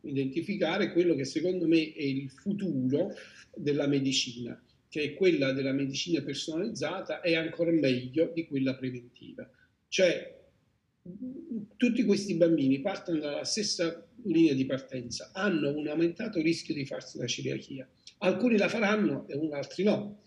identificare 0.04 0.94
quello 0.94 1.16
che 1.16 1.26
secondo 1.26 1.68
me 1.68 1.92
è 1.92 2.02
il 2.02 2.30
futuro 2.30 3.12
della 3.54 3.88
medicina, 3.88 4.58
che 4.88 5.04
è 5.04 5.14
quella 5.16 5.52
della 5.52 5.74
medicina 5.74 6.22
personalizzata 6.22 7.20
e 7.20 7.36
ancora 7.36 7.72
meglio 7.72 8.32
di 8.34 8.48
quella 8.48 8.74
preventiva. 8.74 9.50
Cioè 9.90 10.35
tutti 11.78 12.04
questi 12.04 12.34
bambini 12.36 12.80
partono 12.80 13.20
dalla 13.20 13.44
stessa 13.44 14.08
linea 14.24 14.54
di 14.54 14.66
partenza, 14.66 15.30
hanno 15.34 15.76
un 15.76 15.88
aumentato 15.88 16.42
rischio 16.42 16.74
di 16.74 16.86
farsi 16.86 17.18
la 17.18 17.28
celiachia. 17.28 17.88
Alcuni 18.20 18.58
la 18.58 18.68
faranno 18.68 19.28
e 19.28 19.38
altri 19.52 19.84
no. 19.84 20.22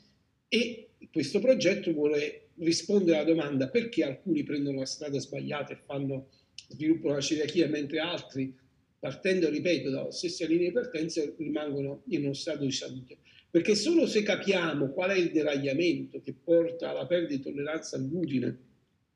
E 0.49 0.91
questo 1.11 1.41
progetto 1.41 1.93
vuole 1.93 2.51
rispondere 2.59 3.19
alla 3.19 3.27
domanda 3.27 3.69
perché 3.69 4.05
alcuni 4.05 4.45
prendono 4.45 4.79
la 4.79 4.87
strada 4.87 5.19
sbagliata 5.19 5.73
e 5.73 5.79
fanno, 5.85 6.29
sviluppano 6.69 7.15
la 7.15 7.21
celiachia 7.21 7.69
mentre 7.69 7.99
altri, 7.99 8.57
partendo, 8.99 9.49
ripeto, 9.49 9.91
dalla 9.91 10.11
stessa 10.13 10.47
linea 10.47 10.69
di 10.69 10.75
partenza, 10.75 11.23
rimangono 11.37 12.03
in 12.09 12.25
uno 12.25 12.35
stato 12.35 12.65
di 12.65 12.73
salute. 12.73 13.19
Perché 13.51 13.75
solo 13.75 14.07
se 14.07 14.23
capiamo 14.23 14.91
qual 14.91 15.11
è 15.11 15.17
il 15.17 15.33
deragliamento 15.33 16.21
che 16.23 16.35
porta 16.35 16.91
alla 16.91 17.07
perdita 17.07 17.37
di 17.37 17.43
tolleranza 17.43 17.97
al 17.97 18.09
glutine 18.09 18.59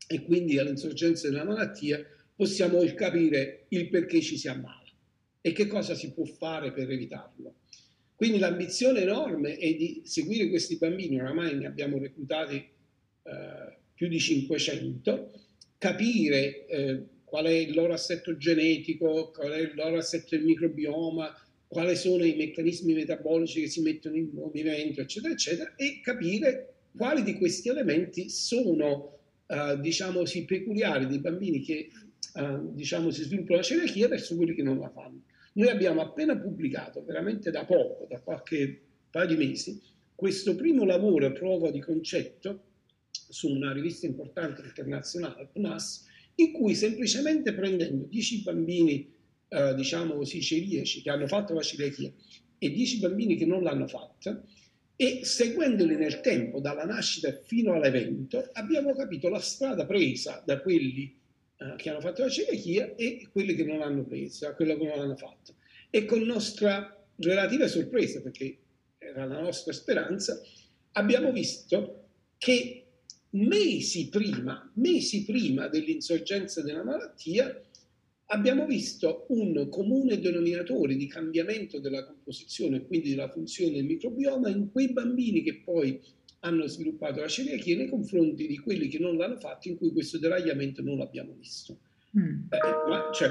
e 0.07 0.22
quindi 0.22 0.59
all'insorgenza 0.59 1.28
della 1.28 1.44
malattia, 1.44 2.05
possiamo 2.34 2.82
capire 2.94 3.66
il 3.68 3.88
perché 3.88 4.20
ci 4.20 4.36
si 4.36 4.48
ammala 4.48 4.90
e 5.40 5.53
che 5.53 5.66
cosa 5.66 5.94
si 5.94 6.12
può 6.12 6.24
fare 6.24 6.72
per 6.72 6.90
evitarlo. 6.90 7.55
Quindi 8.14 8.38
l'ambizione 8.38 9.00
enorme 9.00 9.57
è 9.57 9.74
di 9.74 10.03
seguire 10.05 10.48
questi 10.48 10.76
bambini, 10.76 11.20
oramai 11.20 11.57
ne 11.57 11.66
abbiamo 11.66 11.98
reclutati 11.98 12.55
eh, 12.55 13.78
più 13.94 14.09
di 14.09 14.20
500, 14.20 15.32
capire 15.78 16.66
eh, 16.66 17.03
qual 17.24 17.46
è 17.46 17.53
il 17.53 17.74
loro 17.74 17.94
assetto 17.94 18.36
genetico, 18.36 19.30
qual 19.30 19.50
è 19.50 19.59
il 19.59 19.72
loro 19.74 19.96
assetto 19.96 20.36
del 20.36 20.44
microbioma, 20.44 21.34
quali 21.66 21.96
sono 21.96 22.22
i 22.22 22.36
meccanismi 22.36 22.92
metabolici 22.92 23.62
che 23.62 23.68
si 23.68 23.80
mettono 23.80 24.16
in 24.16 24.28
movimento, 24.32 25.00
eccetera, 25.00 25.32
eccetera, 25.32 25.74
e 25.74 26.00
capire 26.03 26.74
quali 26.94 27.22
di 27.22 27.38
questi 27.38 27.70
elementi 27.70 28.28
sono, 28.28 29.20
eh, 29.53 29.78
diciamo, 29.80 30.24
sì, 30.24 30.46
peculiari 30.46 31.07
dei 31.07 31.18
bambini 31.18 31.61
che, 31.61 31.90
eh, 32.34 32.59
diciamo, 32.70 33.11
si 33.11 33.22
sviluppano 33.24 33.57
la 33.57 33.62
celiachia 33.62 34.09
verso 34.09 34.34
quelli 34.34 34.55
che 34.55 34.62
non 34.62 34.78
la 34.78 34.88
fanno. 34.88 35.24
Noi 35.55 35.68
abbiamo 35.68 36.00
appena 36.00 36.38
pubblicato, 36.38 37.05
veramente 37.05 37.50
da 37.50 37.66
poco, 37.66 38.07
da 38.09 38.18
qualche 38.20 38.80
paio 39.11 39.26
di 39.26 39.36
mesi, 39.36 39.78
questo 40.14 40.55
primo 40.55 40.86
lavoro 40.86 41.26
a 41.26 41.32
prova 41.32 41.70
di 41.70 41.80
concetto 41.80 42.62
su 43.11 43.50
una 43.50 43.72
rivista 43.72 44.07
importante 44.07 44.62
internazionale, 44.62 45.50
PNAS, 45.53 46.07
in 46.36 46.53
cui 46.53 46.74
semplicemente 46.74 47.53
prendendo 47.53 48.07
10 48.07 48.42
bambini, 48.42 49.12
eh, 49.48 49.74
diciamo 49.74 50.14
così, 50.14 50.40
celiaci 50.40 51.03
che 51.03 51.11
hanno 51.11 51.26
fatto 51.26 51.53
la 51.53 51.61
celiachia 51.61 52.11
e 52.57 52.70
10 52.70 53.00
bambini 53.00 53.36
che 53.36 53.44
non 53.44 53.62
l'hanno 53.62 53.86
fatta, 53.86 54.42
e 54.97 55.24
seguendoli 55.24 55.97
nel 55.97 56.20
tempo, 56.20 56.61
dalla 56.61 56.84
nascita 56.84 57.32
fino 57.45 57.72
all'evento, 57.72 58.49
abbiamo 58.53 58.95
capito 58.95 59.28
la 59.28 59.40
strada 59.40 59.84
presa 59.86 60.43
da 60.45 60.61
quelli 60.61 61.18
eh, 61.57 61.74
che 61.76 61.90
hanno 61.90 62.01
fatto 62.01 62.22
la 62.22 62.28
celiachia 62.28 62.95
e 62.95 63.28
quelli 63.30 63.55
che 63.55 63.64
non 63.64 63.78
l'hanno 63.78 64.05
presa, 64.05 64.55
quello 64.55 64.76
che 64.76 64.84
non 64.84 64.99
l'hanno 64.99 65.16
fatto. 65.16 65.55
E 65.90 66.05
con 66.05 66.20
nostra 66.20 67.05
relativa 67.16 67.66
sorpresa, 67.66 68.20
perché 68.20 68.59
era 68.99 69.24
la 69.24 69.40
nostra 69.40 69.72
speranza, 69.72 70.40
abbiamo 70.93 71.32
visto 71.32 72.07
che 72.38 72.84
mesi 73.30 74.09
prima, 74.09 74.70
mesi 74.74 75.24
prima 75.24 75.68
dell'insorgenza 75.68 76.62
della 76.62 76.84
malattia, 76.84 77.61
abbiamo 78.33 78.66
visto 78.66 79.26
un 79.28 79.68
comune 79.68 80.18
denominatore 80.18 80.97
di 80.97 81.07
cambiamento 81.07 81.78
della 81.78 82.05
composizione 82.05 82.85
quindi 82.87 83.11
della 83.11 83.28
funzione 83.28 83.72
del 83.72 83.85
microbioma 83.85 84.49
in 84.49 84.70
quei 84.70 84.93
bambini 84.93 85.43
che 85.43 85.61
poi 85.62 86.01
hanno 86.41 86.66
sviluppato 86.66 87.20
la 87.20 87.28
celiachia 87.28 87.76
nei 87.76 87.89
confronti 87.89 88.47
di 88.47 88.59
quelli 88.59 88.89
che 88.89 88.99
non 88.99 89.16
l'hanno 89.16 89.39
fatto, 89.39 89.68
in 89.68 89.76
cui 89.76 89.93
questo 89.93 90.18
deragliamento 90.18 90.83
non 90.83 90.99
l'abbiamo 90.99 91.35
visto. 91.39 91.78
Mm. 92.18 92.47
Eh, 92.51 93.14
cioè, 93.14 93.28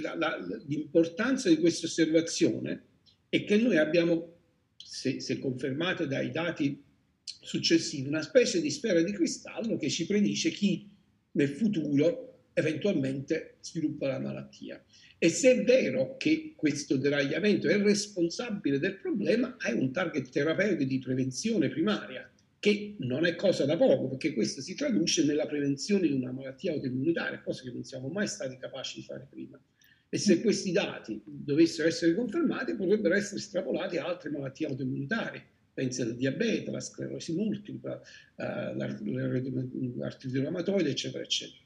la, 0.00 0.14
la, 0.14 0.38
l'importanza 0.66 1.48
di 1.48 1.58
questa 1.58 1.86
osservazione 1.86 2.84
è 3.28 3.42
che 3.42 3.56
noi 3.56 3.78
abbiamo, 3.78 4.34
se, 4.76 5.18
se 5.18 5.40
confermate 5.40 6.06
dai 6.06 6.30
dati 6.30 6.80
successivi, 7.24 8.06
una 8.06 8.22
specie 8.22 8.60
di 8.60 8.70
sfera 8.70 9.02
di 9.02 9.12
cristallo 9.12 9.76
che 9.76 9.90
ci 9.90 10.06
predice 10.06 10.50
chi 10.50 10.88
nel 11.32 11.48
futuro 11.48 12.35
eventualmente 12.58 13.56
sviluppa 13.60 14.08
la 14.08 14.18
malattia. 14.18 14.82
E 15.18 15.28
se 15.28 15.52
è 15.52 15.64
vero 15.64 16.16
che 16.16 16.54
questo 16.56 16.96
deragliamento 16.96 17.68
è 17.68 17.78
responsabile 17.78 18.78
del 18.78 18.98
problema, 18.98 19.56
è 19.58 19.72
un 19.72 19.92
target 19.92 20.30
terapeutico 20.30 20.84
di 20.84 20.98
prevenzione 20.98 21.68
primaria 21.68 22.30
che 22.58 22.96
non 23.00 23.26
è 23.26 23.36
cosa 23.36 23.66
da 23.66 23.76
poco, 23.76 24.08
perché 24.08 24.32
questo 24.32 24.62
si 24.62 24.74
traduce 24.74 25.24
nella 25.24 25.46
prevenzione 25.46 26.08
di 26.08 26.14
una 26.14 26.32
malattia 26.32 26.72
autoimmunitaria, 26.72 27.42
cosa 27.42 27.62
che 27.62 27.70
non 27.70 27.84
siamo 27.84 28.08
mai 28.08 28.26
stati 28.26 28.56
capaci 28.56 29.00
di 29.00 29.06
fare 29.06 29.26
prima. 29.30 29.60
E 30.08 30.18
se 30.18 30.40
questi 30.40 30.72
dati 30.72 31.20
dovessero 31.24 31.88
essere 31.88 32.14
confermati, 32.14 32.74
potrebbero 32.74 33.14
essere 33.14 33.36
estrapolati 33.36 33.98
a 33.98 34.06
altre 34.06 34.30
malattie 34.30 34.66
autoimmunitarie. 34.66 35.44
Pensi 35.74 36.00
al 36.00 36.16
diabete, 36.16 36.70
alla 36.70 36.80
sclerosi 36.80 37.34
multipla, 37.34 37.94
uh, 37.96 38.42
l'artrite 38.76 40.40
reumatoide, 40.40 40.88
eccetera, 40.88 41.22
eccetera. 41.22 41.64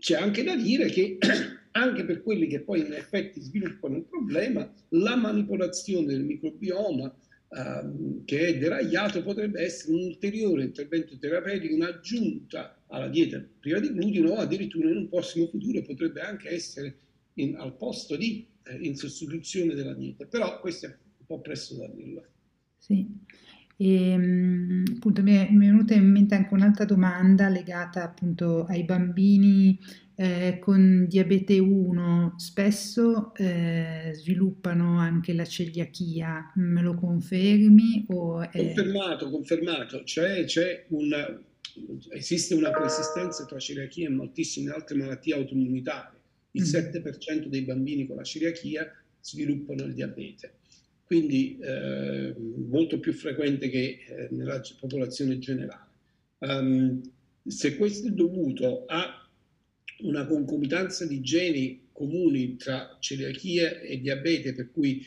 C'è 0.00 0.16
anche 0.16 0.42
da 0.42 0.56
dire 0.56 0.86
che 0.86 1.18
anche 1.72 2.04
per 2.04 2.24
quelli 2.24 2.48
che 2.48 2.62
poi 2.62 2.80
in 2.80 2.92
effetti 2.92 3.40
sviluppano 3.40 3.98
il 3.98 4.04
problema, 4.04 4.68
la 4.88 5.14
manipolazione 5.14 6.06
del 6.06 6.24
microbioma, 6.24 7.14
Ehm, 7.52 8.24
che 8.24 8.46
è 8.46 8.58
deragliato 8.58 9.24
potrebbe 9.24 9.60
essere 9.62 9.92
un 9.92 10.04
ulteriore 10.04 10.62
intervento 10.62 11.18
terapeutico, 11.18 11.74
un'aggiunta 11.74 12.84
alla 12.86 13.08
dieta 13.08 13.44
priva 13.58 13.80
di 13.80 13.92
glutine 13.92 14.30
o 14.30 14.36
addirittura 14.36 14.88
in 14.88 14.96
un 14.96 15.08
prossimo 15.08 15.48
futuro 15.48 15.82
potrebbe 15.82 16.20
anche 16.20 16.48
essere 16.48 16.98
in, 17.34 17.56
al 17.56 17.76
posto 17.76 18.16
di, 18.16 18.46
eh, 18.62 18.76
in 18.76 18.94
sostituzione 18.94 19.74
della 19.74 19.94
dieta. 19.94 20.26
Però 20.26 20.60
questo 20.60 20.86
è 20.86 20.88
un 20.90 21.26
po' 21.26 21.40
presto 21.40 21.74
da 21.74 21.88
dirlo. 21.88 22.24
Sì. 22.78 23.04
E, 23.80 24.10
ehm, 24.10 24.84
appunto 24.96 25.22
mi 25.22 25.32
è, 25.32 25.48
venuta 25.50 25.94
in 25.94 26.10
mente 26.10 26.34
anche 26.34 26.52
un'altra 26.52 26.84
domanda 26.84 27.48
legata 27.48 28.04
appunto 28.04 28.66
ai 28.66 28.84
bambini 28.84 29.78
eh, 30.16 30.58
con 30.60 31.06
diabete 31.08 31.58
1 31.58 32.34
spesso 32.36 33.34
eh, 33.36 34.10
sviluppano 34.12 34.98
anche 34.98 35.32
la 35.32 35.46
celiachia, 35.46 36.52
me 36.56 36.82
lo 36.82 36.94
confermi? 36.94 38.04
O 38.08 38.42
è... 38.42 38.50
Confermato, 38.50 39.30
confermato, 39.30 40.04
cioè 40.04 40.44
c'è 40.44 40.84
una, 40.88 41.42
esiste 42.10 42.54
una 42.54 42.72
coesistenza 42.72 43.46
tra 43.46 43.58
celiachia 43.58 44.08
e 44.08 44.10
moltissime 44.10 44.72
altre 44.72 44.98
malattie 44.98 45.32
autoimmunitarie. 45.32 46.18
Il 46.50 46.64
mm. 46.64 46.66
7% 46.66 47.46
dei 47.46 47.62
bambini 47.62 48.06
con 48.06 48.16
la 48.16 48.24
celiachia 48.24 48.92
sviluppano 49.22 49.84
il 49.84 49.94
diabete, 49.94 50.52
quindi 51.10 51.58
eh, 51.60 52.32
molto 52.68 53.00
più 53.00 53.12
frequente 53.12 53.68
che 53.68 53.98
eh, 54.06 54.28
nella 54.30 54.62
popolazione 54.78 55.40
generale. 55.40 55.88
Um, 56.38 57.00
se 57.44 57.76
questo 57.76 58.06
è 58.06 58.10
dovuto 58.12 58.84
a 58.86 59.28
una 60.02 60.24
concomitanza 60.26 61.04
di 61.06 61.20
geni 61.20 61.88
comuni 61.90 62.54
tra 62.54 62.96
celiachia 63.00 63.80
e 63.80 64.00
diabete, 64.00 64.54
per 64.54 64.70
cui 64.70 65.04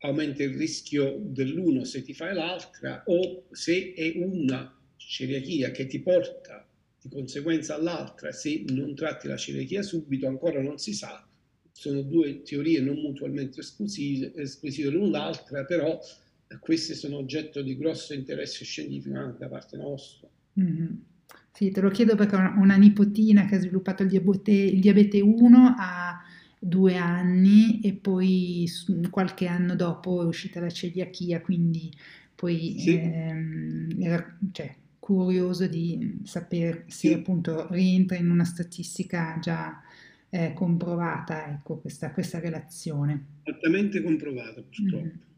aumenta 0.00 0.42
il 0.42 0.58
rischio 0.58 1.16
dell'uno 1.18 1.84
se 1.84 2.02
ti 2.02 2.12
fai 2.12 2.34
l'altra, 2.34 3.04
o 3.06 3.46
se 3.50 3.94
è 3.94 4.12
una 4.16 4.78
celiachia 4.96 5.70
che 5.70 5.86
ti 5.86 6.00
porta 6.00 6.68
di 7.00 7.08
conseguenza 7.08 7.76
all'altra, 7.76 8.30
se 8.30 8.62
non 8.68 8.94
tratti 8.94 9.26
la 9.26 9.38
celiachia 9.38 9.80
subito, 9.80 10.26
ancora 10.26 10.60
non 10.60 10.76
si 10.76 10.92
sa. 10.92 11.26
Sono 11.80 12.02
due 12.02 12.42
teorie 12.42 12.82
non 12.82 12.96
mutualmente 12.96 13.60
esclusive, 13.60 14.34
esclusive 14.34 14.90
l'una 14.90 15.16
l'altra, 15.16 15.64
però 15.64 15.98
queste 16.58 16.92
sono 16.92 17.16
oggetto 17.16 17.62
di 17.62 17.74
grosso 17.74 18.12
interesse 18.12 18.66
scientifico 18.66 19.16
anche 19.16 19.38
da 19.38 19.48
parte 19.48 19.78
nostra. 19.78 20.28
Mm-hmm. 20.60 20.92
Sì, 21.50 21.70
te 21.70 21.80
lo 21.80 21.88
chiedo 21.88 22.16
perché 22.16 22.36
ho 22.36 22.60
una 22.60 22.76
nipotina 22.76 23.46
che 23.46 23.54
ha 23.54 23.60
sviluppato 23.60 24.02
il 24.02 24.10
diabete, 24.10 24.50
il 24.50 24.78
diabete 24.78 25.22
1 25.22 25.74
a 25.78 26.20
due 26.58 26.98
anni 26.98 27.80
e 27.80 27.94
poi 27.94 28.68
qualche 29.08 29.46
anno 29.46 29.74
dopo 29.74 30.20
è 30.20 30.26
uscita 30.26 30.60
la 30.60 30.68
celiachia, 30.68 31.40
quindi 31.40 31.90
poi 32.34 32.78
sì. 32.78 32.94
ehm, 32.94 33.96
era 34.00 34.38
cioè, 34.52 34.76
curioso 34.98 35.66
di 35.66 36.18
sapere 36.24 36.84
se 36.88 37.08
sì. 37.08 37.12
appunto 37.14 37.68
rientra 37.70 38.18
in 38.18 38.28
una 38.28 38.44
statistica 38.44 39.38
già 39.40 39.80
eh, 40.30 40.52
comprovata, 40.54 41.48
ecco, 41.48 41.78
questa, 41.78 42.12
questa 42.12 42.38
relazione. 42.38 43.26
Altamente 43.42 44.02
comprovata, 44.02 44.62
purtroppo. 44.62 45.04
Mm. 45.04 45.28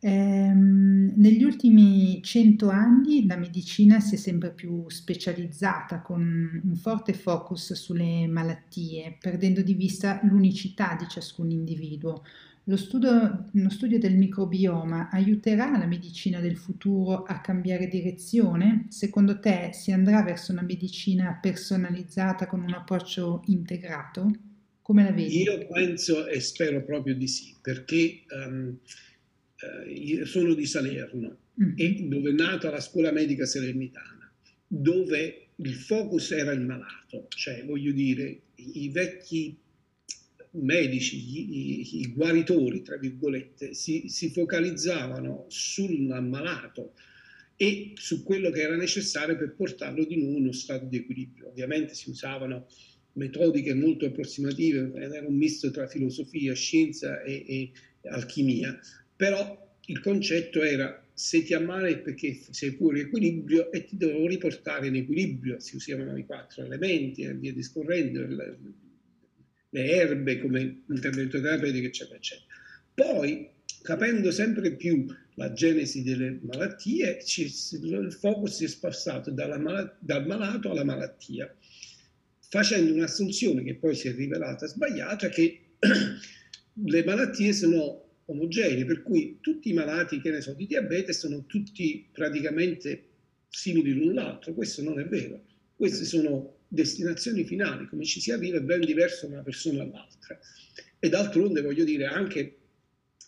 Ehm, 0.00 1.12
negli 1.16 1.42
ultimi 1.42 2.22
cento 2.22 2.68
anni 2.68 3.26
la 3.26 3.36
medicina 3.36 3.98
si 3.98 4.14
è 4.14 4.18
sempre 4.18 4.52
più 4.52 4.88
specializzata 4.88 6.00
con 6.02 6.60
un 6.62 6.76
forte 6.76 7.12
focus 7.12 7.72
sulle 7.72 8.28
malattie, 8.28 9.16
perdendo 9.20 9.60
di 9.60 9.74
vista 9.74 10.20
l'unicità 10.22 10.96
di 10.96 11.06
ciascun 11.08 11.50
individuo. 11.50 12.22
Lo 12.68 12.76
studio, 12.76 13.46
lo 13.50 13.70
studio 13.70 13.98
del 13.98 14.14
microbioma 14.14 15.08
aiuterà 15.08 15.78
la 15.78 15.86
medicina 15.86 16.38
del 16.38 16.58
futuro 16.58 17.22
a 17.22 17.40
cambiare 17.40 17.88
direzione? 17.88 18.88
Secondo 18.90 19.40
te 19.40 19.70
si 19.72 19.90
andrà 19.90 20.22
verso 20.22 20.52
una 20.52 20.60
medicina 20.60 21.38
personalizzata 21.40 22.46
con 22.46 22.60
un 22.60 22.74
approccio 22.74 23.42
integrato? 23.46 24.30
Come 24.82 25.02
la 25.02 25.12
vedi? 25.12 25.40
Io 25.40 25.66
penso 25.66 26.26
e 26.26 26.40
spero 26.40 26.84
proprio 26.84 27.14
di 27.14 27.26
sì, 27.26 27.54
perché 27.62 28.24
um, 28.32 28.76
eh, 29.56 30.26
sono 30.26 30.52
di 30.52 30.66
Salerno 30.66 31.36
mm. 31.62 31.72
e 31.74 32.06
dove 32.06 32.30
è 32.30 32.34
nata 32.34 32.68
la 32.68 32.80
scuola 32.80 33.10
medica 33.12 33.46
salernitana, 33.46 34.30
dove 34.66 35.46
il 35.56 35.72
focus 35.72 36.32
era 36.32 36.52
il 36.52 36.60
malato, 36.60 37.28
cioè 37.30 37.64
voglio 37.64 37.92
dire 37.92 38.40
i 38.56 38.90
vecchi 38.90 39.56
medici, 40.60 41.16
i, 41.16 42.00
i 42.00 42.12
guaritori, 42.12 42.82
tra 42.82 42.96
virgolette, 42.96 43.74
si, 43.74 44.04
si 44.08 44.30
focalizzavano 44.30 45.46
sul 45.48 46.00
malato 46.22 46.94
e 47.56 47.92
su 47.94 48.22
quello 48.22 48.50
che 48.50 48.60
era 48.60 48.76
necessario 48.76 49.36
per 49.36 49.54
portarlo 49.54 50.04
di 50.04 50.16
nuovo 50.16 50.36
in 50.36 50.42
uno 50.44 50.52
stato 50.52 50.86
di 50.86 50.98
equilibrio. 50.98 51.48
Ovviamente 51.48 51.94
si 51.94 52.10
usavano 52.10 52.68
metodiche 53.14 53.74
molto 53.74 54.06
approssimative, 54.06 54.92
era 54.94 55.26
un 55.26 55.36
misto 55.36 55.70
tra 55.70 55.88
filosofia, 55.88 56.54
scienza 56.54 57.20
e, 57.22 57.44
e 57.46 57.72
alchimia, 58.08 58.78
però 59.16 59.66
il 59.86 60.00
concetto 60.00 60.62
era 60.62 61.02
se 61.12 61.42
ti 61.42 61.52
ammali 61.52 61.94
è 61.94 61.98
perché 61.98 62.38
sei 62.50 62.70
fuori 62.70 63.00
equilibrio 63.00 63.72
e 63.72 63.84
ti 63.84 63.96
devo 63.96 64.28
riportare 64.28 64.86
in 64.86 64.94
equilibrio, 64.94 65.58
si 65.58 65.74
usavano 65.74 66.16
i 66.16 66.24
quattro 66.24 66.62
elementi 66.62 67.22
e 67.22 67.34
via 67.34 67.52
discorrendo, 67.52 68.24
le, 69.70 69.90
erbe 69.90 70.38
come 70.40 70.82
intervento 70.88 71.40
terapeutico, 71.40 71.86
eccetera, 71.86 72.16
eccetera. 72.16 72.46
Poi, 72.94 73.48
capendo 73.82 74.30
sempre 74.30 74.74
più 74.74 75.06
la 75.34 75.52
genesi 75.52 76.02
delle 76.02 76.38
malattie, 76.42 77.22
ci, 77.24 77.44
il 77.44 78.12
focus 78.12 78.56
si 78.56 78.64
è 78.64 78.68
spostato 78.68 79.30
dal 79.30 79.60
malato 79.60 80.70
alla 80.70 80.84
malattia, 80.84 81.54
facendo 82.48 82.92
un'assunzione 82.92 83.62
che 83.62 83.76
poi 83.76 83.94
si 83.94 84.08
è 84.08 84.14
rivelata 84.14 84.66
sbagliata, 84.66 85.28
che 85.28 85.60
le 86.84 87.04
malattie 87.04 87.52
sono 87.52 88.08
omogenee, 88.26 88.84
per 88.84 89.02
cui 89.02 89.38
tutti 89.40 89.70
i 89.70 89.74
malati, 89.74 90.20
che 90.20 90.30
ne 90.30 90.40
so, 90.40 90.52
di 90.52 90.66
diabete 90.66 91.12
sono 91.12 91.46
tutti 91.46 92.06
praticamente 92.12 93.04
simili 93.48 93.92
l'un 93.92 94.14
l'altro. 94.14 94.52
Questo 94.54 94.82
non 94.82 95.00
è 95.00 95.06
vero. 95.06 95.42
Queste 95.74 96.04
sono 96.04 96.57
destinazioni 96.68 97.44
finali, 97.44 97.86
come 97.88 98.04
ci 98.04 98.20
si 98.20 98.30
arriva 98.30 98.58
è 98.58 98.62
ben 98.62 98.80
diverso 98.80 99.26
da 99.26 99.34
una 99.34 99.42
persona 99.42 99.82
all'altra. 99.82 100.38
E 100.98 101.08
d'altronde 101.08 101.62
voglio 101.62 101.84
dire, 101.84 102.06
anche 102.06 102.56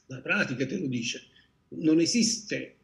la 0.07 0.20
pratica 0.20 0.66
te 0.66 0.78
lo 0.78 0.86
dice, 0.86 1.22
non 1.70 2.01
esiste, 2.01 2.76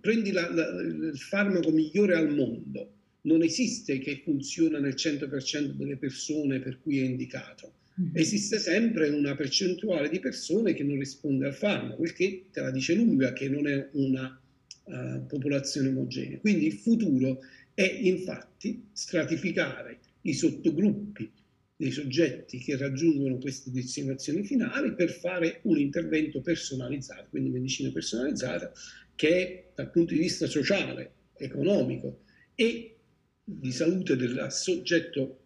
prendi 0.00 0.32
la, 0.32 0.50
la, 0.50 0.80
il 0.80 1.18
farmaco 1.18 1.70
migliore 1.70 2.16
al 2.16 2.34
mondo, 2.34 2.94
non 3.22 3.42
esiste 3.42 3.98
che 3.98 4.20
funziona 4.24 4.78
nel 4.78 4.94
100% 4.94 5.72
delle 5.72 5.96
persone 5.96 6.58
per 6.58 6.80
cui 6.80 6.98
è 6.98 7.04
indicato 7.04 7.74
Mm-hmm. 8.00 8.12
esiste 8.14 8.58
sempre 8.58 9.10
una 9.10 9.34
percentuale 9.34 10.08
di 10.08 10.18
persone 10.18 10.72
che 10.72 10.82
non 10.82 10.98
risponde 10.98 11.46
al 11.46 11.54
farmaco, 11.54 12.02
il 12.04 12.14
che 12.14 12.46
te 12.50 12.62
la 12.62 12.70
dice 12.70 12.94
lunga 12.94 13.34
che 13.34 13.50
non 13.50 13.66
è 13.66 13.90
una 13.92 14.40
uh, 14.84 15.26
popolazione 15.26 15.88
omogenea. 15.88 16.38
Quindi 16.38 16.66
il 16.66 16.72
futuro 16.72 17.40
è 17.74 17.82
infatti 17.82 18.88
stratificare 18.92 19.98
i 20.22 20.34
sottogruppi 20.34 21.30
dei 21.76 21.90
soggetti 21.90 22.58
che 22.58 22.76
raggiungono 22.76 23.38
queste 23.38 23.70
destinazioni 23.70 24.44
finali 24.44 24.94
per 24.94 25.10
fare 25.10 25.60
un 25.64 25.78
intervento 25.78 26.40
personalizzato, 26.40 27.28
quindi 27.30 27.50
medicina 27.50 27.90
personalizzata, 27.90 28.72
che 29.14 29.28
è 29.28 29.70
dal 29.74 29.90
punto 29.90 30.14
di 30.14 30.20
vista 30.20 30.46
sociale, 30.46 31.12
economico 31.36 32.22
e 32.54 32.96
di 33.42 33.72
salute 33.72 34.16
del 34.16 34.46
soggetto 34.50 35.38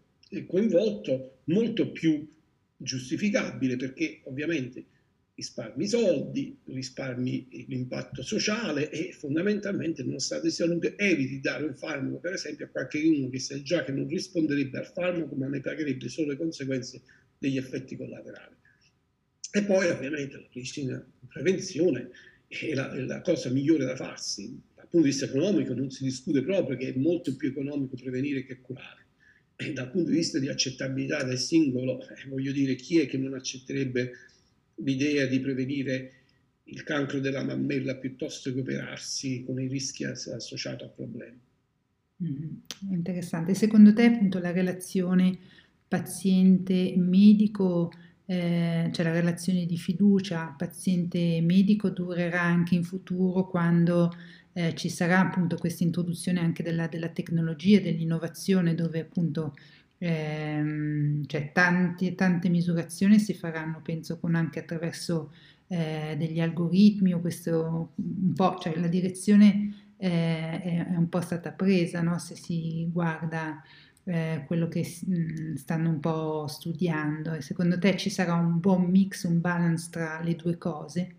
coinvolto 0.47 1.39
molto 1.45 1.91
più 1.93 2.29
giustificabile 2.77 3.77
perché 3.77 4.21
ovviamente 4.25 4.85
risparmi 5.37 5.87
soldi, 5.87 6.59
risparmi 6.65 7.67
l'impatto 7.69 8.23
sociale 8.23 8.91
e 8.91 9.13
fondamentalmente 9.13 10.03
stato 10.19 10.45
di 10.45 10.51
salute 10.51 10.97
eviti 10.97 11.35
di 11.35 11.41
dare 11.41 11.65
un 11.65 11.75
farmaco 11.75 12.19
per 12.19 12.33
esempio 12.33 12.65
a 12.65 12.69
qualche 12.71 13.03
uno 13.03 13.29
che 13.29 13.39
sa 13.39 13.61
già 13.61 13.85
che 13.85 13.93
non 13.93 14.09
risponderebbe 14.09 14.79
al 14.79 14.87
farmaco 14.87 15.35
ma 15.35 15.47
ne 15.47 15.61
pagherebbe 15.61 16.09
solo 16.09 16.29
le 16.31 16.39
conseguenze 16.39 17.03
degli 17.39 17.59
effetti 17.59 17.97
collaterali. 17.97 18.55
E 19.53 19.63
poi 19.63 19.89
ovviamente 19.89 20.37
la 20.37 20.49
medicina 20.53 21.07
di 21.21 21.27
prevenzione 21.31 22.11
è 22.49 22.73
la, 22.73 22.91
è 22.93 23.01
la 23.01 23.21
cosa 23.21 23.51
migliore 23.51 23.85
da 23.85 23.95
farsi. 23.95 24.59
Dal 24.75 24.89
punto 24.89 25.07
di 25.07 25.13
vista 25.13 25.27
economico 25.27 25.75
non 25.75 25.91
si 25.91 26.05
discute 26.05 26.43
proprio 26.43 26.79
che 26.79 26.95
è 26.95 26.97
molto 26.97 27.37
più 27.37 27.51
economico 27.51 27.97
prevenire 27.97 28.45
che 28.45 28.61
curare 28.61 29.05
e 29.57 29.73
dal 29.73 29.91
punto 29.91 30.11
di 30.11 30.17
vista 30.17 30.39
di 30.39 30.49
accettabilità 30.49 31.23
del 31.25 31.39
singolo, 31.39 32.01
eh, 32.03 32.29
voglio 32.29 32.53
dire, 32.53 32.75
chi 32.75 33.01
è 33.01 33.07
che 33.07 33.17
non 33.17 33.33
accetterebbe 33.33 34.13
l'idea 34.77 35.27
di 35.27 35.41
prevenire 35.41 36.13
il 36.65 36.83
cancro 36.83 37.21
della 37.21 37.45
mammella 37.45 37.97
piuttosto 37.97 38.53
che 38.53 38.61
operarsi 38.61 39.45
con 39.45 39.61
i 39.61 39.69
rischi 39.69 40.05
associati 40.05 40.85
a 40.85 40.89
problemi? 40.89 41.39
Mm, 42.23 42.93
interessante. 42.93 43.55
Secondo 43.55 43.93
te, 43.93 44.05
appunto, 44.05 44.39
la 44.39 44.53
relazione 44.53 45.39
paziente-medico, 45.87 47.93
eh, 48.27 48.91
cioè 48.93 49.05
la 49.05 49.13
relazione 49.13 49.67
di 49.67 49.77
fiducia 49.77 50.55
paziente-medico 50.57 51.91
durerà 51.91 52.43
anche 52.43 52.75
in 52.75 52.83
futuro 52.83 53.47
quando 53.47 54.13
eh, 54.53 54.75
ci 54.75 54.89
sarà 54.89 55.21
appunto 55.21 55.57
questa 55.57 55.85
introduzione 55.85 56.41
anche 56.41 56.63
della, 56.63 56.89
della 56.89 57.11
tecnologia, 57.11 57.81
dell'innovazione, 57.81 58.75
dove 58.75 59.01
appunto 59.01 59.55
ehm, 59.99 61.27
cioè 61.27 61.53
tanti, 61.53 62.15
tante 62.15 62.49
misurazioni 62.49 63.19
si 63.19 63.35
faranno, 63.35 63.81
penso, 63.83 64.19
con 64.19 64.35
anche 64.35 64.61
attraverso 64.61 65.33
eh, 65.69 66.15
degli 66.19 66.41
algoritmi 66.41 67.13
o 67.13 67.21
questo 67.21 67.93
un 67.95 68.33
po', 68.35 68.57
cioè 68.59 68.77
la 68.77 68.89
direzione 68.89 69.95
eh, 69.97 70.61
è, 70.61 70.87
è, 70.89 70.97
un 70.97 71.09
po' 71.09 71.21
stata 71.21 71.53
presa, 71.53 72.03
no? 72.03 72.19
se 72.19 72.37
si 72.37 72.89
guarda 72.93 73.63
eh, 74.05 74.45
quello 74.47 74.69
che 74.69 74.87
mh, 75.07 75.51
mm, 75.51 75.55
stanno 75.55 75.91
un 75.91 76.01
po' 76.01 76.47
studiando 76.47 77.33
e 77.35 77.41
secondo 77.43 77.79
te 77.79 77.97
ci 77.97 78.11
sarà 78.11 78.35
un 78.35 78.61
buon 78.61 78.85
mix, 78.85 79.25
un 79.25 79.41
balance 79.41 79.89
tra 79.91 80.21
le 80.23 80.37
due 80.37 80.57
cose? 80.59 81.15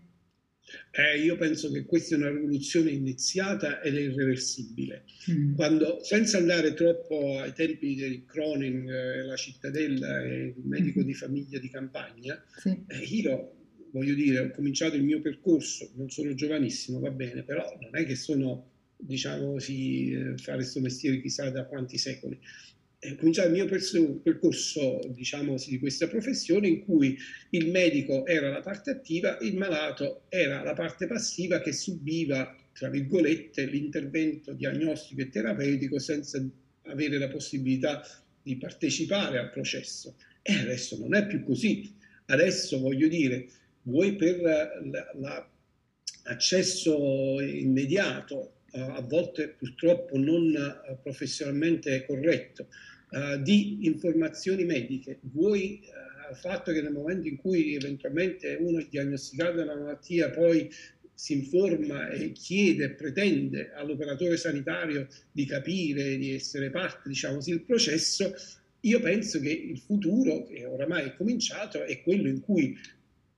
Eh, 0.90 1.20
io 1.20 1.36
penso 1.36 1.70
che 1.70 1.84
questa 1.84 2.14
è 2.14 2.18
una 2.18 2.30
rivoluzione 2.30 2.90
iniziata 2.90 3.80
ed 3.80 3.96
è 3.96 4.00
irreversibile. 4.00 5.04
Mm. 5.30 5.54
Quando, 5.54 6.02
senza 6.02 6.38
andare 6.38 6.74
troppo 6.74 7.38
ai 7.38 7.52
tempi 7.52 7.94
di 7.94 8.24
Cronin, 8.26 8.88
eh, 8.88 9.22
la 9.24 9.36
cittadella 9.36 10.22
e 10.22 10.54
il 10.56 10.64
medico 10.64 11.00
mm. 11.00 11.04
di 11.04 11.14
famiglia 11.14 11.58
di 11.58 11.68
campagna, 11.68 12.42
sì. 12.56 12.76
eh, 12.86 12.98
io 12.98 13.52
voglio 13.90 14.14
dire, 14.14 14.38
ho 14.40 14.50
cominciato 14.50 14.96
il 14.96 15.04
mio 15.04 15.20
percorso, 15.20 15.90
non 15.94 16.10
sono 16.10 16.34
giovanissimo, 16.34 17.00
va 17.00 17.10
bene, 17.10 17.42
però 17.42 17.64
non 17.80 17.96
è 17.96 18.04
che 18.04 18.16
sono, 18.16 18.70
diciamo, 18.96 19.58
sì, 19.58 20.12
eh, 20.12 20.36
fare 20.36 20.58
questo 20.58 20.80
mestiere 20.80 21.20
chissà 21.20 21.50
da 21.50 21.64
quanti 21.64 21.98
secoli 21.98 22.38
è 23.00 23.14
cominciato 23.14 23.48
il 23.48 23.54
mio 23.54 24.20
percorso 24.20 25.00
diciamo, 25.08 25.54
di 25.66 25.78
questa 25.78 26.08
professione 26.08 26.66
in 26.66 26.84
cui 26.84 27.16
il 27.50 27.70
medico 27.70 28.26
era 28.26 28.50
la 28.50 28.60
parte 28.60 28.90
attiva, 28.90 29.38
il 29.40 29.56
malato 29.56 30.24
era 30.28 30.64
la 30.64 30.74
parte 30.74 31.06
passiva 31.06 31.60
che 31.60 31.72
subiva, 31.72 32.56
tra 32.72 32.88
virgolette, 32.88 33.66
l'intervento 33.66 34.52
diagnostico 34.52 35.20
e 35.20 35.28
terapeutico 35.28 35.98
senza 36.00 36.44
avere 36.82 37.18
la 37.18 37.28
possibilità 37.28 38.02
di 38.42 38.56
partecipare 38.56 39.38
al 39.38 39.50
processo. 39.50 40.16
E 40.42 40.54
adesso 40.54 40.98
non 40.98 41.14
è 41.14 41.24
più 41.26 41.44
così. 41.44 41.94
Adesso 42.26 42.80
voglio 42.80 43.06
dire, 43.06 43.48
vuoi 43.82 44.16
per 44.16 44.40
l'accesso 46.24 47.40
immediato 47.40 48.54
a 48.72 49.00
volte 49.00 49.48
purtroppo 49.58 50.18
non 50.18 50.54
eh, 50.54 50.98
professionalmente 51.02 52.04
corretto, 52.06 52.68
uh, 53.10 53.40
di 53.40 53.86
informazioni 53.86 54.64
mediche, 54.64 55.18
vuoi 55.22 55.80
uh, 55.84 56.28
al 56.28 56.36
fatto 56.36 56.72
che 56.72 56.82
nel 56.82 56.92
momento 56.92 57.28
in 57.28 57.36
cui 57.36 57.74
eventualmente 57.74 58.56
uno 58.60 58.78
è 58.78 58.86
diagnosticato 58.88 59.62
una 59.62 59.76
malattia, 59.76 60.30
poi 60.30 60.68
si 61.14 61.32
informa 61.32 62.10
e 62.10 62.30
chiede 62.32 62.90
pretende 62.90 63.72
all'operatore 63.72 64.36
sanitario 64.36 65.08
di 65.32 65.46
capire, 65.46 66.16
di 66.16 66.34
essere 66.34 66.70
parte, 66.70 67.08
diciamo 67.08 67.36
così, 67.36 67.50
del 67.50 67.64
processo, 67.64 68.34
io 68.82 69.00
penso 69.00 69.40
che 69.40 69.50
il 69.50 69.78
futuro, 69.78 70.44
che 70.44 70.64
oramai 70.64 71.06
è 71.06 71.16
cominciato, 71.16 71.82
è 71.82 72.00
quello 72.02 72.28
in 72.28 72.40
cui 72.40 72.78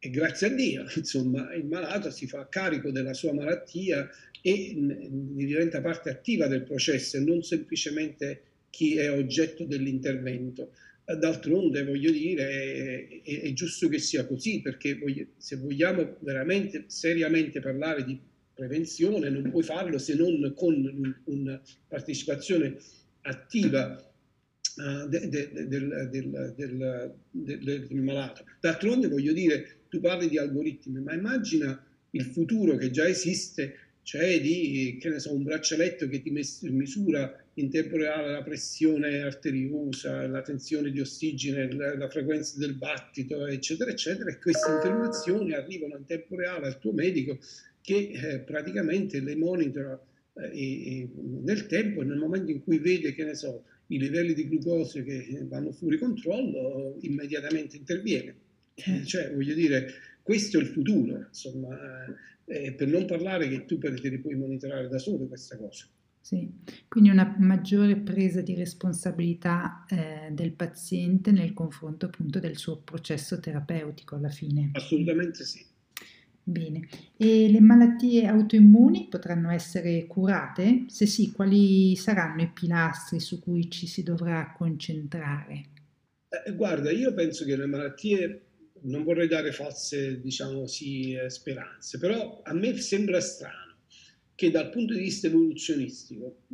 e 0.02 0.08
grazie 0.08 0.46
a 0.46 0.50
Dio, 0.50 0.86
insomma, 0.96 1.52
il 1.54 1.66
malato 1.66 2.10
si 2.10 2.26
fa 2.26 2.48
carico 2.48 2.90
della 2.90 3.12
sua 3.12 3.34
malattia 3.34 4.08
e 4.40 4.74
diventa 4.74 5.82
parte 5.82 6.08
attiva 6.08 6.46
del 6.46 6.62
processo 6.62 7.18
e 7.18 7.20
non 7.20 7.42
semplicemente 7.42 8.42
chi 8.70 8.96
è 8.96 9.12
oggetto 9.12 9.64
dell'intervento. 9.64 10.72
D'altronde, 11.04 11.84
voglio 11.84 12.12
dire, 12.12 13.20
è, 13.24 13.40
è, 13.42 13.52
giusto 13.52 13.88
che 13.88 13.98
sia 13.98 14.24
così, 14.26 14.62
perché 14.62 14.98
se 15.36 15.56
vogliamo 15.56 16.16
veramente 16.20 16.84
seriamente 16.86 17.60
parlare 17.60 18.04
di 18.04 18.18
prevenzione, 18.54 19.28
non 19.28 19.50
puoi 19.50 19.64
farlo 19.64 19.98
se 19.98 20.14
non 20.14 20.52
con 20.54 21.20
una 21.24 21.60
partecipazione 21.88 22.76
attiva 23.22 24.12
uh, 24.76 25.08
de, 25.08 25.28
de, 25.28 25.50
de, 25.52 25.66
del, 25.66 26.08
del, 26.56 27.14
del, 27.32 27.86
del 27.88 28.02
malato. 28.02 28.44
D'altronde, 28.60 29.08
voglio 29.08 29.32
dire, 29.32 29.79
tu 29.90 30.00
parli 30.00 30.28
di 30.28 30.38
algoritmi, 30.38 31.00
ma 31.00 31.12
immagina 31.12 31.84
il 32.12 32.24
futuro 32.24 32.76
che 32.76 32.90
già 32.90 33.06
esiste, 33.06 33.74
cioè 34.02 34.40
di 34.40 34.98
so, 35.18 35.34
un 35.34 35.42
braccialetto 35.42 36.08
che 36.08 36.22
ti 36.22 36.30
misura 36.30 37.36
in 37.54 37.70
tempo 37.70 37.96
reale 37.96 38.32
la 38.32 38.42
pressione 38.42 39.20
arteriosa, 39.20 40.26
la 40.26 40.42
tensione 40.42 40.90
di 40.90 41.00
ossigeno, 41.00 41.76
la, 41.76 41.96
la 41.96 42.08
frequenza 42.08 42.58
del 42.58 42.74
battito, 42.74 43.46
eccetera, 43.46 43.90
eccetera, 43.90 44.30
e 44.30 44.38
queste 44.38 44.70
informazioni 44.70 45.52
arrivano 45.52 45.96
in 45.96 46.06
tempo 46.06 46.36
reale 46.36 46.66
al 46.66 46.78
tuo 46.78 46.92
medico 46.92 47.38
che 47.82 48.10
eh, 48.12 48.38
praticamente 48.40 49.20
le 49.20 49.36
monitora 49.36 50.00
eh, 50.52 51.08
nel 51.42 51.66
tempo, 51.66 52.02
nel 52.02 52.18
momento 52.18 52.50
in 52.50 52.62
cui 52.62 52.78
vede, 52.78 53.14
che 53.14 53.24
ne 53.24 53.34
so, 53.34 53.64
i 53.88 53.98
livelli 53.98 54.34
di 54.34 54.48
glucosio 54.48 55.02
che 55.02 55.44
vanno 55.48 55.72
fuori 55.72 55.98
controllo, 55.98 56.96
immediatamente 57.00 57.76
interviene. 57.76 58.34
Cioè, 59.04 59.32
voglio 59.32 59.54
dire, 59.54 59.92
questo 60.22 60.58
è 60.58 60.62
il 60.62 60.68
futuro, 60.68 61.26
insomma, 61.28 61.76
eh, 62.44 62.72
per 62.72 62.88
non 62.88 63.06
parlare 63.06 63.48
che 63.48 63.64
tu 63.64 63.78
te 63.78 63.90
li 63.90 64.18
puoi 64.18 64.34
monitorare 64.34 64.88
da 64.88 64.98
solo 64.98 65.26
questa 65.26 65.56
cosa. 65.56 65.86
Sì, 66.22 66.48
quindi 66.86 67.10
una 67.10 67.34
maggiore 67.38 67.96
presa 67.96 68.42
di 68.42 68.54
responsabilità 68.54 69.84
eh, 69.88 70.28
del 70.32 70.52
paziente 70.52 71.32
nel 71.32 71.54
confronto 71.54 72.06
appunto 72.06 72.38
del 72.38 72.56
suo 72.56 72.82
processo 72.82 73.40
terapeutico 73.40 74.16
alla 74.16 74.28
fine. 74.28 74.70
Assolutamente 74.74 75.44
sì. 75.44 75.64
Bene, 76.42 76.88
e 77.16 77.48
le 77.50 77.60
malattie 77.60 78.26
autoimmuni 78.26 79.08
potranno 79.08 79.50
essere 79.50 80.06
curate? 80.06 80.84
Se 80.88 81.06
sì, 81.06 81.32
quali 81.32 81.94
saranno 81.96 82.42
i 82.42 82.50
pilastri 82.50 83.20
su 83.20 83.40
cui 83.40 83.70
ci 83.70 83.86
si 83.86 84.02
dovrà 84.02 84.52
concentrare? 84.56 85.64
Eh, 86.28 86.52
guarda, 86.54 86.90
io 86.90 87.14
penso 87.14 87.44
che 87.44 87.56
le 87.56 87.66
malattie, 87.66 88.42
non 88.82 89.04
vorrei 89.04 89.28
dare 89.28 89.52
false, 89.52 90.20
diciamo 90.20 90.66
sì, 90.66 91.14
eh, 91.14 91.30
speranze, 91.30 91.98
però 91.98 92.40
a 92.42 92.52
me 92.54 92.76
sembra 92.76 93.20
strano 93.20 93.76
che 94.34 94.50
dal 94.50 94.70
punto 94.70 94.94
di 94.94 95.00
vista 95.00 95.26
evoluzionistico 95.26 96.44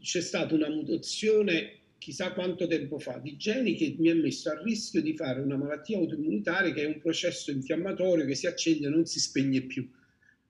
c'è 0.00 0.20
stata 0.20 0.54
una 0.54 0.68
mutazione 0.68 1.80
chissà 1.98 2.32
quanto 2.32 2.66
tempo 2.66 2.98
fa 2.98 3.18
di 3.18 3.36
geni 3.36 3.74
che 3.76 3.96
mi 3.98 4.10
ha 4.10 4.14
messo 4.14 4.50
a 4.50 4.62
rischio 4.62 5.00
di 5.00 5.16
fare 5.16 5.40
una 5.40 5.56
malattia 5.56 5.96
autoimmunitaria 5.96 6.72
che 6.72 6.82
è 6.82 6.86
un 6.86 7.00
processo 7.00 7.50
infiammatorio 7.50 8.26
che 8.26 8.34
si 8.34 8.46
accende 8.46 8.86
e 8.86 8.90
non 8.90 9.06
si 9.06 9.18
spegne 9.18 9.62
più. 9.62 9.88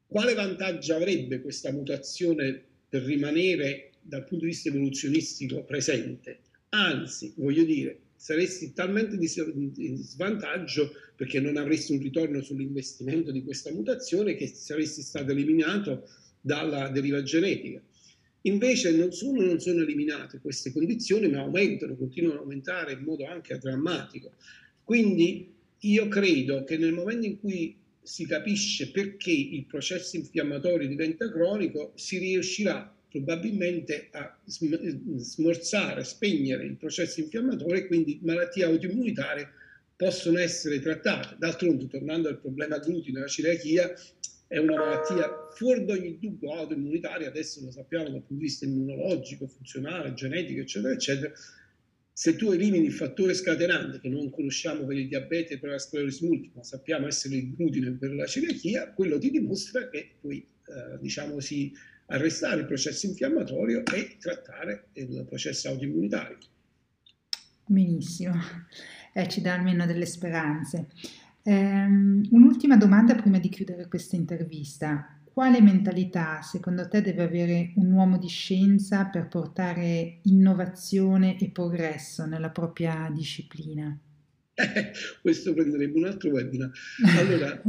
Quale 0.05 0.35
vantaggio 0.35 0.97
avrebbe 0.97 1.41
questa 1.41 1.71
mutazione 1.71 2.61
per 2.89 3.03
rimanere 3.03 3.93
dal 4.03 4.25
punto 4.25 4.45
di 4.45 4.51
vista 4.51 4.69
evoluzionistico 4.69 5.63
presente? 5.63 6.41
Anzi, 6.71 7.33
voglio 7.37 7.65
dire, 7.65 8.01
saresti 8.25 8.73
talmente 8.73 9.17
in 9.17 9.99
svantaggio 9.99 10.93
perché 11.15 11.41
non 11.41 11.59
avresti 11.59 11.93
un 11.93 11.99
ritorno 11.99 12.41
sull'investimento 12.41 13.31
di 13.31 13.45
questa 13.45 13.71
mutazione 13.71 14.35
che 14.35 14.47
saresti 14.47 15.03
stato 15.03 15.33
eliminato 15.33 16.09
dalla 16.41 16.89
deriva 16.89 17.23
genetica. 17.23 17.83
Invece 18.43 18.97
non 18.97 19.13
solo 19.13 19.45
non 19.45 19.61
sono 19.61 19.83
eliminate 19.83 20.39
queste 20.41 20.73
condizioni, 20.73 21.29
ma 21.29 21.41
aumentano, 21.41 21.97
continuano 21.97 22.37
ad 22.37 22.45
aumentare 22.45 22.93
in 22.95 23.01
modo 23.01 23.27
anche 23.27 23.59
drammatico. 23.59 24.33
Quindi 24.83 25.53
io 25.81 26.09
credo 26.09 26.65
che 26.65 26.79
nel 26.79 26.95
momento 26.95 27.27
in 27.27 27.39
cui 27.39 27.77
si 28.01 28.25
capisce 28.27 28.91
perché 28.91 29.33
il 29.33 29.67
processo 29.67 30.17
infiammatorio 30.17 30.89
diventa 30.89 31.31
cronico, 31.31 31.93
si 31.95 32.17
riuscirà 32.17 32.91
probabilmente 33.15 34.09
a 34.11 34.37
smorzare, 34.45 36.03
spegnere 36.03 36.65
il 36.65 36.77
processo 36.77 37.21
infiammatorio 37.21 37.77
e 37.77 37.87
quindi 37.87 38.19
malattie 38.23 38.65
autoimmunitarie 38.65 39.49
possono 39.95 40.41
essere 40.41 40.81
trattate. 40.81 41.37
D'altronde, 41.39 41.87
tornando 41.87 42.29
al 42.29 42.41
problema 42.41 42.79
glutine, 42.79 43.21
la 43.21 43.29
celiachia, 43.29 43.95
è 44.49 44.59
una 44.59 44.75
malattia 44.75 45.31
fuori 45.55 45.85
da 45.85 45.93
ogni 45.93 46.19
dubbio 46.19 46.55
autoimmunitaria, 46.55 47.29
adesso 47.29 47.61
lo 47.65 47.71
sappiamo 47.71 48.11
dal 48.11 48.19
punto 48.19 48.35
di 48.35 48.41
vista 48.41 48.65
immunologico, 48.65 49.47
funzionale, 49.47 50.13
genetico, 50.15 50.61
eccetera, 50.61 50.93
eccetera. 50.93 51.33
Se 52.13 52.35
tu 52.35 52.51
elimini 52.51 52.87
il 52.87 52.93
fattore 52.93 53.35
scatenante, 53.35 54.01
che 54.01 54.09
non 54.09 54.29
conosciamo 54.31 54.85
per 54.87 54.97
il 54.97 55.07
diabete 55.07 55.55
e 55.55 55.59
per 55.61 55.71
la 55.71 55.79
sclerosi 55.79 56.27
multipla, 56.27 56.65
sappiamo 56.65 57.07
essere 57.07 57.37
il 57.37 57.55
glutine 57.55 57.93
per 57.93 58.13
la 58.13 58.27
celiachia, 58.27 58.93
quello 58.93 59.19
ti 59.19 59.31
dimostra 59.31 59.89
che 59.89 60.17
puoi, 60.21 60.39
eh, 60.39 60.99
diciamo 61.01 61.39
sì, 61.39 61.73
arrestare 62.07 62.61
il 62.61 62.67
processo 62.67 63.07
infiammatorio 63.07 63.85
e 63.85 64.17
trattare 64.19 64.89
il 64.95 65.25
processo 65.27 65.69
autoimmunitario. 65.69 66.39
Benissimo, 67.67 68.35
eh, 69.13 69.29
ci 69.29 69.41
dà 69.41 69.55
almeno 69.55 69.87
delle 69.87 70.07
speranze. 70.07 70.89
Um, 71.45 72.27
un'ultima 72.31 72.77
domanda 72.77 73.15
prima 73.15 73.39
di 73.39 73.49
chiudere 73.49 73.87
questa 73.89 74.17
intervista. 74.17 75.19
Quale 75.25 75.61
mentalità 75.61 76.43
secondo 76.43 76.89
te 76.89 77.03
deve 77.03 77.23
avere 77.23 77.73
un 77.77 77.91
uomo 77.91 78.19
di 78.19 78.29
scienza 78.29 79.07
per 79.07 79.27
portare 79.29 80.21
innovazione 80.23 81.39
e 81.39 81.51
progresso 81.51 82.25
nella 82.25 82.51
propria 82.51 83.11
disciplina? 83.13 83.99
Eh, 84.55 84.93
questo 85.21 85.53
prenderebbe 85.53 85.99
un 85.99 86.05
altro 86.07 86.31
webinar. 86.31 86.71
Allora, 87.19 87.61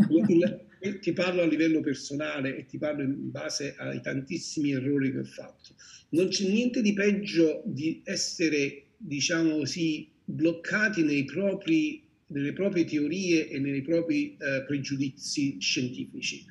ti 0.99 1.13
parlo 1.13 1.41
a 1.41 1.47
livello 1.47 1.81
personale 1.81 2.57
e 2.57 2.65
ti 2.65 2.77
parlo 2.77 3.03
in 3.03 3.31
base 3.31 3.75
ai 3.77 4.01
tantissimi 4.01 4.71
errori 4.71 5.11
che 5.11 5.19
ho 5.19 5.23
fatto. 5.23 5.75
Non 6.09 6.27
c'è 6.29 6.47
niente 6.47 6.81
di 6.81 6.93
peggio 6.93 7.63
di 7.65 8.01
essere, 8.03 8.87
diciamo 8.97 9.57
così, 9.57 10.09
bloccati 10.23 11.03
propri 11.25 12.03
nelle 12.27 12.53
proprie 12.53 12.85
teorie 12.85 13.47
e 13.47 13.59
nei 13.59 13.81
propri 13.81 14.35
eh, 14.37 14.63
pregiudizi 14.65 15.57
scientifici, 15.59 16.45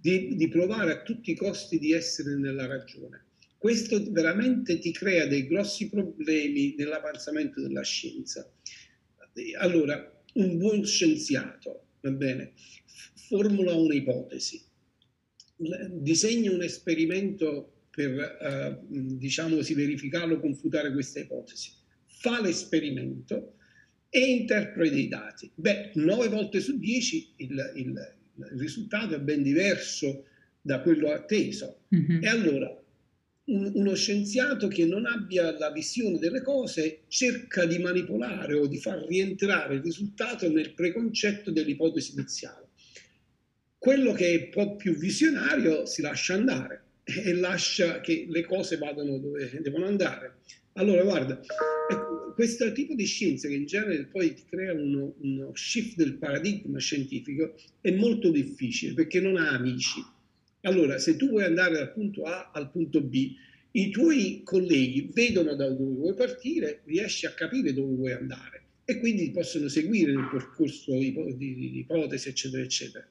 di, 0.00 0.34
di 0.34 0.48
provare 0.48 0.92
a 0.92 1.02
tutti 1.02 1.30
i 1.30 1.36
costi 1.36 1.78
di 1.78 1.92
essere 1.92 2.36
nella 2.36 2.66
ragione. 2.66 3.26
Questo 3.56 4.02
veramente 4.10 4.78
ti 4.78 4.90
crea 4.90 5.26
dei 5.26 5.46
grossi 5.46 5.88
problemi 5.90 6.74
nell'avanzamento 6.76 7.60
della 7.60 7.82
scienza. 7.82 8.50
Allora, 9.58 10.22
un 10.34 10.56
buon 10.56 10.84
scienziato, 10.84 11.88
va 12.00 12.10
bene, 12.10 12.52
formula 13.30 13.74
un'ipotesi, 13.74 14.60
disegna 15.92 16.50
un 16.50 16.62
esperimento 16.62 17.84
per, 17.90 18.10
eh, 18.18 18.78
diciamo, 18.88 19.62
si 19.62 19.74
verificarlo, 19.74 20.40
confutare 20.40 20.92
questa 20.92 21.20
ipotesi, 21.20 21.70
fa 22.06 22.42
l'esperimento, 22.42 23.54
e 24.08 24.18
interpreta 24.18 24.96
i 24.96 25.06
dati. 25.06 25.48
Beh, 25.54 25.92
9 25.94 26.28
volte 26.28 26.58
su 26.58 26.76
10 26.76 27.34
il, 27.36 27.72
il, 27.76 28.16
il 28.34 28.58
risultato 28.58 29.14
è 29.14 29.20
ben 29.20 29.44
diverso 29.44 30.24
da 30.60 30.80
quello 30.80 31.12
atteso. 31.12 31.82
Mm-hmm. 31.94 32.24
E 32.24 32.26
allora 32.28 32.82
un, 33.44 33.70
uno 33.72 33.94
scienziato 33.94 34.66
che 34.66 34.84
non 34.84 35.06
abbia 35.06 35.56
la 35.56 35.70
visione 35.70 36.18
delle 36.18 36.42
cose 36.42 37.02
cerca 37.06 37.64
di 37.64 37.78
manipolare 37.78 38.54
o 38.54 38.66
di 38.66 38.78
far 38.78 39.06
rientrare 39.06 39.76
il 39.76 39.82
risultato 39.82 40.50
nel 40.50 40.74
preconcetto 40.74 41.52
dell'ipotesi 41.52 42.14
iniziale. 42.14 42.69
Quello 43.80 44.12
che 44.12 44.28
è 44.28 44.42
un 44.42 44.48
po' 44.50 44.76
più 44.76 44.94
visionario 44.94 45.86
si 45.86 46.02
lascia 46.02 46.34
andare 46.34 46.82
e 47.02 47.32
lascia 47.32 48.02
che 48.02 48.26
le 48.28 48.44
cose 48.44 48.76
vadano 48.76 49.16
dove 49.16 49.58
devono 49.62 49.86
andare. 49.86 50.40
Allora, 50.74 51.02
guarda, 51.02 51.40
questo 52.34 52.70
tipo 52.72 52.92
di 52.94 53.06
scienza 53.06 53.48
che 53.48 53.54
in 53.54 53.64
genere 53.64 54.04
poi 54.04 54.34
crea 54.50 54.74
uno, 54.74 55.14
uno 55.20 55.52
shift 55.54 55.96
del 55.96 56.18
paradigma 56.18 56.78
scientifico 56.78 57.54
è 57.80 57.90
molto 57.90 58.30
difficile 58.30 58.92
perché 58.92 59.18
non 59.18 59.38
ha 59.38 59.48
amici. 59.48 60.04
Allora, 60.60 60.98
se 60.98 61.16
tu 61.16 61.30
vuoi 61.30 61.44
andare 61.44 61.72
dal 61.72 61.94
punto 61.94 62.24
A 62.24 62.50
al 62.52 62.70
punto 62.70 63.00
B, 63.00 63.32
i 63.70 63.88
tuoi 63.88 64.42
colleghi 64.44 65.08
vedono 65.10 65.54
da 65.54 65.70
dove 65.70 65.94
vuoi 65.94 66.12
partire, 66.12 66.82
riesci 66.84 67.24
a 67.24 67.32
capire 67.32 67.72
dove 67.72 67.94
vuoi 67.94 68.12
andare 68.12 68.60
e 68.84 68.98
quindi 68.98 69.30
possono 69.30 69.68
seguire 69.68 70.12
il 70.12 70.28
percorso 70.30 70.92
di 70.98 71.78
ipotesi, 71.78 72.28
eccetera, 72.28 72.62
eccetera. 72.62 73.08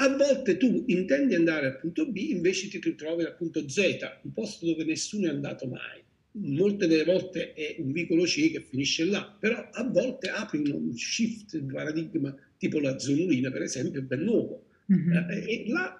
A 0.00 0.16
volte 0.16 0.56
tu 0.56 0.84
intendi 0.86 1.34
andare 1.34 1.66
al 1.66 1.78
punto 1.78 2.06
B, 2.06 2.16
invece 2.16 2.68
ti 2.68 2.80
ritrovi 2.80 3.24
al 3.24 3.36
punto 3.36 3.68
Z, 3.68 3.98
un 4.22 4.32
posto 4.32 4.66
dove 4.66 4.84
nessuno 4.84 5.26
è 5.26 5.30
andato 5.30 5.66
mai 5.66 6.02
molte 6.32 6.86
delle 6.86 7.04
volte 7.04 7.54
è 7.54 7.76
un 7.78 7.90
vicolo 7.92 8.24
C 8.24 8.50
che 8.52 8.60
finisce 8.60 9.04
là, 9.04 9.36
però 9.38 9.68
a 9.72 9.84
volte 9.84 10.28
apri 10.28 10.58
un 10.70 10.96
shift 10.96 11.56
di 11.56 11.72
paradigma 11.72 12.34
tipo 12.56 12.78
la 12.78 12.98
zonulina, 12.98 13.50
per 13.50 13.62
esempio, 13.62 14.00
è 14.00 14.02
ben 14.02 14.20
nuovo. 14.20 14.66
Mm-hmm. 14.92 15.30
Eh, 15.30 15.44
e 15.46 15.64
là 15.68 15.96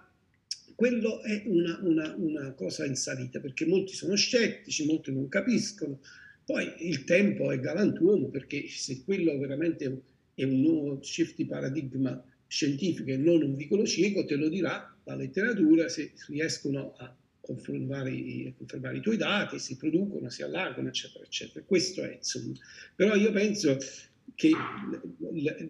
quello 0.74 1.22
è 1.22 1.42
una, 1.46 1.78
una, 1.82 2.14
una, 2.16 2.53
cosa 2.53 2.86
in 2.86 2.94
salita, 2.94 3.40
perché 3.40 3.66
molti 3.66 3.92
sono 3.92 4.14
scettici, 4.14 4.86
molti 4.86 5.12
non 5.12 5.28
capiscono. 5.28 6.01
Poi 6.44 6.72
il 6.78 7.05
tempo 7.05 7.51
è 7.51 7.59
galantuomo, 7.59 8.28
perché 8.28 8.66
se 8.68 9.03
quello 9.05 9.36
veramente 9.38 10.03
è 10.34 10.44
un 10.44 10.61
nuovo 10.61 11.03
shift 11.03 11.36
di 11.36 11.44
paradigma 11.44 12.22
scientifico 12.51 13.11
e 13.11 13.16
non 13.16 13.42
un 13.42 13.55
vicolo 13.55 13.86
cieco, 13.86 14.24
te 14.24 14.34
lo 14.34 14.48
dirà 14.48 14.92
la 15.05 15.14
letteratura 15.14 15.88
se 15.88 16.12
riescono 16.26 16.94
a 16.98 17.16
confermare 17.40 18.11
i, 18.11 18.53
confermare 18.57 18.96
i 18.96 19.01
tuoi 19.01 19.16
dati, 19.16 19.61
si 19.61 19.76
producono, 19.76 20.28
si 20.30 20.42
allargano, 20.42 20.88
eccetera, 20.88 21.24
eccetera. 21.24 21.64
Questo 21.64 22.03
è, 22.03 22.16
insomma. 22.16 22.55
Però 22.96 23.14
io 23.14 23.30
penso 23.30 23.78
che 24.34 24.51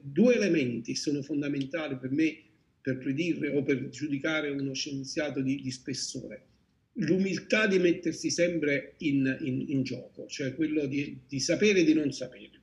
due 0.02 0.34
elementi 0.34 0.94
sono 0.94 1.20
fondamentali 1.22 1.98
per 1.98 2.10
me 2.10 2.44
per 2.80 2.96
predire 2.96 3.50
o 3.50 3.62
per 3.62 3.90
giudicare 3.90 4.48
uno 4.48 4.72
scienziato 4.72 5.42
di, 5.42 5.60
di 5.60 5.70
spessore. 5.70 6.46
L'umiltà 6.94 7.66
di 7.66 7.78
mettersi 7.78 8.30
sempre 8.30 8.94
in, 8.98 9.36
in, 9.42 9.64
in 9.68 9.82
gioco, 9.82 10.26
cioè 10.26 10.54
quello 10.54 10.86
di, 10.86 11.18
di 11.28 11.40
sapere 11.40 11.80
e 11.80 11.84
di 11.84 11.92
non 11.92 12.10
sapere. 12.10 12.59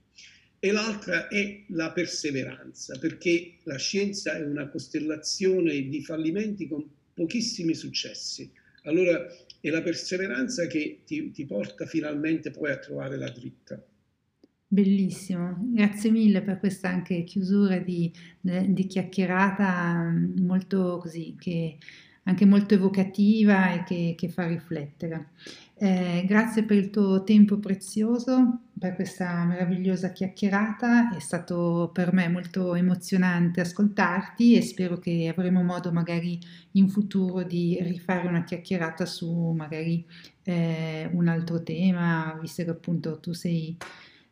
E 0.68 0.72
l'altra 0.72 1.28
è 1.28 1.64
la 1.68 1.92
perseveranza, 1.92 2.98
perché 3.00 3.58
la 3.64 3.78
scienza 3.78 4.36
è 4.36 4.44
una 4.44 4.68
costellazione 4.68 5.88
di 5.88 6.04
fallimenti 6.04 6.68
con 6.68 6.86
pochissimi 7.14 7.74
successi 7.74 8.52
allora 8.88 9.28
è 9.60 9.70
la 9.70 9.82
perseveranza 9.82 10.66
che 10.66 11.02
ti, 11.06 11.32
ti 11.32 11.46
porta 11.46 11.86
finalmente 11.86 12.52
poi 12.52 12.72
a 12.72 12.78
trovare 12.78 13.18
la 13.18 13.30
dritta. 13.30 13.82
Bellissimo, 14.70 15.58
grazie 15.74 16.10
mille 16.10 16.42
per 16.42 16.60
questa 16.60 16.90
anche 16.90 17.24
chiusura 17.24 17.78
di, 17.80 18.12
di 18.42 18.88
chiacchierata 18.88 20.10
mm, 20.10 20.46
molto 20.46 20.98
così, 21.02 21.36
che 21.38 21.78
anche 22.24 22.46
molto 22.46 22.74
evocativa 22.74 23.74
e 23.74 23.84
che, 23.84 24.16
che 24.18 24.30
fa 24.30 24.48
riflettere. 24.48 25.30
Eh, 25.80 26.24
grazie 26.26 26.64
per 26.64 26.78
il 26.78 26.90
tuo 26.90 27.24
tempo 27.24 27.60
prezioso, 27.60 28.62
per 28.80 28.96
questa 28.96 29.46
meravigliosa 29.46 30.12
chiacchierata, 30.12 31.16
è 31.16 31.20
stato 31.20 31.92
per 31.94 32.14
me 32.14 32.28
molto 32.30 32.74
emozionante 32.74 33.62
ascoltarti 33.62 34.56
e 34.56 34.64
spero 34.64 34.98
che 34.98 35.32
avremo 35.32 35.62
modo 35.62 35.92
magari 35.92 36.40
in 36.72 36.90
futuro 36.90 37.44
di 37.44 37.78
rifare 37.82 38.28
una 38.28 38.44
chiacchierata 38.44 39.06
su 39.06 39.52
magari 39.56 40.04
eh, 40.42 41.08
un 41.14 41.28
altro 41.28 41.62
tema, 41.62 42.36
visto 42.42 42.64
che 42.64 42.72
appunto 42.72 43.20
tu 43.20 43.34
sei 43.34 43.78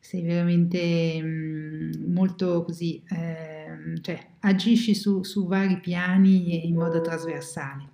sei 0.05 0.21
veramente 0.21 1.19
mh, 1.19 2.11
molto 2.13 2.63
così, 2.63 3.01
eh, 3.09 3.99
cioè 4.01 4.19
agisci 4.41 4.93
su, 4.93 5.23
su, 5.23 5.47
vari 5.47 5.79
piani 5.79 6.61
e 6.61 6.67
in 6.67 6.75
modo 6.75 7.01
trasversale. 7.01 7.89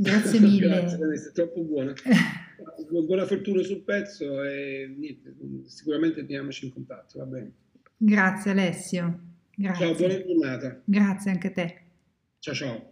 Grazie 0.00 0.40
mille. 0.40 0.68
Grazie, 0.68 1.16
sei 1.18 1.32
troppo 1.32 1.62
buona. 1.62 1.92
Buona 2.90 3.24
fortuna 3.24 3.62
sul 3.62 3.82
pezzo 3.82 4.42
e 4.42 4.92
niente, 4.96 5.34
sicuramente 5.66 6.24
teniamoci 6.26 6.66
in 6.66 6.72
contatto, 6.72 7.18
va 7.18 7.24
bene. 7.24 7.52
Grazie 7.96 8.50
Alessio. 8.50 9.20
Grazie. 9.54 9.86
Ciao, 9.86 9.94
buona 9.94 10.24
giornata. 10.24 10.82
Grazie 10.84 11.30
anche 11.30 11.46
a 11.46 11.50
te. 11.50 11.82
Ciao 12.38 12.54
ciao. 12.54 12.89